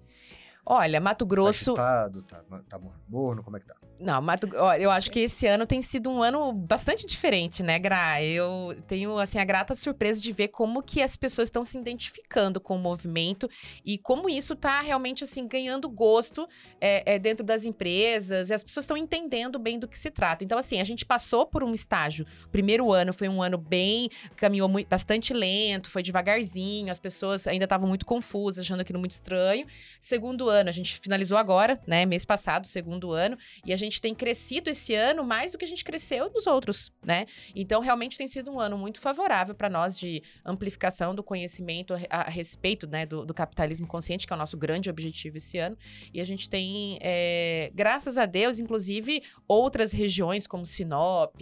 Olha, 0.65 0.99
Mato 0.99 1.27
Grosso. 1.27 1.75
Tá 1.75 2.05
agitado, 2.05 2.23
tá, 2.23 2.61
tá 2.67 2.79
morno, 3.07 3.43
como 3.43 3.55
é 3.55 3.59
que 3.59 3.67
tá? 3.67 3.75
Não, 3.99 4.21
Mato, 4.21 4.49
ó, 4.55 4.73
eu 4.75 4.89
acho 4.89 5.11
que 5.11 5.19
esse 5.19 5.45
ano 5.45 5.65
tem 5.65 5.81
sido 5.81 6.09
um 6.09 6.23
ano 6.23 6.53
bastante 6.53 7.05
diferente, 7.05 7.61
né, 7.61 7.77
Gra? 7.77 8.23
Eu 8.23 8.81
tenho, 8.87 9.17
assim, 9.17 9.39
a 9.39 9.43
grata 9.43 9.75
surpresa 9.75 10.21
de 10.21 10.31
ver 10.31 10.47
como 10.47 10.81
que 10.81 11.01
as 11.01 11.17
pessoas 11.17 11.49
estão 11.49 11.65
se 11.65 11.77
identificando 11.77 12.61
com 12.61 12.77
o 12.77 12.79
movimento 12.79 13.49
e 13.83 13.97
como 13.97 14.29
isso 14.29 14.55
tá 14.55 14.79
realmente, 14.79 15.25
assim, 15.25 15.45
ganhando 15.45 15.89
gosto 15.89 16.47
é, 16.79 17.15
é, 17.15 17.19
dentro 17.19 17.45
das 17.45 17.65
empresas 17.65 18.49
e 18.49 18.53
as 18.53 18.63
pessoas 18.63 18.85
estão 18.85 18.95
entendendo 18.95 19.59
bem 19.59 19.77
do 19.77 19.87
que 19.87 19.99
se 19.99 20.09
trata. 20.09 20.45
Então, 20.45 20.57
assim, 20.57 20.79
a 20.79 20.85
gente 20.85 21.05
passou 21.05 21.45
por 21.45 21.61
um 21.61 21.73
estágio. 21.73 22.25
O 22.45 22.49
primeiro 22.49 22.93
ano 22.93 23.11
foi 23.11 23.27
um 23.27 23.41
ano 23.41 23.57
bem... 23.57 24.09
caminhou 24.37 24.69
muito, 24.69 24.87
bastante 24.87 25.33
lento, 25.33 25.89
foi 25.89 26.03
devagarzinho, 26.03 26.89
as 26.89 26.99
pessoas 26.99 27.47
ainda 27.47 27.65
estavam 27.65 27.89
muito 27.89 28.05
confusas, 28.05 28.63
achando 28.63 28.79
aquilo 28.79 28.99
muito 28.99 29.11
estranho. 29.11 29.67
Segundo 29.99 30.47
ano, 30.47 30.69
a 30.69 30.71
gente 30.71 30.97
finalizou 30.99 31.37
agora, 31.37 31.81
né, 31.85 32.05
mês 32.05 32.23
passado, 32.23 32.65
segundo 32.65 33.11
ano, 33.11 33.37
e 33.65 33.73
a 33.73 33.77
gente 33.77 33.88
tem 33.97 34.13
crescido 34.13 34.69
esse 34.69 34.93
ano 34.93 35.23
mais 35.23 35.51
do 35.51 35.57
que 35.57 35.63
a 35.63 35.67
gente 35.67 35.85
cresceu 35.85 36.29
nos 36.29 36.45
outros, 36.45 36.91
né? 37.01 37.25
Então, 37.55 37.79
realmente 37.79 38.17
tem 38.17 38.27
sido 38.27 38.51
um 38.51 38.59
ano 38.59 38.77
muito 38.77 38.99
favorável 38.99 39.55
para 39.55 39.69
nós 39.69 39.97
de 39.97 40.21
amplificação 40.45 41.15
do 41.15 41.23
conhecimento 41.23 41.93
a, 41.93 41.99
a 42.09 42.29
respeito 42.29 42.85
né, 42.87 43.05
do, 43.05 43.25
do, 43.25 43.33
capitalismo 43.33 43.87
consciente, 43.87 44.27
que 44.27 44.33
é 44.33 44.35
o 44.35 44.39
nosso 44.39 44.57
grande 44.57 44.89
objetivo 44.89 45.37
esse 45.37 45.57
ano. 45.57 45.77
E 46.13 46.19
a 46.19 46.25
gente 46.25 46.49
tem, 46.49 46.99
é, 47.01 47.71
graças 47.73 48.17
a 48.17 48.25
Deus, 48.25 48.59
inclusive, 48.59 49.23
outras 49.47 49.93
regiões 49.93 50.45
como 50.45 50.65
Sinop, 50.65 51.39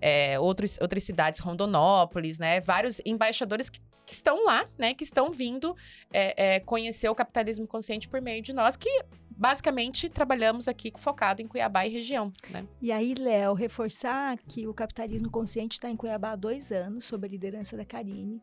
é, 0.00 0.38
outros, 0.38 0.78
outras 0.80 1.02
cidades, 1.02 1.38
Rondonópolis, 1.40 2.38
né? 2.38 2.60
Vários 2.60 3.00
embaixadores 3.06 3.70
que 3.70 3.80
que 4.08 4.14
estão 4.14 4.42
lá, 4.42 4.66
né? 4.78 4.94
Que 4.94 5.04
estão 5.04 5.30
vindo 5.30 5.76
é, 6.10 6.54
é, 6.54 6.60
conhecer 6.60 7.10
o 7.10 7.14
capitalismo 7.14 7.66
consciente 7.66 8.08
por 8.08 8.22
meio 8.22 8.42
de 8.42 8.54
nós, 8.54 8.74
que 8.74 8.88
basicamente 9.38 10.08
trabalhamos 10.08 10.66
aqui 10.66 10.92
focado 10.96 11.40
em 11.40 11.46
Cuiabá 11.46 11.86
e 11.86 11.90
região, 11.90 12.32
né? 12.50 12.66
E 12.82 12.90
aí, 12.90 13.14
Léo, 13.14 13.54
reforçar 13.54 14.36
que 14.36 14.66
o 14.66 14.74
capitalismo 14.74 15.30
consciente 15.30 15.74
está 15.74 15.88
em 15.88 15.96
Cuiabá 15.96 16.32
há 16.32 16.36
dois 16.36 16.72
anos, 16.72 17.04
sob 17.04 17.26
a 17.26 17.30
liderança 17.30 17.76
da 17.76 17.84
Karine. 17.84 18.42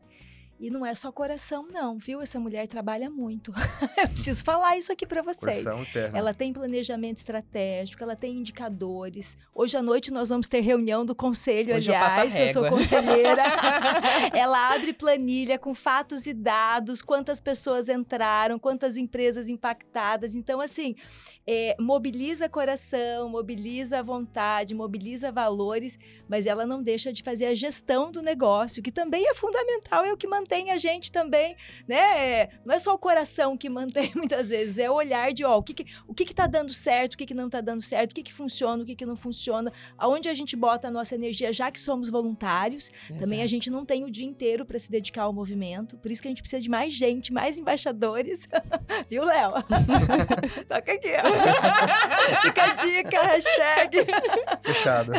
E 0.58 0.70
não 0.70 0.84
é 0.86 0.94
só 0.94 1.12
coração, 1.12 1.68
não, 1.70 1.98
viu? 1.98 2.22
Essa 2.22 2.40
mulher 2.40 2.66
trabalha 2.66 3.10
muito. 3.10 3.52
Eu 4.00 4.08
preciso 4.08 4.42
falar 4.42 4.76
isso 4.76 4.90
aqui 4.90 5.06
para 5.06 5.22
vocês. 5.22 5.64
Coração. 5.64 5.84
Ela 6.14 6.32
tem 6.32 6.52
planejamento 6.52 7.18
estratégico, 7.18 8.02
ela 8.02 8.16
tem 8.16 8.38
indicadores. 8.38 9.36
Hoje 9.54 9.76
à 9.76 9.82
noite 9.82 10.10
nós 10.10 10.30
vamos 10.30 10.48
ter 10.48 10.60
reunião 10.60 11.04
do 11.04 11.14
conselho, 11.14 11.74
Hoje 11.74 11.92
aliás, 11.92 12.34
eu 12.34 12.40
que 12.40 12.48
eu 12.48 12.52
sou 12.52 12.68
conselheira. 12.68 13.42
ela 14.32 14.74
abre 14.74 14.92
planilha 14.92 15.58
com 15.58 15.74
fatos 15.74 16.26
e 16.26 16.32
dados, 16.32 17.02
quantas 17.02 17.38
pessoas 17.38 17.88
entraram, 17.88 18.58
quantas 18.58 18.96
empresas 18.96 19.48
impactadas. 19.48 20.34
Então, 20.34 20.60
assim, 20.60 20.94
é, 21.48 21.76
mobiliza 21.78 22.48
coração, 22.48 23.28
mobiliza 23.28 24.02
vontade, 24.02 24.74
mobiliza 24.74 25.30
valores, 25.30 25.96
mas 26.28 26.44
ela 26.44 26.66
não 26.66 26.82
deixa 26.82 27.12
de 27.12 27.22
fazer 27.22 27.46
a 27.46 27.54
gestão 27.54 28.10
do 28.10 28.20
negócio, 28.20 28.82
que 28.82 28.90
também 28.90 29.28
é 29.28 29.34
fundamental, 29.34 30.04
é 30.04 30.12
o 30.12 30.16
que 30.16 30.26
mantém 30.26 30.72
a 30.72 30.78
gente 30.78 31.12
também, 31.12 31.56
né? 31.86 32.48
Não 32.64 32.74
é 32.74 32.78
só 32.80 32.92
o 32.92 32.98
coração 32.98 33.56
que 33.56 33.68
mantém 33.70 34.10
muitas 34.16 34.48
vezes, 34.48 34.78
é 34.78 34.90
o 34.90 34.94
olhar 34.94 35.32
de, 35.32 35.44
ó, 35.44 35.56
o 35.56 35.62
que 35.62 35.72
que, 35.72 35.86
o 36.08 36.12
que, 36.12 36.24
que 36.24 36.34
tá 36.34 36.48
dando 36.48 36.74
certo, 36.74 37.14
o 37.14 37.16
que, 37.16 37.26
que 37.26 37.34
não 37.34 37.48
tá 37.48 37.60
dando 37.60 37.80
certo, 37.82 38.10
o 38.10 38.14
que, 38.14 38.24
que 38.24 38.32
funciona, 38.32 38.82
o 38.82 38.86
que, 38.86 38.96
que 38.96 39.06
não 39.06 39.14
funciona, 39.14 39.72
aonde 39.96 40.28
a 40.28 40.34
gente 40.34 40.56
bota 40.56 40.88
a 40.88 40.90
nossa 40.90 41.14
energia, 41.14 41.52
já 41.52 41.70
que 41.70 41.78
somos 41.78 42.10
voluntários. 42.10 42.90
Exato. 43.08 43.20
Também 43.20 43.42
a 43.42 43.46
gente 43.46 43.70
não 43.70 43.84
tem 43.84 44.02
o 44.02 44.10
dia 44.10 44.26
inteiro 44.26 44.66
para 44.66 44.78
se 44.80 44.90
dedicar 44.90 45.22
ao 45.22 45.32
movimento, 45.32 45.96
por 45.98 46.10
isso 46.10 46.20
que 46.20 46.26
a 46.26 46.30
gente 46.30 46.42
precisa 46.42 46.60
de 46.60 46.68
mais 46.68 46.92
gente, 46.92 47.32
mais 47.32 47.56
embaixadores. 47.56 48.48
Viu, 49.08 49.22
Léo? 49.22 49.52
Toca 50.68 50.92
aqui, 50.92 51.10
ó. 51.22 51.35
Fica 52.42 52.64
a 52.64 52.74
dica, 52.74 53.22
hashtag. 53.22 53.98
Fechado. 54.62 55.12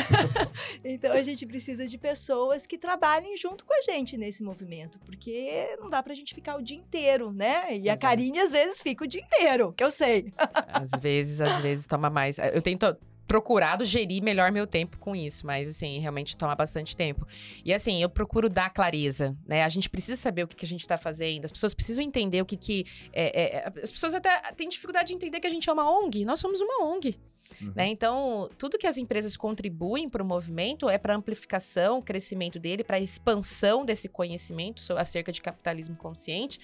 então 0.83 1.11
a 1.11 1.21
gente 1.21 1.45
precisa 1.45 1.87
de 1.87 1.97
pessoas 1.97 2.65
que 2.65 2.77
trabalhem 2.77 3.35
junto 3.37 3.65
com 3.65 3.73
a 3.73 3.81
gente 3.81 4.17
nesse 4.17 4.43
movimento, 4.43 4.99
porque 4.99 5.75
não 5.79 5.89
dá 5.89 6.01
pra 6.01 6.13
gente 6.13 6.33
ficar 6.33 6.55
o 6.55 6.61
dia 6.61 6.77
inteiro, 6.77 7.31
né? 7.31 7.65
E 7.71 7.83
Exato. 7.83 7.91
a 7.91 7.97
Karine 8.09 8.39
às 8.39 8.51
vezes 8.51 8.81
fica 8.81 9.03
o 9.03 9.07
dia 9.07 9.21
inteiro, 9.21 9.73
que 9.73 9.83
eu 9.83 9.91
sei. 9.91 10.33
Às 10.67 10.91
vezes, 10.99 11.41
às 11.41 11.61
vezes 11.61 11.87
toma 11.87 12.09
mais. 12.09 12.37
Eu 12.37 12.61
tento 12.61 12.97
procurado 13.27 13.83
gerir 13.83 14.23
melhor 14.23 14.51
meu 14.51 14.65
tempo 14.65 14.97
com 14.97 15.15
isso, 15.15 15.45
mas 15.45 15.69
assim, 15.69 15.99
realmente 15.99 16.37
toma 16.37 16.55
bastante 16.55 16.95
tempo. 16.95 17.27
E 17.63 17.73
assim, 17.73 18.01
eu 18.01 18.09
procuro 18.09 18.49
dar 18.49 18.69
clareza, 18.69 19.35
né? 19.45 19.63
A 19.63 19.69
gente 19.69 19.89
precisa 19.89 20.19
saber 20.19 20.43
o 20.43 20.47
que, 20.47 20.55
que 20.55 20.65
a 20.65 20.67
gente 20.67 20.81
está 20.81 20.97
fazendo, 20.97 21.45
as 21.45 21.51
pessoas 21.51 21.73
precisam 21.73 22.03
entender 22.03 22.41
o 22.41 22.45
que 22.45 22.55
que... 22.55 22.85
É, 23.11 23.57
é, 23.57 23.73
as 23.83 23.91
pessoas 23.91 24.15
até 24.15 24.39
têm 24.53 24.69
dificuldade 24.69 25.09
de 25.09 25.13
entender 25.13 25.39
que 25.39 25.47
a 25.47 25.49
gente 25.49 25.69
é 25.69 25.73
uma 25.73 25.89
ONG, 25.89 26.23
nós 26.23 26.39
somos 26.39 26.61
uma 26.61 26.85
ONG. 26.85 27.19
Uhum. 27.61 27.73
Né? 27.75 27.87
Então, 27.87 28.49
tudo 28.57 28.77
que 28.77 28.87
as 28.87 28.97
empresas 28.97 29.35
contribuem 29.35 30.07
para 30.09 30.21
o 30.21 30.25
movimento 30.25 30.89
é 30.89 30.97
para 30.97 31.15
amplificação, 31.15 32.01
crescimento 32.01 32.59
dele, 32.59 32.83
para 32.83 32.99
expansão 32.99 33.85
desse 33.85 34.07
conhecimento 34.07 34.81
acerca 34.97 35.31
de 35.31 35.41
capitalismo 35.41 35.95
consciente. 35.95 36.59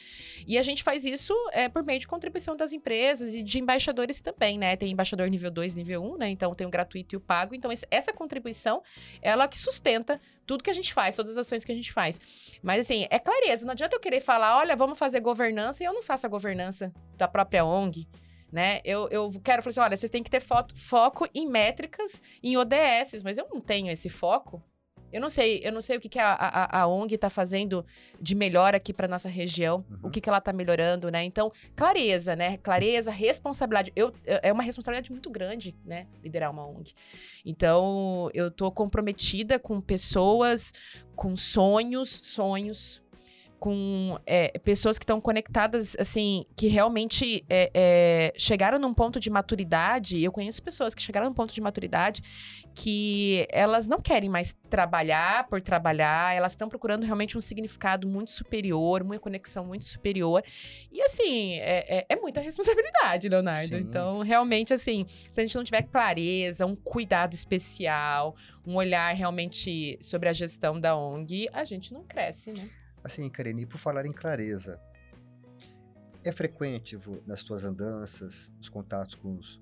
E 0.47 0.57
a 0.57 0.63
gente 0.63 0.83
faz 0.83 1.05
isso 1.05 1.33
é, 1.51 1.67
por 1.67 1.83
meio 1.83 1.99
de 1.99 2.07
contribuição 2.07 2.55
das 2.55 2.73
empresas 2.73 3.33
e 3.33 3.41
de 3.41 3.59
embaixadores 3.59 4.21
também, 4.21 4.57
né? 4.57 4.75
Tem 4.75 4.91
embaixador 4.91 5.27
nível 5.27 5.51
2, 5.51 5.75
nível 5.75 6.03
1, 6.03 6.13
um, 6.13 6.17
né? 6.17 6.29
Então 6.29 6.53
tem 6.53 6.67
o 6.67 6.69
gratuito 6.69 7.15
e 7.15 7.17
o 7.17 7.21
pago. 7.21 7.55
Então, 7.55 7.71
essa 7.89 8.13
contribuição, 8.13 8.81
ela 9.21 9.47
que 9.47 9.57
sustenta 9.57 10.19
tudo 10.45 10.63
que 10.63 10.69
a 10.69 10.73
gente 10.73 10.93
faz, 10.93 11.15
todas 11.15 11.31
as 11.31 11.37
ações 11.37 11.63
que 11.63 11.71
a 11.71 11.75
gente 11.75 11.91
faz. 11.91 12.19
Mas 12.61 12.85
assim, 12.85 13.07
é 13.09 13.19
clareza, 13.19 13.65
não 13.65 13.71
adianta 13.71 13.95
eu 13.95 13.99
querer 13.99 14.19
falar, 14.19 14.57
olha, 14.57 14.75
vamos 14.75 14.97
fazer 14.99 15.19
governança 15.21 15.83
e 15.83 15.85
eu 15.85 15.93
não 15.93 16.01
faço 16.01 16.25
a 16.25 16.29
governança 16.29 16.93
da 17.17 17.27
própria 17.27 17.65
ONG 17.65 18.07
né? 18.53 18.81
Eu, 18.85 19.09
eu 19.09 19.31
quero 19.43 19.63
falar 19.63 19.71
assim: 19.71 19.79
olha, 19.79 19.97
vocês 19.97 20.11
têm 20.11 20.21
que 20.21 20.29
ter 20.29 20.39
foto, 20.39 20.77
foco 20.77 21.27
em 21.33 21.47
métricas, 21.47 22.21
em 22.41 22.55
ODS, 22.55 23.23
mas 23.23 23.39
eu 23.39 23.47
não 23.51 23.59
tenho 23.59 23.91
esse 23.91 24.09
foco. 24.09 24.63
Eu 25.11 25.21
não 25.21 25.29
sei, 25.29 25.61
eu 25.63 25.71
não 25.71 25.81
sei 25.81 25.97
o 25.97 25.99
que, 25.99 26.09
que 26.09 26.17
a, 26.17 26.33
a, 26.33 26.81
a 26.81 26.87
ONG 26.87 27.13
está 27.13 27.29
fazendo 27.29 27.85
de 28.19 28.33
melhor 28.33 28.73
aqui 28.73 28.91
para 28.91 29.07
nossa 29.07 29.29
região, 29.29 29.85
uhum. 29.87 30.07
o 30.07 30.09
que, 30.09 30.19
que 30.19 30.27
ela 30.27 30.39
está 30.39 30.51
melhorando, 30.51 31.11
né? 31.11 31.23
Então, 31.23 31.51
clareza, 31.75 32.35
né? 32.35 32.57
Clareza, 32.57 33.11
responsabilidade. 33.11 33.91
Eu, 33.95 34.11
é 34.25 34.51
uma 34.51 34.63
responsabilidade 34.63 35.11
muito 35.11 35.29
grande, 35.29 35.75
né? 35.85 36.07
Liderar 36.23 36.49
uma 36.49 36.65
ONG. 36.65 36.95
Então, 37.45 38.29
eu 38.33 38.49
tô 38.49 38.71
comprometida 38.71 39.59
com 39.59 39.79
pessoas, 39.79 40.73
com 41.15 41.35
sonhos, 41.35 42.09
sonhos, 42.09 43.02
com 43.63 44.19
é, 44.25 44.59
pessoas 44.59 44.99
que 44.99 45.05
estão 45.05 45.21
conectadas, 45.21 45.95
assim, 45.97 46.45
que 46.53 46.67
realmente 46.67 47.45
é, 47.49 47.71
é, 47.73 48.33
chegaram 48.37 48.77
num 48.77 48.93
ponto 48.93 49.21
de 49.21 49.29
maturidade. 49.29 50.21
Eu 50.21 50.33
conheço 50.33 50.61
pessoas 50.61 50.93
que 50.93 51.01
chegaram 51.01 51.27
num 51.27 51.33
ponto 51.33 51.53
de 51.53 51.61
maturidade 51.61 52.21
que 52.75 53.47
elas 53.49 53.87
não 53.87 54.01
querem 54.01 54.29
mais 54.29 54.53
trabalhar 54.69 55.47
por 55.47 55.61
trabalhar, 55.61 56.35
elas 56.35 56.51
estão 56.51 56.67
procurando 56.67 57.05
realmente 57.05 57.37
um 57.37 57.39
significado 57.39 58.05
muito 58.05 58.31
superior, 58.31 59.01
uma 59.01 59.17
conexão 59.17 59.65
muito 59.65 59.85
superior. 59.85 60.43
E, 60.91 61.01
assim, 61.01 61.53
é, 61.53 61.99
é, 61.99 62.05
é 62.09 62.15
muita 62.17 62.41
responsabilidade, 62.41 63.29
Leonardo. 63.29 63.77
Sim. 63.77 63.81
Então, 63.81 64.23
realmente, 64.23 64.73
assim, 64.73 65.05
se 65.31 65.39
a 65.39 65.45
gente 65.45 65.55
não 65.55 65.63
tiver 65.63 65.83
clareza, 65.83 66.65
um 66.65 66.75
cuidado 66.75 67.33
especial, 67.33 68.35
um 68.67 68.75
olhar 68.75 69.15
realmente 69.15 69.97
sobre 70.01 70.27
a 70.27 70.33
gestão 70.33 70.77
da 70.81 70.97
ONG, 70.97 71.47
a 71.53 71.63
gente 71.63 71.93
não 71.93 72.03
cresce, 72.03 72.51
né? 72.51 72.69
Assim, 73.03 73.29
Karine, 73.29 73.65
por 73.65 73.77
falar 73.77 74.05
em 74.05 74.13
clareza, 74.13 74.79
é 76.23 76.31
frequente 76.31 76.97
nas 77.27 77.43
tuas 77.43 77.63
andanças, 77.63 78.53
nos 78.57 78.69
contatos 78.69 79.15
com 79.15 79.35
os, 79.35 79.59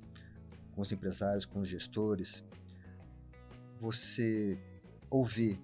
com 0.73 0.81
os 0.81 0.91
empresários, 0.91 1.45
com 1.45 1.59
os 1.59 1.67
gestores, 1.67 2.43
você 3.77 4.59
ouvir 5.09 5.59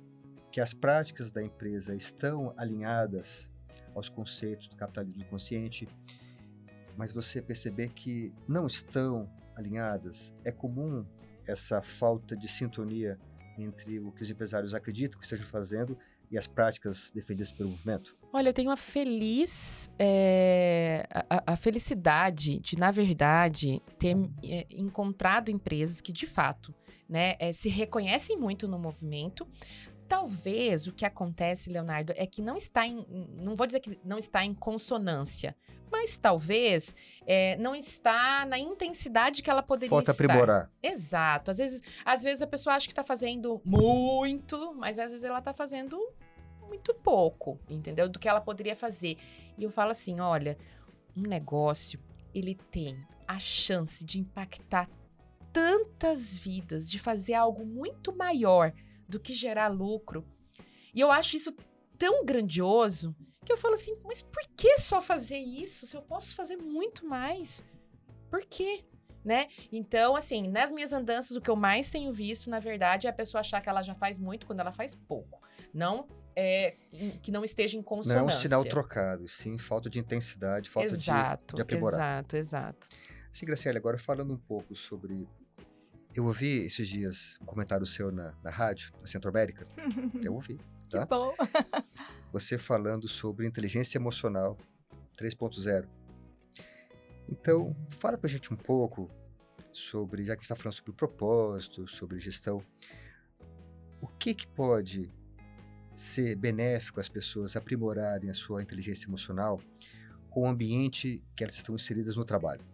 que 0.52 0.60
as 0.60 0.74
práticas 0.74 1.30
da 1.30 1.44
empresa 1.44 1.96
estão 1.96 2.52
alinhadas 2.58 3.48
aos 3.94 4.10
conceitos 4.10 4.68
do 4.68 4.76
capitalismo 4.76 5.24
consciente, 5.26 5.88
mas 6.98 7.12
você 7.12 7.44
perceber 7.44 7.90
que 7.90 8.34
não 8.48 8.66
estão 8.66 9.30
alinhadas. 9.56 10.34
É 10.44 10.52
comum 10.52 11.06
essa 11.46 11.80
falta 11.82 12.36
de 12.36 12.48
sintonia 12.48 13.20
entre 13.58 14.00
o 14.00 14.12
que 14.12 14.24
os 14.24 14.30
empresários 14.32 14.74
acreditam 14.74 15.20
que 15.20 15.26
estejam 15.26 15.46
fazendo 15.46 15.98
e 16.30 16.38
as 16.38 16.48
práticas 16.48 17.12
defendidas 17.14 17.52
pelo 17.52 17.70
movimento? 17.70 18.16
Olha, 18.34 18.50
eu 18.50 18.54
tenho 18.54 18.70
a 18.70 18.78
feliz. 18.78 19.90
É, 19.98 21.08
a, 21.30 21.54
a, 21.54 21.56
felicidade 21.56 22.60
de, 22.60 22.78
na 22.78 22.92
verdade, 22.92 23.82
ter 23.98 24.16
é, 24.44 24.68
encontrado 24.70 25.50
empresas 25.50 26.02
que, 26.02 26.12
de 26.12 26.28
fato, 26.28 26.74
né, 27.08 27.36
é, 27.40 27.54
se 27.54 27.70
reconhecem 27.70 28.38
muito 28.38 28.68
no 28.68 28.78
movimento. 28.78 29.48
Talvez 30.08 30.88
o 30.88 30.94
que 30.94 31.06
acontece, 31.06 31.70
Leonardo, 31.70 32.14
é 32.16 32.26
que 32.26 32.42
não 32.42 32.56
está 32.56 32.86
em. 32.88 33.06
Não 33.42 33.56
vou 33.56 33.68
dizer 33.68 33.80
que 33.80 34.00
não 34.04 34.18
está 34.18 34.44
em 34.44 34.54
consonância, 34.54 35.56
mas 35.92 36.18
talvez 36.18 36.96
é, 37.26 37.58
não 37.58 37.76
está 37.76 38.46
na 38.46 38.58
intensidade 38.58 39.44
que 39.44 39.50
ela 39.50 39.62
poderia 39.62 39.90
Falta 39.90 40.12
estar. 40.12 40.24
aprimorar. 40.24 40.72
Exato. 40.82 41.52
Às 41.52 41.58
vezes, 41.58 41.82
às 42.06 42.24
vezes 42.24 42.42
a 42.42 42.48
pessoa 42.48 42.76
acha 42.76 42.88
que 42.88 42.94
está 42.94 43.04
fazendo 43.04 43.62
muito, 43.66 44.74
mas 44.76 44.98
às 45.00 45.12
vezes 45.12 45.24
ela 45.24 45.40
está 45.40 45.54
fazendo 45.54 46.00
muito 46.68 46.94
pouco, 46.94 47.60
entendeu? 47.70 48.08
Do 48.08 48.20
que 48.20 48.28
ela 48.28 48.42
poderia 48.42 48.76
fazer. 48.76 49.18
E 49.58 49.64
eu 49.64 49.72
falo 49.72 49.92
assim, 49.92 50.20
olha, 50.20 50.58
um 51.16 51.22
negócio, 51.22 52.00
ele 52.34 52.56
tem 52.56 52.98
a 53.28 53.40
chance 53.40 54.06
de 54.06 54.20
impactar 54.20 54.90
tantas 55.52 56.36
vidas, 56.36 56.90
de 56.90 57.00
fazer 57.00 57.34
algo 57.34 57.66
muito 57.66 58.16
maior 58.16 58.72
do 59.08 59.20
que 59.20 59.34
gerar 59.34 59.68
lucro. 59.68 60.26
E 60.94 61.00
eu 61.00 61.12
acho 61.12 61.36
isso 61.36 61.56
tão 61.98 62.26
grandioso 62.26 63.16
que 63.46 63.52
eu 63.52 63.58
falo 63.58 63.76
assim, 63.76 63.96
mas 64.04 64.22
por 64.22 64.44
que 64.58 64.78
só 64.78 65.02
fazer 65.02 65.38
isso 65.38 65.88
se 65.88 65.96
eu 65.96 66.02
posso 66.02 66.36
fazer 66.36 66.58
muito 66.58 67.06
mais? 67.06 67.66
Por 68.30 68.42
quê? 68.42 68.84
Né? 69.24 69.48
Então, 69.72 70.16
assim, 70.16 70.48
nas 70.48 70.72
minhas 70.72 70.94
andanças, 70.94 71.36
o 71.36 71.42
que 71.42 71.50
eu 71.50 71.56
mais 71.56 71.90
tenho 71.90 72.12
visto, 72.14 72.50
na 72.50 72.60
verdade, 72.60 73.08
é 73.08 73.10
a 73.10 73.14
pessoa 73.14 73.42
achar 73.42 73.62
que 73.62 73.70
ela 73.70 73.82
já 73.82 73.94
faz 73.94 74.20
muito 74.20 74.46
quando 74.46 74.60
ela 74.60 74.72
faz 74.72 74.96
pouco. 74.96 75.42
Não 75.74 76.08
é, 76.36 76.76
que 77.22 77.32
não 77.32 77.44
esteja 77.44 77.78
em 77.78 77.82
consonância. 77.82 78.22
Não 78.22 78.30
é 78.30 78.34
um 78.34 78.40
sinal 78.40 78.64
trocado, 78.64 79.28
sim 79.28 79.58
falta 79.58 79.90
de 79.90 79.98
intensidade, 80.00 80.70
falta 80.70 80.88
exato, 80.88 81.48
de, 81.48 81.56
de 81.56 81.62
aprimorar. 81.62 82.00
Exato, 82.00 82.38
exato. 82.38 82.88
Sim, 83.34 83.46
Graciela, 83.48 83.78
agora 83.78 83.98
falando 83.98 84.34
um 84.34 84.38
pouco 84.38 84.76
sobre... 84.76 85.28
Eu 86.18 86.26
ouvi 86.26 86.66
esses 86.66 86.88
dias 86.88 87.38
um 87.40 87.46
comentário 87.46 87.86
seu 87.86 88.12
na, 88.12 88.34
na 88.44 88.50
rádio, 88.50 88.92
na 89.00 89.06
Centro 89.06 89.30
América. 89.30 89.68
Eu 90.26 90.34
ouvi, 90.34 90.58
tá? 90.90 91.02
Que 91.04 91.06
bom. 91.06 91.32
Você 92.34 92.58
falando 92.58 93.08
sobre 93.08 93.46
inteligência 93.46 94.00
emocional 94.00 94.58
3.0. 95.16 95.88
Então, 97.30 97.76
fala 97.90 98.18
pra 98.18 98.28
gente 98.28 98.52
um 98.52 98.58
pouco 98.58 99.12
sobre, 99.72 100.24
já 100.24 100.36
que 100.36 100.42
está 100.42 100.56
falando 100.56 100.74
sobre 100.74 100.92
propósito, 100.94 101.88
sobre 101.88 102.20
gestão, 102.20 102.60
o 104.02 104.08
que 104.08 104.34
que 104.34 104.48
pode 104.48 105.14
ser 105.96 106.36
benéfico 106.36 107.00
às 107.00 107.08
pessoas 107.08 107.56
aprimorarem 107.56 108.32
a 108.32 108.34
sua 108.34 108.64
inteligência 108.64 109.06
emocional 109.06 109.62
com 110.32 110.46
o 110.46 110.48
ambiente 110.48 111.24
que 111.36 111.44
elas 111.44 111.58
estão 111.58 111.76
inseridas 111.76 112.16
no 112.16 112.26
trabalho. 112.26 112.66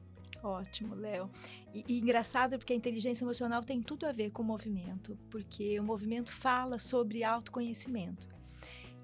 Ótimo, 0.43 0.93
Léo. 0.93 1.31
E, 1.73 1.85
e, 1.87 1.99
engraçado 1.99 2.57
porque 2.57 2.73
a 2.73 2.75
inteligência 2.75 3.23
emocional 3.23 3.61
tem 3.61 3.81
tudo 3.81 4.05
a 4.05 4.11
ver 4.11 4.29
com 4.29 4.41
o 4.41 4.45
movimento, 4.45 5.17
porque 5.31 5.79
o 5.79 5.83
movimento 5.83 6.33
fala 6.33 6.77
sobre 6.77 7.23
autoconhecimento. 7.23 8.27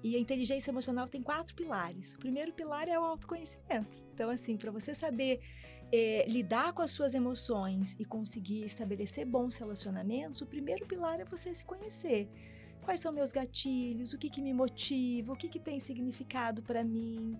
E 0.02 0.16
a 0.16 0.18
inteligência 0.18 0.70
emocional 0.70 1.08
tem 1.08 1.22
quatro 1.22 1.54
pilares. 1.54 2.14
O 2.14 2.18
primeiro 2.18 2.52
pilar 2.52 2.88
é 2.88 2.98
o 2.98 3.04
autoconhecimento. 3.04 4.02
Então, 4.12 4.28
assim, 4.28 4.56
para 4.56 4.70
você 4.70 4.94
saber 4.94 5.40
é, 5.90 6.26
lidar 6.28 6.74
com 6.74 6.82
as 6.82 6.90
suas 6.90 7.14
emoções 7.14 7.96
e 7.98 8.04
conseguir 8.04 8.64
estabelecer 8.64 9.24
bons 9.24 9.56
relacionamentos, 9.56 10.42
o 10.42 10.46
primeiro 10.46 10.86
pilar 10.86 11.20
é 11.20 11.24
você 11.24 11.54
se 11.54 11.64
conhecer 11.64 12.28
quais 12.82 13.00
são 13.00 13.12
meus 13.12 13.32
gatilhos, 13.32 14.12
o 14.12 14.18
que, 14.18 14.28
que 14.28 14.42
me 14.42 14.52
motiva, 14.52 15.32
o 15.32 15.36
que, 15.36 15.48
que 15.48 15.60
tem 15.60 15.80
significado 15.80 16.62
para 16.62 16.84
mim, 16.84 17.38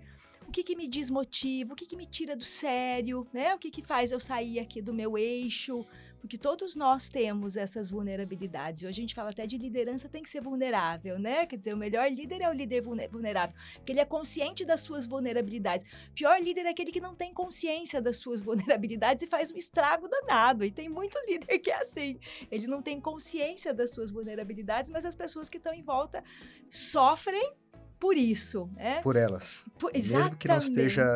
o 0.50 0.52
que, 0.52 0.64
que 0.64 0.74
me 0.74 0.88
desmotiva, 0.88 1.72
o 1.72 1.76
que, 1.76 1.86
que 1.86 1.96
me 1.96 2.04
tira 2.04 2.34
do 2.34 2.44
sério, 2.44 3.24
né? 3.32 3.54
O 3.54 3.58
que, 3.58 3.70
que 3.70 3.82
faz 3.82 4.10
eu 4.10 4.18
sair 4.18 4.58
aqui 4.58 4.82
do 4.82 4.92
meu 4.92 5.16
eixo, 5.16 5.86
porque 6.20 6.36
todos 6.36 6.74
nós 6.74 7.08
temos 7.08 7.56
essas 7.56 7.88
vulnerabilidades. 7.88 8.82
Hoje 8.82 9.00
a 9.00 9.02
gente 9.02 9.14
fala 9.14 9.30
até 9.30 9.46
de 9.46 9.56
liderança 9.56 10.08
tem 10.08 10.24
que 10.24 10.28
ser 10.28 10.40
vulnerável, 10.40 11.20
né? 11.20 11.46
Quer 11.46 11.56
dizer, 11.56 11.72
o 11.72 11.76
melhor 11.76 12.10
líder 12.10 12.42
é 12.42 12.50
o 12.50 12.52
líder 12.52 12.82
vulnerável, 12.82 13.54
porque 13.76 13.92
ele 13.92 14.00
é 14.00 14.04
consciente 14.04 14.64
das 14.64 14.80
suas 14.80 15.06
vulnerabilidades. 15.06 15.86
O 16.08 16.14
pior 16.14 16.42
líder 16.42 16.66
é 16.66 16.70
aquele 16.70 16.90
que 16.90 17.00
não 17.00 17.14
tem 17.14 17.32
consciência 17.32 18.02
das 18.02 18.16
suas 18.16 18.40
vulnerabilidades 18.42 19.24
e 19.24 19.28
faz 19.28 19.52
um 19.52 19.56
estrago 19.56 20.08
danado. 20.08 20.64
E 20.64 20.72
tem 20.72 20.88
muito 20.88 21.16
líder 21.30 21.60
que 21.60 21.70
é 21.70 21.76
assim. 21.76 22.18
Ele 22.50 22.66
não 22.66 22.82
tem 22.82 23.00
consciência 23.00 23.72
das 23.72 23.92
suas 23.92 24.10
vulnerabilidades, 24.10 24.90
mas 24.90 25.04
as 25.04 25.14
pessoas 25.14 25.48
que 25.48 25.58
estão 25.58 25.72
em 25.72 25.82
volta 25.82 26.24
sofrem 26.68 27.54
por 28.00 28.16
isso, 28.16 28.70
né? 28.74 29.02
Por 29.02 29.14
elas. 29.14 29.62
Por, 29.78 29.92
Mesmo 29.92 30.36
que 30.36 30.48
não 30.48 30.58
esteja 30.58 31.14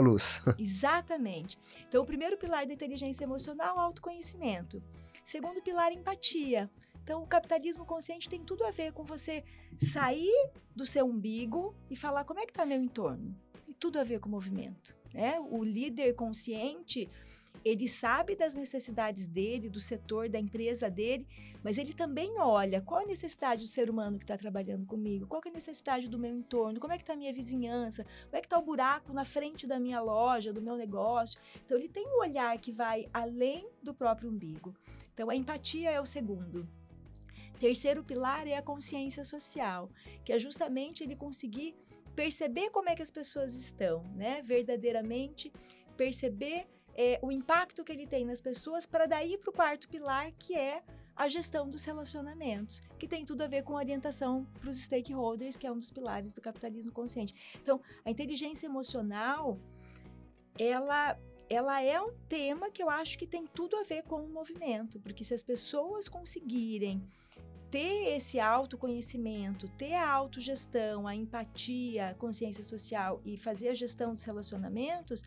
luz. 0.00 0.42
Exatamente. 0.58 1.56
Então, 1.88 2.02
o 2.02 2.06
primeiro 2.06 2.36
pilar 2.36 2.66
da 2.66 2.74
inteligência 2.74 3.22
emocional, 3.22 3.78
autoconhecimento. 3.78 4.82
Segundo 5.24 5.62
pilar, 5.62 5.92
empatia. 5.92 6.68
Então, 7.04 7.22
o 7.22 7.26
capitalismo 7.26 7.86
consciente 7.86 8.28
tem 8.28 8.42
tudo 8.42 8.64
a 8.64 8.72
ver 8.72 8.92
com 8.92 9.04
você 9.04 9.44
sair 9.78 10.50
do 10.74 10.84
seu 10.84 11.06
umbigo 11.06 11.74
e 11.88 11.94
falar 11.94 12.24
como 12.24 12.40
é 12.40 12.44
que 12.44 12.50
está 12.50 12.66
meu 12.66 12.80
entorno. 12.80 13.36
Tem 13.64 13.74
tudo 13.74 14.00
a 14.00 14.04
ver 14.04 14.18
com 14.18 14.28
o 14.28 14.32
movimento. 14.32 14.94
Né? 15.14 15.38
O 15.50 15.62
líder 15.62 16.14
consciente 16.14 17.08
ele 17.64 17.88
sabe 17.88 18.34
das 18.34 18.54
necessidades 18.54 19.26
dele, 19.26 19.68
do 19.68 19.80
setor, 19.80 20.28
da 20.28 20.38
empresa 20.38 20.90
dele, 20.90 21.26
mas 21.62 21.78
ele 21.78 21.92
também 21.92 22.38
olha 22.38 22.80
qual 22.80 23.02
a 23.02 23.06
necessidade 23.06 23.62
do 23.62 23.68
ser 23.68 23.88
humano 23.88 24.18
que 24.18 24.24
está 24.24 24.36
trabalhando 24.36 24.84
comigo, 24.84 25.26
qual 25.26 25.40
é 25.44 25.48
a 25.48 25.52
necessidade 25.52 26.08
do 26.08 26.18
meu 26.18 26.34
entorno, 26.34 26.80
como 26.80 26.92
é 26.92 26.96
que 26.96 27.04
está 27.04 27.12
a 27.12 27.16
minha 27.16 27.32
vizinhança, 27.32 28.04
como 28.04 28.36
é 28.36 28.40
que 28.40 28.46
está 28.46 28.58
o 28.58 28.62
buraco 28.62 29.12
na 29.12 29.24
frente 29.24 29.66
da 29.66 29.78
minha 29.78 30.00
loja, 30.00 30.52
do 30.52 30.60
meu 30.60 30.76
negócio. 30.76 31.40
Então, 31.64 31.78
ele 31.78 31.88
tem 31.88 32.06
um 32.06 32.20
olhar 32.20 32.58
que 32.58 32.72
vai 32.72 33.08
além 33.12 33.68
do 33.82 33.94
próprio 33.94 34.28
umbigo. 34.28 34.74
Então, 35.14 35.30
a 35.30 35.36
empatia 35.36 35.90
é 35.90 36.00
o 36.00 36.06
segundo. 36.06 36.68
Terceiro 37.60 38.02
pilar 38.02 38.48
é 38.48 38.56
a 38.56 38.62
consciência 38.62 39.24
social, 39.24 39.88
que 40.24 40.32
é 40.32 40.38
justamente 40.38 41.04
ele 41.04 41.14
conseguir 41.14 41.76
perceber 42.16 42.70
como 42.70 42.88
é 42.88 42.96
que 42.96 43.02
as 43.02 43.10
pessoas 43.10 43.54
estão, 43.54 44.02
né? 44.16 44.42
Verdadeiramente 44.42 45.52
perceber 45.96 46.66
é, 46.94 47.18
o 47.22 47.30
impacto 47.32 47.84
que 47.84 47.92
ele 47.92 48.06
tem 48.06 48.24
nas 48.24 48.40
pessoas 48.40 48.86
para 48.86 49.06
daí 49.06 49.38
para 49.38 49.50
o 49.50 49.52
quarto 49.52 49.88
pilar, 49.88 50.30
que 50.32 50.54
é 50.56 50.82
a 51.14 51.28
gestão 51.28 51.68
dos 51.68 51.84
relacionamentos, 51.84 52.80
que 52.98 53.06
tem 53.06 53.24
tudo 53.24 53.42
a 53.42 53.46
ver 53.46 53.62
com 53.62 53.74
orientação 53.74 54.46
para 54.58 54.70
os 54.70 54.76
stakeholders, 54.76 55.56
que 55.56 55.66
é 55.66 55.72
um 55.72 55.78
dos 55.78 55.90
pilares 55.90 56.32
do 56.32 56.40
capitalismo 56.40 56.92
consciente. 56.92 57.34
Então, 57.62 57.80
a 58.04 58.10
inteligência 58.10 58.66
emocional, 58.66 59.58
ela 60.58 61.18
ela 61.50 61.82
é 61.82 62.00
um 62.00 62.14
tema 62.30 62.70
que 62.70 62.82
eu 62.82 62.88
acho 62.88 63.18
que 63.18 63.26
tem 63.26 63.46
tudo 63.46 63.76
a 63.76 63.82
ver 63.82 64.04
com 64.04 64.24
o 64.24 64.28
movimento, 64.28 64.98
porque 65.00 65.22
se 65.22 65.34
as 65.34 65.42
pessoas 65.42 66.08
conseguirem 66.08 67.06
ter 67.70 68.14
esse 68.16 68.38
autoconhecimento, 68.38 69.66
ter 69.78 69.94
a 69.94 70.10
autogestão, 70.10 71.06
a 71.06 71.14
empatia, 71.14 72.14
consciência 72.18 72.62
social 72.62 73.20
e 73.24 73.36
fazer 73.36 73.68
a 73.68 73.74
gestão 73.74 74.14
dos 74.14 74.24
relacionamentos, 74.24 75.22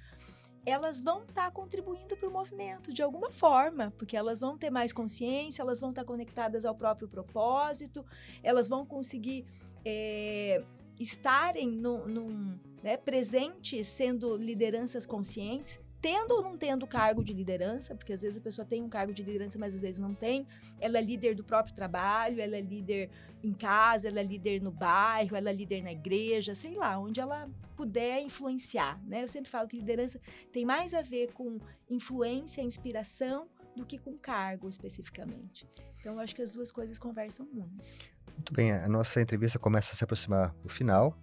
elas 0.66 1.00
vão 1.00 1.22
estar 1.22 1.46
tá 1.46 1.52
contribuindo 1.52 2.18
para 2.18 2.28
o 2.28 2.32
movimento 2.32 2.92
de 2.92 3.04
alguma 3.04 3.30
forma, 3.30 3.94
porque 3.98 4.18
elas 4.18 4.40
vão 4.40 4.58
ter 4.58 4.70
mais 4.70 4.92
consciência, 4.92 5.62
elas 5.62 5.80
vão 5.80 5.92
estar 5.92 6.02
tá 6.02 6.08
conectadas 6.08 6.66
ao 6.66 6.76
próprio 6.76 7.08
propósito, 7.08 8.04
elas 8.42 8.68
vão 8.68 8.86
conseguir 8.86 9.46
é, 9.86 10.64
estarem 11.00 11.70
num, 11.70 12.08
num 12.08 12.60
né, 12.82 12.98
presentes 12.98 13.88
sendo 13.88 14.36
lideranças 14.36 15.06
conscientes, 15.06 15.80
tendo 16.06 16.36
ou 16.36 16.44
não 16.44 16.56
tendo 16.56 16.86
cargo 16.86 17.24
de 17.24 17.34
liderança, 17.34 17.96
porque 17.96 18.14
às 18.14 18.22
vezes 18.22 18.38
a 18.38 18.42
pessoa 18.42 18.64
tem 18.64 18.84
um 18.84 18.88
cargo 18.88 19.12
de 19.12 19.24
liderança, 19.24 19.58
mas 19.58 19.74
às 19.74 19.82
vezes 19.82 20.00
não 20.00 20.14
tem. 20.14 20.48
Ela 20.80 21.00
é 21.00 21.02
líder 21.02 21.34
do 21.34 21.44
próprio 21.44 21.74
trabalho, 21.74 22.40
ela 22.40 22.56
é 22.56 22.62
líder 22.62 23.10
em 23.44 23.52
casa, 23.52 24.08
ela 24.08 24.20
é 24.20 24.24
líder 24.24 24.62
no 24.62 24.70
bairro, 24.70 25.36
ela 25.36 25.50
é 25.50 25.54
líder 25.54 25.82
na 25.82 25.92
igreja, 25.92 26.54
sei 26.54 26.76
lá, 26.76 27.00
onde 27.00 27.20
ela 27.20 27.50
puder 27.76 28.22
influenciar, 28.22 29.02
né? 29.04 29.24
Eu 29.24 29.28
sempre 29.28 29.50
falo 29.50 29.68
que 29.68 29.78
liderança 29.78 30.22
tem 30.54 30.64
mais 30.64 30.94
a 30.94 31.02
ver 31.02 31.34
com 31.34 31.58
influência, 31.90 32.62
inspiração, 32.62 33.50
do 33.76 33.84
que 33.84 33.98
com 33.98 34.16
cargo 34.16 34.70
especificamente. 34.70 35.68
Então, 36.00 36.14
eu 36.14 36.20
acho 36.20 36.36
que 36.36 36.44
as 36.44 36.54
duas 36.54 36.72
coisas 36.72 37.00
conversam 37.00 37.48
muito. 37.52 37.84
Muito 38.32 38.54
bem, 38.54 38.72
a 38.72 38.88
nossa 38.88 39.20
entrevista 39.20 39.58
começa 39.58 39.94
a 39.94 39.96
se 39.96 40.04
aproximar 40.04 40.54
do 40.62 40.70
final. 40.70 41.18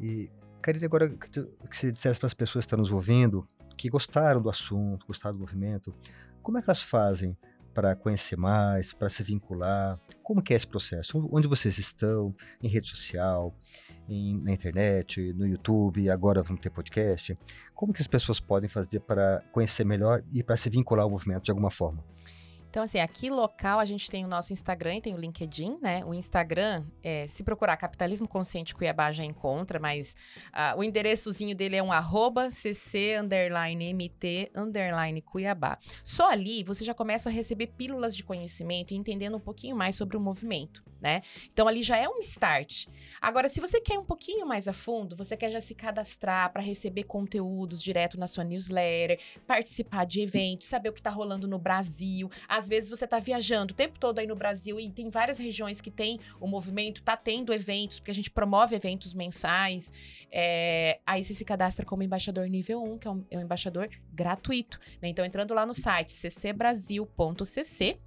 E, 0.00 0.28
Karine, 0.60 0.84
agora 0.84 1.08
que, 1.08 1.30
que 1.30 1.76
você 1.76 1.92
dissesse 1.92 2.18
para 2.18 2.26
as 2.26 2.34
pessoas 2.34 2.64
que 2.64 2.66
estão 2.66 2.78
nos 2.80 2.90
ouvindo, 2.90 3.46
que 3.76 3.88
gostaram 3.88 4.40
do 4.40 4.50
assunto, 4.50 5.06
gostaram 5.06 5.36
do 5.36 5.40
movimento, 5.40 5.94
como 6.42 6.58
é 6.58 6.62
que 6.62 6.68
elas 6.68 6.82
fazem 6.82 7.36
para 7.74 7.94
conhecer 7.94 8.36
mais, 8.36 8.94
para 8.94 9.08
se 9.08 9.22
vincular? 9.22 10.00
Como 10.22 10.42
que 10.42 10.54
é 10.54 10.56
esse 10.56 10.66
processo? 10.66 11.28
Onde 11.30 11.46
vocês 11.46 11.76
estão? 11.76 12.34
Em 12.62 12.68
rede 12.68 12.88
social, 12.88 13.54
em, 14.08 14.40
na 14.40 14.52
internet, 14.52 15.34
no 15.34 15.46
YouTube, 15.46 16.08
agora 16.08 16.42
vamos 16.42 16.62
ter 16.62 16.70
podcast. 16.70 17.36
Como 17.74 17.92
que 17.92 18.00
as 18.00 18.08
pessoas 18.08 18.40
podem 18.40 18.68
fazer 18.68 19.00
para 19.00 19.42
conhecer 19.52 19.84
melhor 19.84 20.24
e 20.32 20.42
para 20.42 20.56
se 20.56 20.70
vincular 20.70 21.04
ao 21.04 21.10
movimento 21.10 21.44
de 21.44 21.50
alguma 21.50 21.70
forma? 21.70 22.02
Então, 22.76 22.84
assim, 22.84 22.98
aqui 22.98 23.30
local 23.30 23.78
a 23.78 23.86
gente 23.86 24.10
tem 24.10 24.22
o 24.22 24.28
nosso 24.28 24.52
Instagram 24.52 24.96
e 24.96 25.00
tem 25.00 25.14
o 25.14 25.16
LinkedIn, 25.16 25.78
né? 25.80 26.04
O 26.04 26.12
Instagram, 26.12 26.84
é, 27.02 27.26
se 27.26 27.42
procurar 27.42 27.74
Capitalismo 27.78 28.28
Consciente 28.28 28.74
Cuiabá 28.74 29.10
já 29.12 29.24
encontra, 29.24 29.78
mas 29.78 30.14
uh, 30.48 30.78
o 30.78 30.84
endereçozinho 30.84 31.56
dele 31.56 31.76
é 31.76 31.82
um 31.82 31.90
arroba 31.90 32.50
cc 32.50 33.16
underline 33.18 33.94
mt 33.94 34.50
underline 34.54 35.22
Cuiabá. 35.22 35.78
Só 36.04 36.30
ali 36.30 36.62
você 36.64 36.84
já 36.84 36.92
começa 36.92 37.30
a 37.30 37.32
receber 37.32 37.68
pílulas 37.68 38.14
de 38.14 38.22
conhecimento 38.22 38.92
e 38.92 38.94
entendendo 38.98 39.38
um 39.38 39.40
pouquinho 39.40 39.74
mais 39.74 39.96
sobre 39.96 40.14
o 40.14 40.20
movimento, 40.20 40.84
né? 41.00 41.22
Então 41.48 41.66
ali 41.66 41.82
já 41.82 41.96
é 41.96 42.06
um 42.06 42.18
start. 42.18 42.88
Agora, 43.22 43.48
se 43.48 43.58
você 43.58 43.80
quer 43.80 43.98
um 43.98 44.04
pouquinho 44.04 44.44
mais 44.44 44.68
a 44.68 44.74
fundo, 44.74 45.16
você 45.16 45.34
quer 45.34 45.50
já 45.50 45.62
se 45.62 45.74
cadastrar 45.74 46.52
para 46.52 46.60
receber 46.60 47.04
conteúdos 47.04 47.82
direto 47.82 48.20
na 48.20 48.26
sua 48.26 48.44
newsletter, 48.44 49.18
participar 49.46 50.04
de 50.04 50.20
eventos, 50.20 50.68
saber 50.68 50.90
o 50.90 50.92
que 50.92 51.00
está 51.00 51.08
rolando 51.08 51.48
no 51.48 51.58
Brasil. 51.58 52.28
Às 52.66 52.68
vezes 52.68 52.90
você 52.90 53.04
está 53.04 53.20
viajando 53.20 53.72
o 53.72 53.76
tempo 53.76 53.96
todo 53.96 54.18
aí 54.18 54.26
no 54.26 54.34
Brasil 54.34 54.80
e 54.80 54.90
tem 54.90 55.08
várias 55.08 55.38
regiões 55.38 55.80
que 55.80 55.88
tem 55.88 56.18
o 56.40 56.48
movimento, 56.48 57.00
tá 57.00 57.16
tendo 57.16 57.52
eventos, 57.52 58.00
porque 58.00 58.10
a 58.10 58.14
gente 58.14 58.28
promove 58.28 58.74
eventos 58.74 59.14
mensais. 59.14 59.92
É, 60.32 60.98
aí 61.06 61.22
você 61.22 61.32
se 61.32 61.44
cadastra 61.44 61.86
como 61.86 62.02
embaixador 62.02 62.48
nível 62.48 62.82
1, 62.82 62.98
que 62.98 63.06
é 63.06 63.10
um, 63.12 63.24
é 63.30 63.38
um 63.38 63.42
embaixador 63.42 63.88
gratuito. 64.12 64.80
Né? 65.00 65.08
Então, 65.08 65.24
entrando 65.24 65.54
lá 65.54 65.64
no 65.64 65.72
site 65.72 66.12
ccbrasil.cc, 66.12 68.00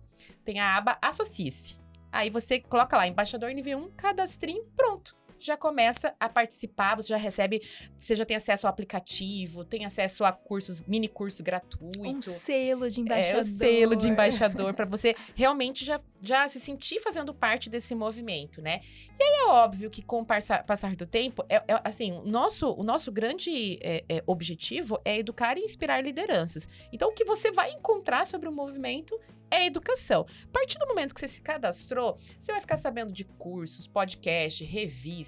tem 0.43 0.60
a 0.60 0.76
aba 0.76 0.97
Associe-se. 1.01 1.80
Aí 2.12 2.30
você 2.30 2.60
coloca 2.60 2.97
lá, 2.97 3.07
embaixador 3.07 3.51
nível 3.51 3.80
1, 3.80 3.91
cadastrinho, 3.91 4.66
pronto 4.76 5.18
já 5.45 5.57
começa 5.57 6.13
a 6.19 6.29
participar, 6.29 6.95
você 6.95 7.09
já 7.09 7.17
recebe, 7.17 7.61
você 7.97 8.15
já 8.15 8.25
tem 8.25 8.37
acesso 8.37 8.67
ao 8.67 8.71
aplicativo, 8.71 9.63
tem 9.63 9.85
acesso 9.85 10.23
a 10.23 10.31
cursos, 10.31 10.81
mini 10.83 11.07
curso 11.07 11.43
gratuito. 11.43 11.99
Um 12.01 12.21
selo 12.21 12.89
de 12.89 13.01
embaixador. 13.01 13.39
É, 13.39 13.41
o 13.41 13.57
selo 13.57 13.95
de 13.95 14.07
embaixador, 14.09 14.73
para 14.73 14.85
você 14.85 15.15
realmente 15.35 15.85
já, 15.85 15.99
já 16.21 16.47
se 16.47 16.59
sentir 16.59 16.99
fazendo 16.99 17.33
parte 17.33 17.69
desse 17.69 17.95
movimento, 17.95 18.61
né? 18.61 18.81
E 19.19 19.23
aí 19.23 19.43
é 19.43 19.47
óbvio 19.47 19.89
que 19.89 20.01
com 20.01 20.21
o 20.21 20.25
passar, 20.25 20.63
passar 20.63 20.95
do 20.95 21.05
tempo, 21.05 21.43
é, 21.49 21.55
é, 21.55 21.81
assim, 21.83 22.11
o 22.11 22.25
nosso, 22.25 22.71
o 22.73 22.83
nosso 22.83 23.11
grande 23.11 23.77
é, 23.81 24.03
é, 24.07 24.23
objetivo 24.25 24.99
é 25.03 25.17
educar 25.17 25.57
e 25.57 25.61
inspirar 25.61 26.01
lideranças. 26.01 26.67
Então, 26.91 27.09
o 27.09 27.13
que 27.13 27.25
você 27.25 27.51
vai 27.51 27.71
encontrar 27.71 28.25
sobre 28.25 28.47
o 28.47 28.51
movimento 28.51 29.19
é 29.51 29.65
educação. 29.65 30.25
A 30.45 30.51
partir 30.51 30.77
do 30.77 30.87
momento 30.87 31.13
que 31.13 31.19
você 31.19 31.27
se 31.27 31.41
cadastrou, 31.41 32.17
você 32.39 32.51
vai 32.51 32.61
ficar 32.61 32.77
sabendo 32.77 33.11
de 33.11 33.23
cursos, 33.23 33.87
podcasts, 33.87 34.67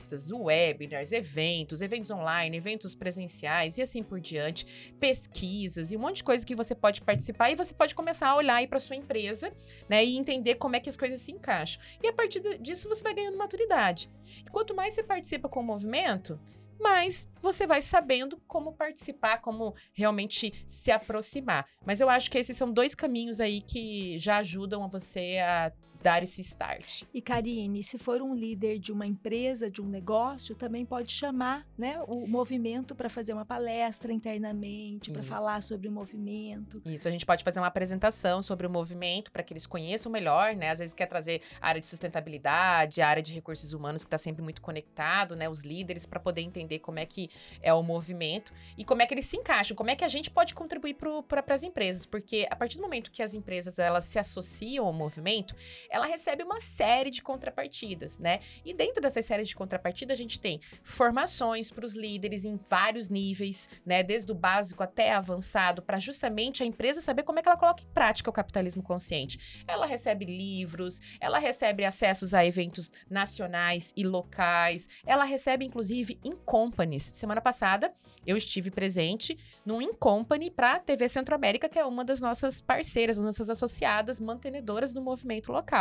revistas, 0.02 0.32
webinars, 0.32 1.12
eventos, 1.12 1.82
eventos 1.82 2.10
online, 2.10 2.58
eventos 2.58 2.96
presenciais 2.96 3.78
e 3.78 3.82
assim 3.82 4.02
por 4.02 4.20
diante, 4.20 4.94
pesquisas 5.00 5.92
e 5.92 5.98
um 5.98 6.00
monte 6.00 6.18
de 6.18 6.24
coisa 6.24 6.46
que 6.46 6.56
você 6.56 6.74
pode 6.74 7.02
participar 7.02 7.52
e 7.52 7.56
você 7.56 7.74
pode 7.74 7.94
começar 7.94 8.30
a 8.30 8.36
olhar 8.36 8.56
aí 8.56 8.68
para 8.68 8.80
sua 8.80 8.96
empresa, 8.96 9.52
né, 9.88 10.04
e 10.04 10.18
entender 10.18 10.56
como 10.56 10.76
é 10.76 10.80
que 10.80 10.90
as 10.90 10.98
coisas 10.98 11.22
se 11.22 11.32
encaixam. 11.32 11.82
E 12.02 12.08
a 12.08 12.14
partir 12.14 12.42
disso 12.60 12.88
você 12.88 13.04
vai 13.04 13.14
ganhando 13.14 13.38
maturidade. 13.38 14.10
E 14.46 14.50
quanto 14.50 14.76
mais 14.76 14.94
você 14.94 15.04
participa 15.04 15.48
com 15.48 15.60
o 15.60 15.64
movimento, 15.64 16.40
mas 16.80 17.30
você 17.42 17.68
vai 17.68 17.82
sabendo 17.82 18.42
como 18.48 18.74
participar, 18.74 19.40
como 19.40 19.76
realmente 19.94 20.64
se 20.66 20.90
aproximar. 20.90 21.68
Mas 21.86 22.02
eu 22.02 22.10
acho 22.10 22.32
que 22.32 22.40
esses 22.40 22.58
são 22.58 22.72
dois 22.72 22.96
caminhos 22.96 23.40
aí 23.40 23.62
que 23.62 24.18
já 24.18 24.38
ajudam 24.38 24.84
a 24.84 24.88
você 24.88 25.38
a 25.38 25.72
dar 26.02 26.24
esse 26.24 26.42
start. 26.42 27.04
E 27.14 27.22
Karine, 27.22 27.84
se 27.84 27.98
for 27.98 28.22
um 28.22 28.34
líder 28.34 28.80
de 28.80 28.92
uma 28.92 29.06
empresa, 29.06 29.70
de 29.70 29.82
um 29.82 29.88
negócio, 29.88 30.56
também 30.56 30.86
pode 30.86 31.12
chamar 31.12 31.68
né, 31.78 32.00
o 32.08 32.28
movimento 32.28 32.96
para 32.96 33.10
fazer 33.10 33.34
uma 33.34 33.46
palestra 33.46 34.12
internamente, 34.12 35.12
para 35.12 35.24
falar 35.24 35.62
sobre 35.62 35.88
o 35.88 35.92
movimento. 35.92 36.82
Isso, 36.86 37.08
a 37.08 37.12
gente 37.12 37.26
pode 37.26 37.44
fazer 37.44 37.60
uma 37.60 37.68
apresentação 37.68 38.42
sobre 38.42 38.66
o 38.66 38.70
movimento 38.70 39.32
para 39.32 39.44
que 39.44 39.54
eles 39.54 39.66
conheçam 39.66 40.12
melhor, 40.12 40.56
né? 40.56 40.70
Às 40.70 40.80
vezes 40.80 40.94
quer 40.94 41.06
trazer 41.06 41.42
a 41.60 41.68
área 41.68 41.82
de 41.82 41.88
sustentabilidade, 41.88 43.02
a 43.02 43.08
área 43.08 43.22
de 43.22 43.34
recursos 43.34 43.74
humanos 43.74 44.04
que 44.04 44.08
está 44.08 44.18
sempre 44.18 44.42
muito 44.42 44.62
conectado, 44.62 45.36
né? 45.36 45.50
Os 45.50 45.62
líderes 45.62 46.06
para 46.06 46.20
poder 46.20 46.42
entender 46.42 46.80
como 46.80 47.00
é 47.00 47.06
que 47.06 47.30
é 47.62 47.74
o 47.74 47.84
movimento 47.84 48.52
e 48.78 48.84
como 48.84 49.02
é 49.02 49.06
que 49.06 49.14
eles 49.14 49.26
se 49.26 49.38
encaixam, 49.38 49.76
como 49.76 49.90
é 49.90 49.96
que 49.96 50.04
a 50.04 50.08
gente 50.08 50.30
pode 50.30 50.54
contribuir 50.54 50.96
para 50.96 51.44
as 51.54 51.64
empresas, 51.64 52.06
porque 52.06 52.48
a 52.50 52.56
partir 52.56 52.78
do 52.78 52.82
momento 52.82 53.12
que 53.12 53.22
as 53.22 53.34
empresas 53.34 53.80
elas 53.80 54.06
se 54.06 54.18
associam 54.18 54.86
ao 54.86 54.94
movimento, 54.94 55.56
ela 55.92 56.06
recebe 56.06 56.44
uma 56.44 56.60
série 56.60 57.12
de 57.12 57.22
contrapartidas, 57.22 58.18
né? 58.18 58.40
E 58.66 58.74
dentro 58.74 59.02
dessas 59.02 59.26
séries 59.26 59.50
de 59.50 59.56
contrapartida, 59.56 60.14
a 60.14 60.16
gente 60.16 60.40
tem 60.40 60.62
formações 60.82 61.70
para 61.70 61.86
os 61.86 61.94
líderes 61.94 62.46
em 62.46 62.58
vários 62.70 63.10
níveis, 63.10 63.68
né? 63.86 64.02
Desde 64.02 64.32
o 64.32 64.36
básico 64.36 64.82
até 64.82 65.12
avançado, 65.12 65.82
para 65.82 66.00
justamente 66.00 66.64
a 66.64 66.66
empresa 66.66 67.02
saber 67.02 67.24
como 67.24 67.40
é 67.40 67.42
que 67.42 67.50
ela 67.50 67.58
coloca 67.58 67.84
em 67.84 67.94
prática 67.94 68.30
o 68.30 68.34
capitalismo 68.34 68.82
consciente. 68.82 69.64
Ela 69.68 69.86
recebe 69.86 70.24
livros, 70.26 71.02
ela 71.20 71.40
recebe 71.40 71.84
acessos 71.84 72.34
a 72.34 72.46
eventos 72.46 72.94
nacionais 73.10 73.92
e 73.96 74.04
locais, 74.04 74.88
ela 75.06 75.26
recebe, 75.26 75.66
inclusive, 75.66 76.18
in 76.24 76.32
companies. 76.46 77.04
Semana 77.04 77.42
passada, 77.42 77.94
eu 78.26 78.38
estive 78.38 78.72
presente 78.72 79.38
num 79.66 79.82
in 79.82 79.94
company 79.94 80.50
para 80.50 80.74
a 80.74 80.80
TV 80.80 81.10
Centro-América, 81.10 81.68
que 81.68 81.80
é 81.80 81.86
uma 81.86 82.06
das 82.06 82.22
nossas 82.22 82.62
parceiras, 82.62 83.18
nossas 83.18 83.50
associadas 83.50 84.20
mantenedoras 84.20 84.94
do 84.94 85.02
movimento 85.02 85.52
local. 85.52 85.81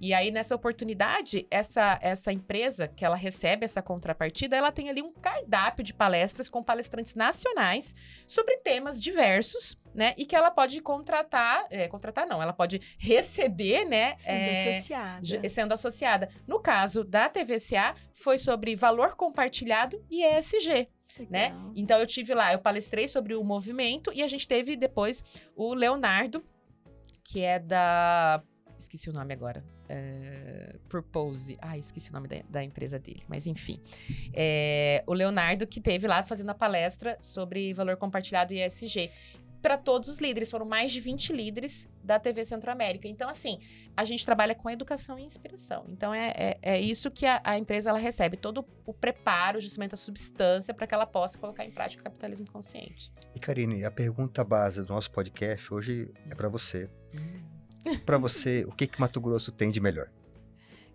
E 0.00 0.14
aí, 0.14 0.30
nessa 0.30 0.54
oportunidade, 0.54 1.46
essa, 1.50 1.98
essa 2.00 2.32
empresa 2.32 2.88
que 2.88 3.04
ela 3.04 3.16
recebe 3.16 3.64
essa 3.64 3.82
contrapartida, 3.82 4.56
ela 4.56 4.70
tem 4.70 4.88
ali 4.88 5.02
um 5.02 5.12
cardápio 5.12 5.84
de 5.84 5.92
palestras 5.92 6.48
com 6.48 6.62
palestrantes 6.62 7.14
nacionais 7.14 7.94
sobre 8.26 8.56
temas 8.58 9.00
diversos, 9.00 9.76
né? 9.94 10.14
E 10.16 10.24
que 10.24 10.34
ela 10.34 10.50
pode 10.50 10.80
contratar, 10.80 11.66
é, 11.70 11.88
contratar 11.88 12.26
não, 12.26 12.42
ela 12.42 12.52
pode 12.52 12.80
receber, 12.98 13.84
né? 13.84 14.14
Sendo 14.18 14.36
é, 14.36 14.52
associada. 14.52 15.48
Sendo 15.48 15.72
associada. 15.72 16.28
No 16.46 16.60
caso 16.60 17.04
da 17.04 17.28
TVCA, 17.28 17.94
foi 18.12 18.38
sobre 18.38 18.74
valor 18.74 19.16
compartilhado 19.16 20.02
e 20.10 20.24
ESG. 20.24 20.88
Né? 21.30 21.54
Então 21.76 21.98
eu 22.00 22.06
tive 22.06 22.34
lá, 22.34 22.52
eu 22.52 22.58
palestrei 22.58 23.06
sobre 23.06 23.36
o 23.36 23.44
movimento 23.44 24.12
e 24.12 24.20
a 24.20 24.26
gente 24.26 24.48
teve 24.48 24.74
depois 24.76 25.22
o 25.54 25.72
Leonardo, 25.72 26.44
que 27.22 27.40
é 27.40 27.60
da 27.60 28.42
Esqueci 28.84 29.08
o 29.08 29.12
nome 29.12 29.32
agora. 29.32 29.64
É, 29.88 30.76
Purpose. 30.88 31.56
Ah, 31.60 31.76
esqueci 31.78 32.10
o 32.10 32.12
nome 32.12 32.28
da, 32.28 32.36
da 32.48 32.62
empresa 32.62 32.98
dele. 32.98 33.22
Mas 33.28 33.46
enfim. 33.46 33.80
É, 34.32 35.02
o 35.06 35.12
Leonardo 35.12 35.66
que 35.66 35.80
teve 35.80 36.06
lá 36.06 36.22
fazendo 36.22 36.50
a 36.50 36.54
palestra 36.54 37.16
sobre 37.20 37.72
valor 37.72 37.96
compartilhado 37.96 38.52
e 38.52 38.64
ESG 38.64 39.10
para 39.64 39.78
todos 39.78 40.10
os 40.10 40.18
líderes. 40.18 40.50
Foram 40.50 40.66
mais 40.66 40.92
de 40.92 41.00
20 41.00 41.32
líderes 41.32 41.88
da 42.02 42.18
TV 42.18 42.44
Centro-América. 42.44 43.08
Então, 43.08 43.30
assim, 43.30 43.58
a 43.96 44.04
gente 44.04 44.22
trabalha 44.22 44.54
com 44.54 44.68
educação 44.68 45.18
e 45.18 45.22
inspiração. 45.22 45.86
Então, 45.88 46.12
é, 46.12 46.34
é, 46.36 46.58
é 46.60 46.80
isso 46.80 47.10
que 47.10 47.24
a, 47.24 47.40
a, 47.42 47.58
empresa 47.58 47.88
ela 47.88 47.98
recebe, 47.98 48.36
todo 48.36 48.62
o 48.84 48.92
preparo, 48.92 49.58
justamente 49.58 49.94
a 49.94 49.96
substância, 49.96 50.74
para 50.74 50.86
que 50.86 50.94
ela 50.94 51.06
possa 51.06 51.38
colocar 51.38 51.64
em 51.64 51.70
prática 51.70 52.02
o 52.02 52.04
capitalismo 52.04 52.46
consciente. 52.52 53.10
E, 53.34 53.40
Karine, 53.40 53.86
a 53.86 53.90
pergunta 53.90 54.44
base 54.44 54.84
do 54.84 54.92
nosso 54.92 55.10
podcast 55.10 55.72
hoje 55.72 56.12
é 56.30 56.34
para 56.34 56.50
você. 56.50 56.90
Hum. 57.14 57.43
Para 58.04 58.18
você, 58.18 58.64
o 58.66 58.72
que 58.72 58.86
que 58.86 59.00
Mato 59.00 59.20
Grosso 59.20 59.52
tem 59.52 59.70
de 59.70 59.80
melhor? 59.80 60.10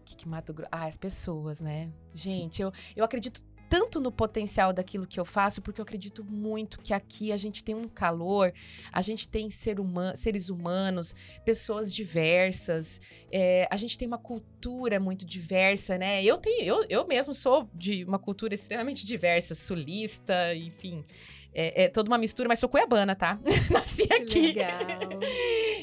O 0.01 0.03
que, 0.03 0.15
que 0.15 0.27
Mato 0.27 0.53
Grosso. 0.53 0.69
Ah, 0.71 0.85
as 0.85 0.97
pessoas, 0.97 1.61
né? 1.61 1.91
Gente, 2.13 2.61
eu, 2.61 2.71
eu 2.95 3.05
acredito 3.05 3.41
tanto 3.69 3.99
no 4.01 4.11
potencial 4.11 4.73
daquilo 4.73 5.05
que 5.05 5.19
eu 5.19 5.23
faço, 5.23 5.61
porque 5.61 5.79
eu 5.79 5.83
acredito 5.83 6.23
muito 6.23 6.79
que 6.79 6.91
aqui 6.91 7.31
a 7.31 7.37
gente 7.37 7.63
tem 7.63 7.75
um 7.75 7.87
calor, 7.87 8.51
a 8.91 9.01
gente 9.01 9.29
tem 9.29 9.51
ser 9.51 9.77
seres 10.15 10.49
humanos, 10.49 11.15
pessoas 11.45 11.93
diversas, 11.93 12.99
é, 13.31 13.67
a 13.69 13.75
gente 13.77 13.97
tem 13.97 14.07
uma 14.07 14.17
cultura 14.17 14.99
muito 14.99 15.23
diversa, 15.23 15.97
né? 15.97 16.23
Eu 16.23 16.37
tenho, 16.37 16.63
eu, 16.63 16.85
eu 16.89 17.07
mesmo 17.07 17.33
sou 17.33 17.69
de 17.73 18.03
uma 18.03 18.17
cultura 18.17 18.55
extremamente 18.55 19.05
diversa, 19.05 19.53
sulista, 19.53 20.55
enfim. 20.55 21.05
É, 21.54 21.84
é, 21.84 21.88
toda 21.89 22.10
uma 22.10 22.18
mistura, 22.18 22.47
mas 22.47 22.60
sou 22.60 22.70
cuiabana, 22.70 23.16
tá? 23.16 23.39
Nasci 23.72 24.04
aqui. 24.14 24.54
Legal. 24.54 24.80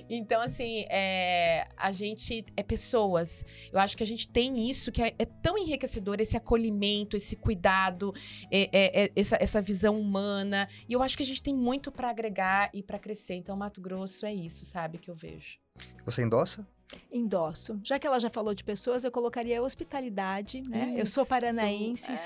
então, 0.09 0.41
assim, 0.41 0.85
é, 0.89 1.67
a 1.77 1.93
gente 1.93 2.45
é 2.57 2.63
pessoas. 2.63 3.45
Eu 3.73 3.79
acho 3.79 3.97
que 3.97 4.03
a 4.03 4.07
gente 4.07 4.29
tem 4.29 4.69
isso 4.69 4.93
que 4.93 5.03
é, 5.03 5.15
é 5.19 5.25
tão 5.25 5.59
enriquecedor, 5.59 6.21
esse 6.21 6.37
acolhimento, 6.37 7.17
esse 7.17 7.37
cuidado, 7.37 8.15
é, 8.51 8.69
é, 8.73 9.05
é, 9.05 9.13
essa, 9.17 9.37
essa 9.41 9.61
visão 9.61 10.01
humana. 10.01 10.69
E 10.89 10.93
eu 10.93 11.03
acho 11.03 11.17
que 11.17 11.23
a 11.23 11.27
gente 11.27 11.43
tem 11.43 11.55
muito 11.55 11.91
para 11.91 12.11
agregar 12.11 12.71
e 12.73 12.83
para 12.83 12.99
crescer. 12.99 13.35
Então, 13.35 13.57
Mato 13.57 13.81
Grosso 13.81 14.25
é 14.25 14.33
isso, 14.33 14.65
sabe, 14.65 14.99
que 14.99 15.11
eu 15.11 15.15
vejo. 15.15 15.59
Você 16.05 16.23
endossa? 16.23 16.67
Endosso. 17.11 17.81
Já 17.83 17.99
que 17.99 18.07
ela 18.07 18.21
já 18.21 18.31
falou 18.31 18.55
de 18.55 18.63
pessoas, 18.63 19.05
eu 19.05 19.11
colocaria 19.11 19.61
hospitalidade, 19.63 20.63
né? 20.69 20.91
Isso, 20.91 20.99
eu 20.99 21.07
sou 21.07 21.27
paranaense, 21.27 22.13
é. 22.13 22.17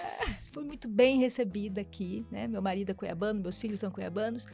fui 0.52 0.64
muito 0.64 0.88
bem 0.88 1.18
recebida 1.18 1.80
aqui, 1.80 2.26
né? 2.30 2.46
Meu 2.46 2.60
marido 2.60 2.90
é 2.90 2.94
cuiabano, 2.94 3.40
meus 3.40 3.56
filhos 3.56 3.80
são 3.80 3.90
cuiabanos. 3.90 4.46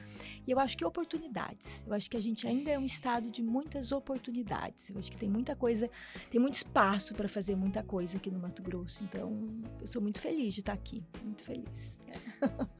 E 0.46 0.50
eu 0.50 0.58
acho 0.58 0.76
que 0.76 0.84
oportunidades. 0.84 1.84
Eu 1.86 1.94
acho 1.94 2.10
que 2.10 2.16
a 2.16 2.20
gente 2.20 2.46
ainda 2.46 2.70
é 2.70 2.78
um 2.78 2.84
estado 2.84 3.30
de 3.30 3.42
muitas 3.42 3.92
oportunidades. 3.92 4.90
Eu 4.90 4.98
acho 4.98 5.10
que 5.10 5.16
tem 5.16 5.28
muita 5.28 5.56
coisa, 5.56 5.90
tem 6.30 6.40
muito 6.40 6.54
espaço 6.54 7.14
para 7.14 7.28
fazer 7.28 7.56
muita 7.56 7.82
coisa 7.82 8.16
aqui 8.16 8.30
no 8.30 8.38
Mato 8.38 8.62
Grosso. 8.62 9.02
Então, 9.04 9.48
eu 9.80 9.86
sou 9.86 10.00
muito 10.00 10.20
feliz 10.20 10.54
de 10.54 10.60
estar 10.60 10.72
aqui, 10.72 11.02
muito 11.24 11.42
feliz. 11.42 11.98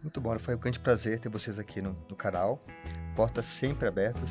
Muito 0.03 0.21
bom, 0.21 0.39
foi 0.39 0.55
um 0.55 0.59
grande 0.59 0.79
prazer 0.79 1.19
ter 1.19 1.29
vocês 1.29 1.59
aqui 1.59 1.81
no, 1.81 1.93
no 2.09 2.15
canal. 2.15 2.61
Portas 3.17 3.47
sempre 3.47 3.89
abertas 3.89 4.31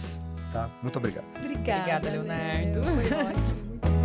Tá? 0.56 0.70
Muito 0.82 0.98
obrigado. 1.00 1.26
Obrigada. 1.36 1.82
Obrigada, 1.82 2.10
Leonardo. 2.12 2.82
Foi 2.82 3.26
ótimo. 3.26 4.05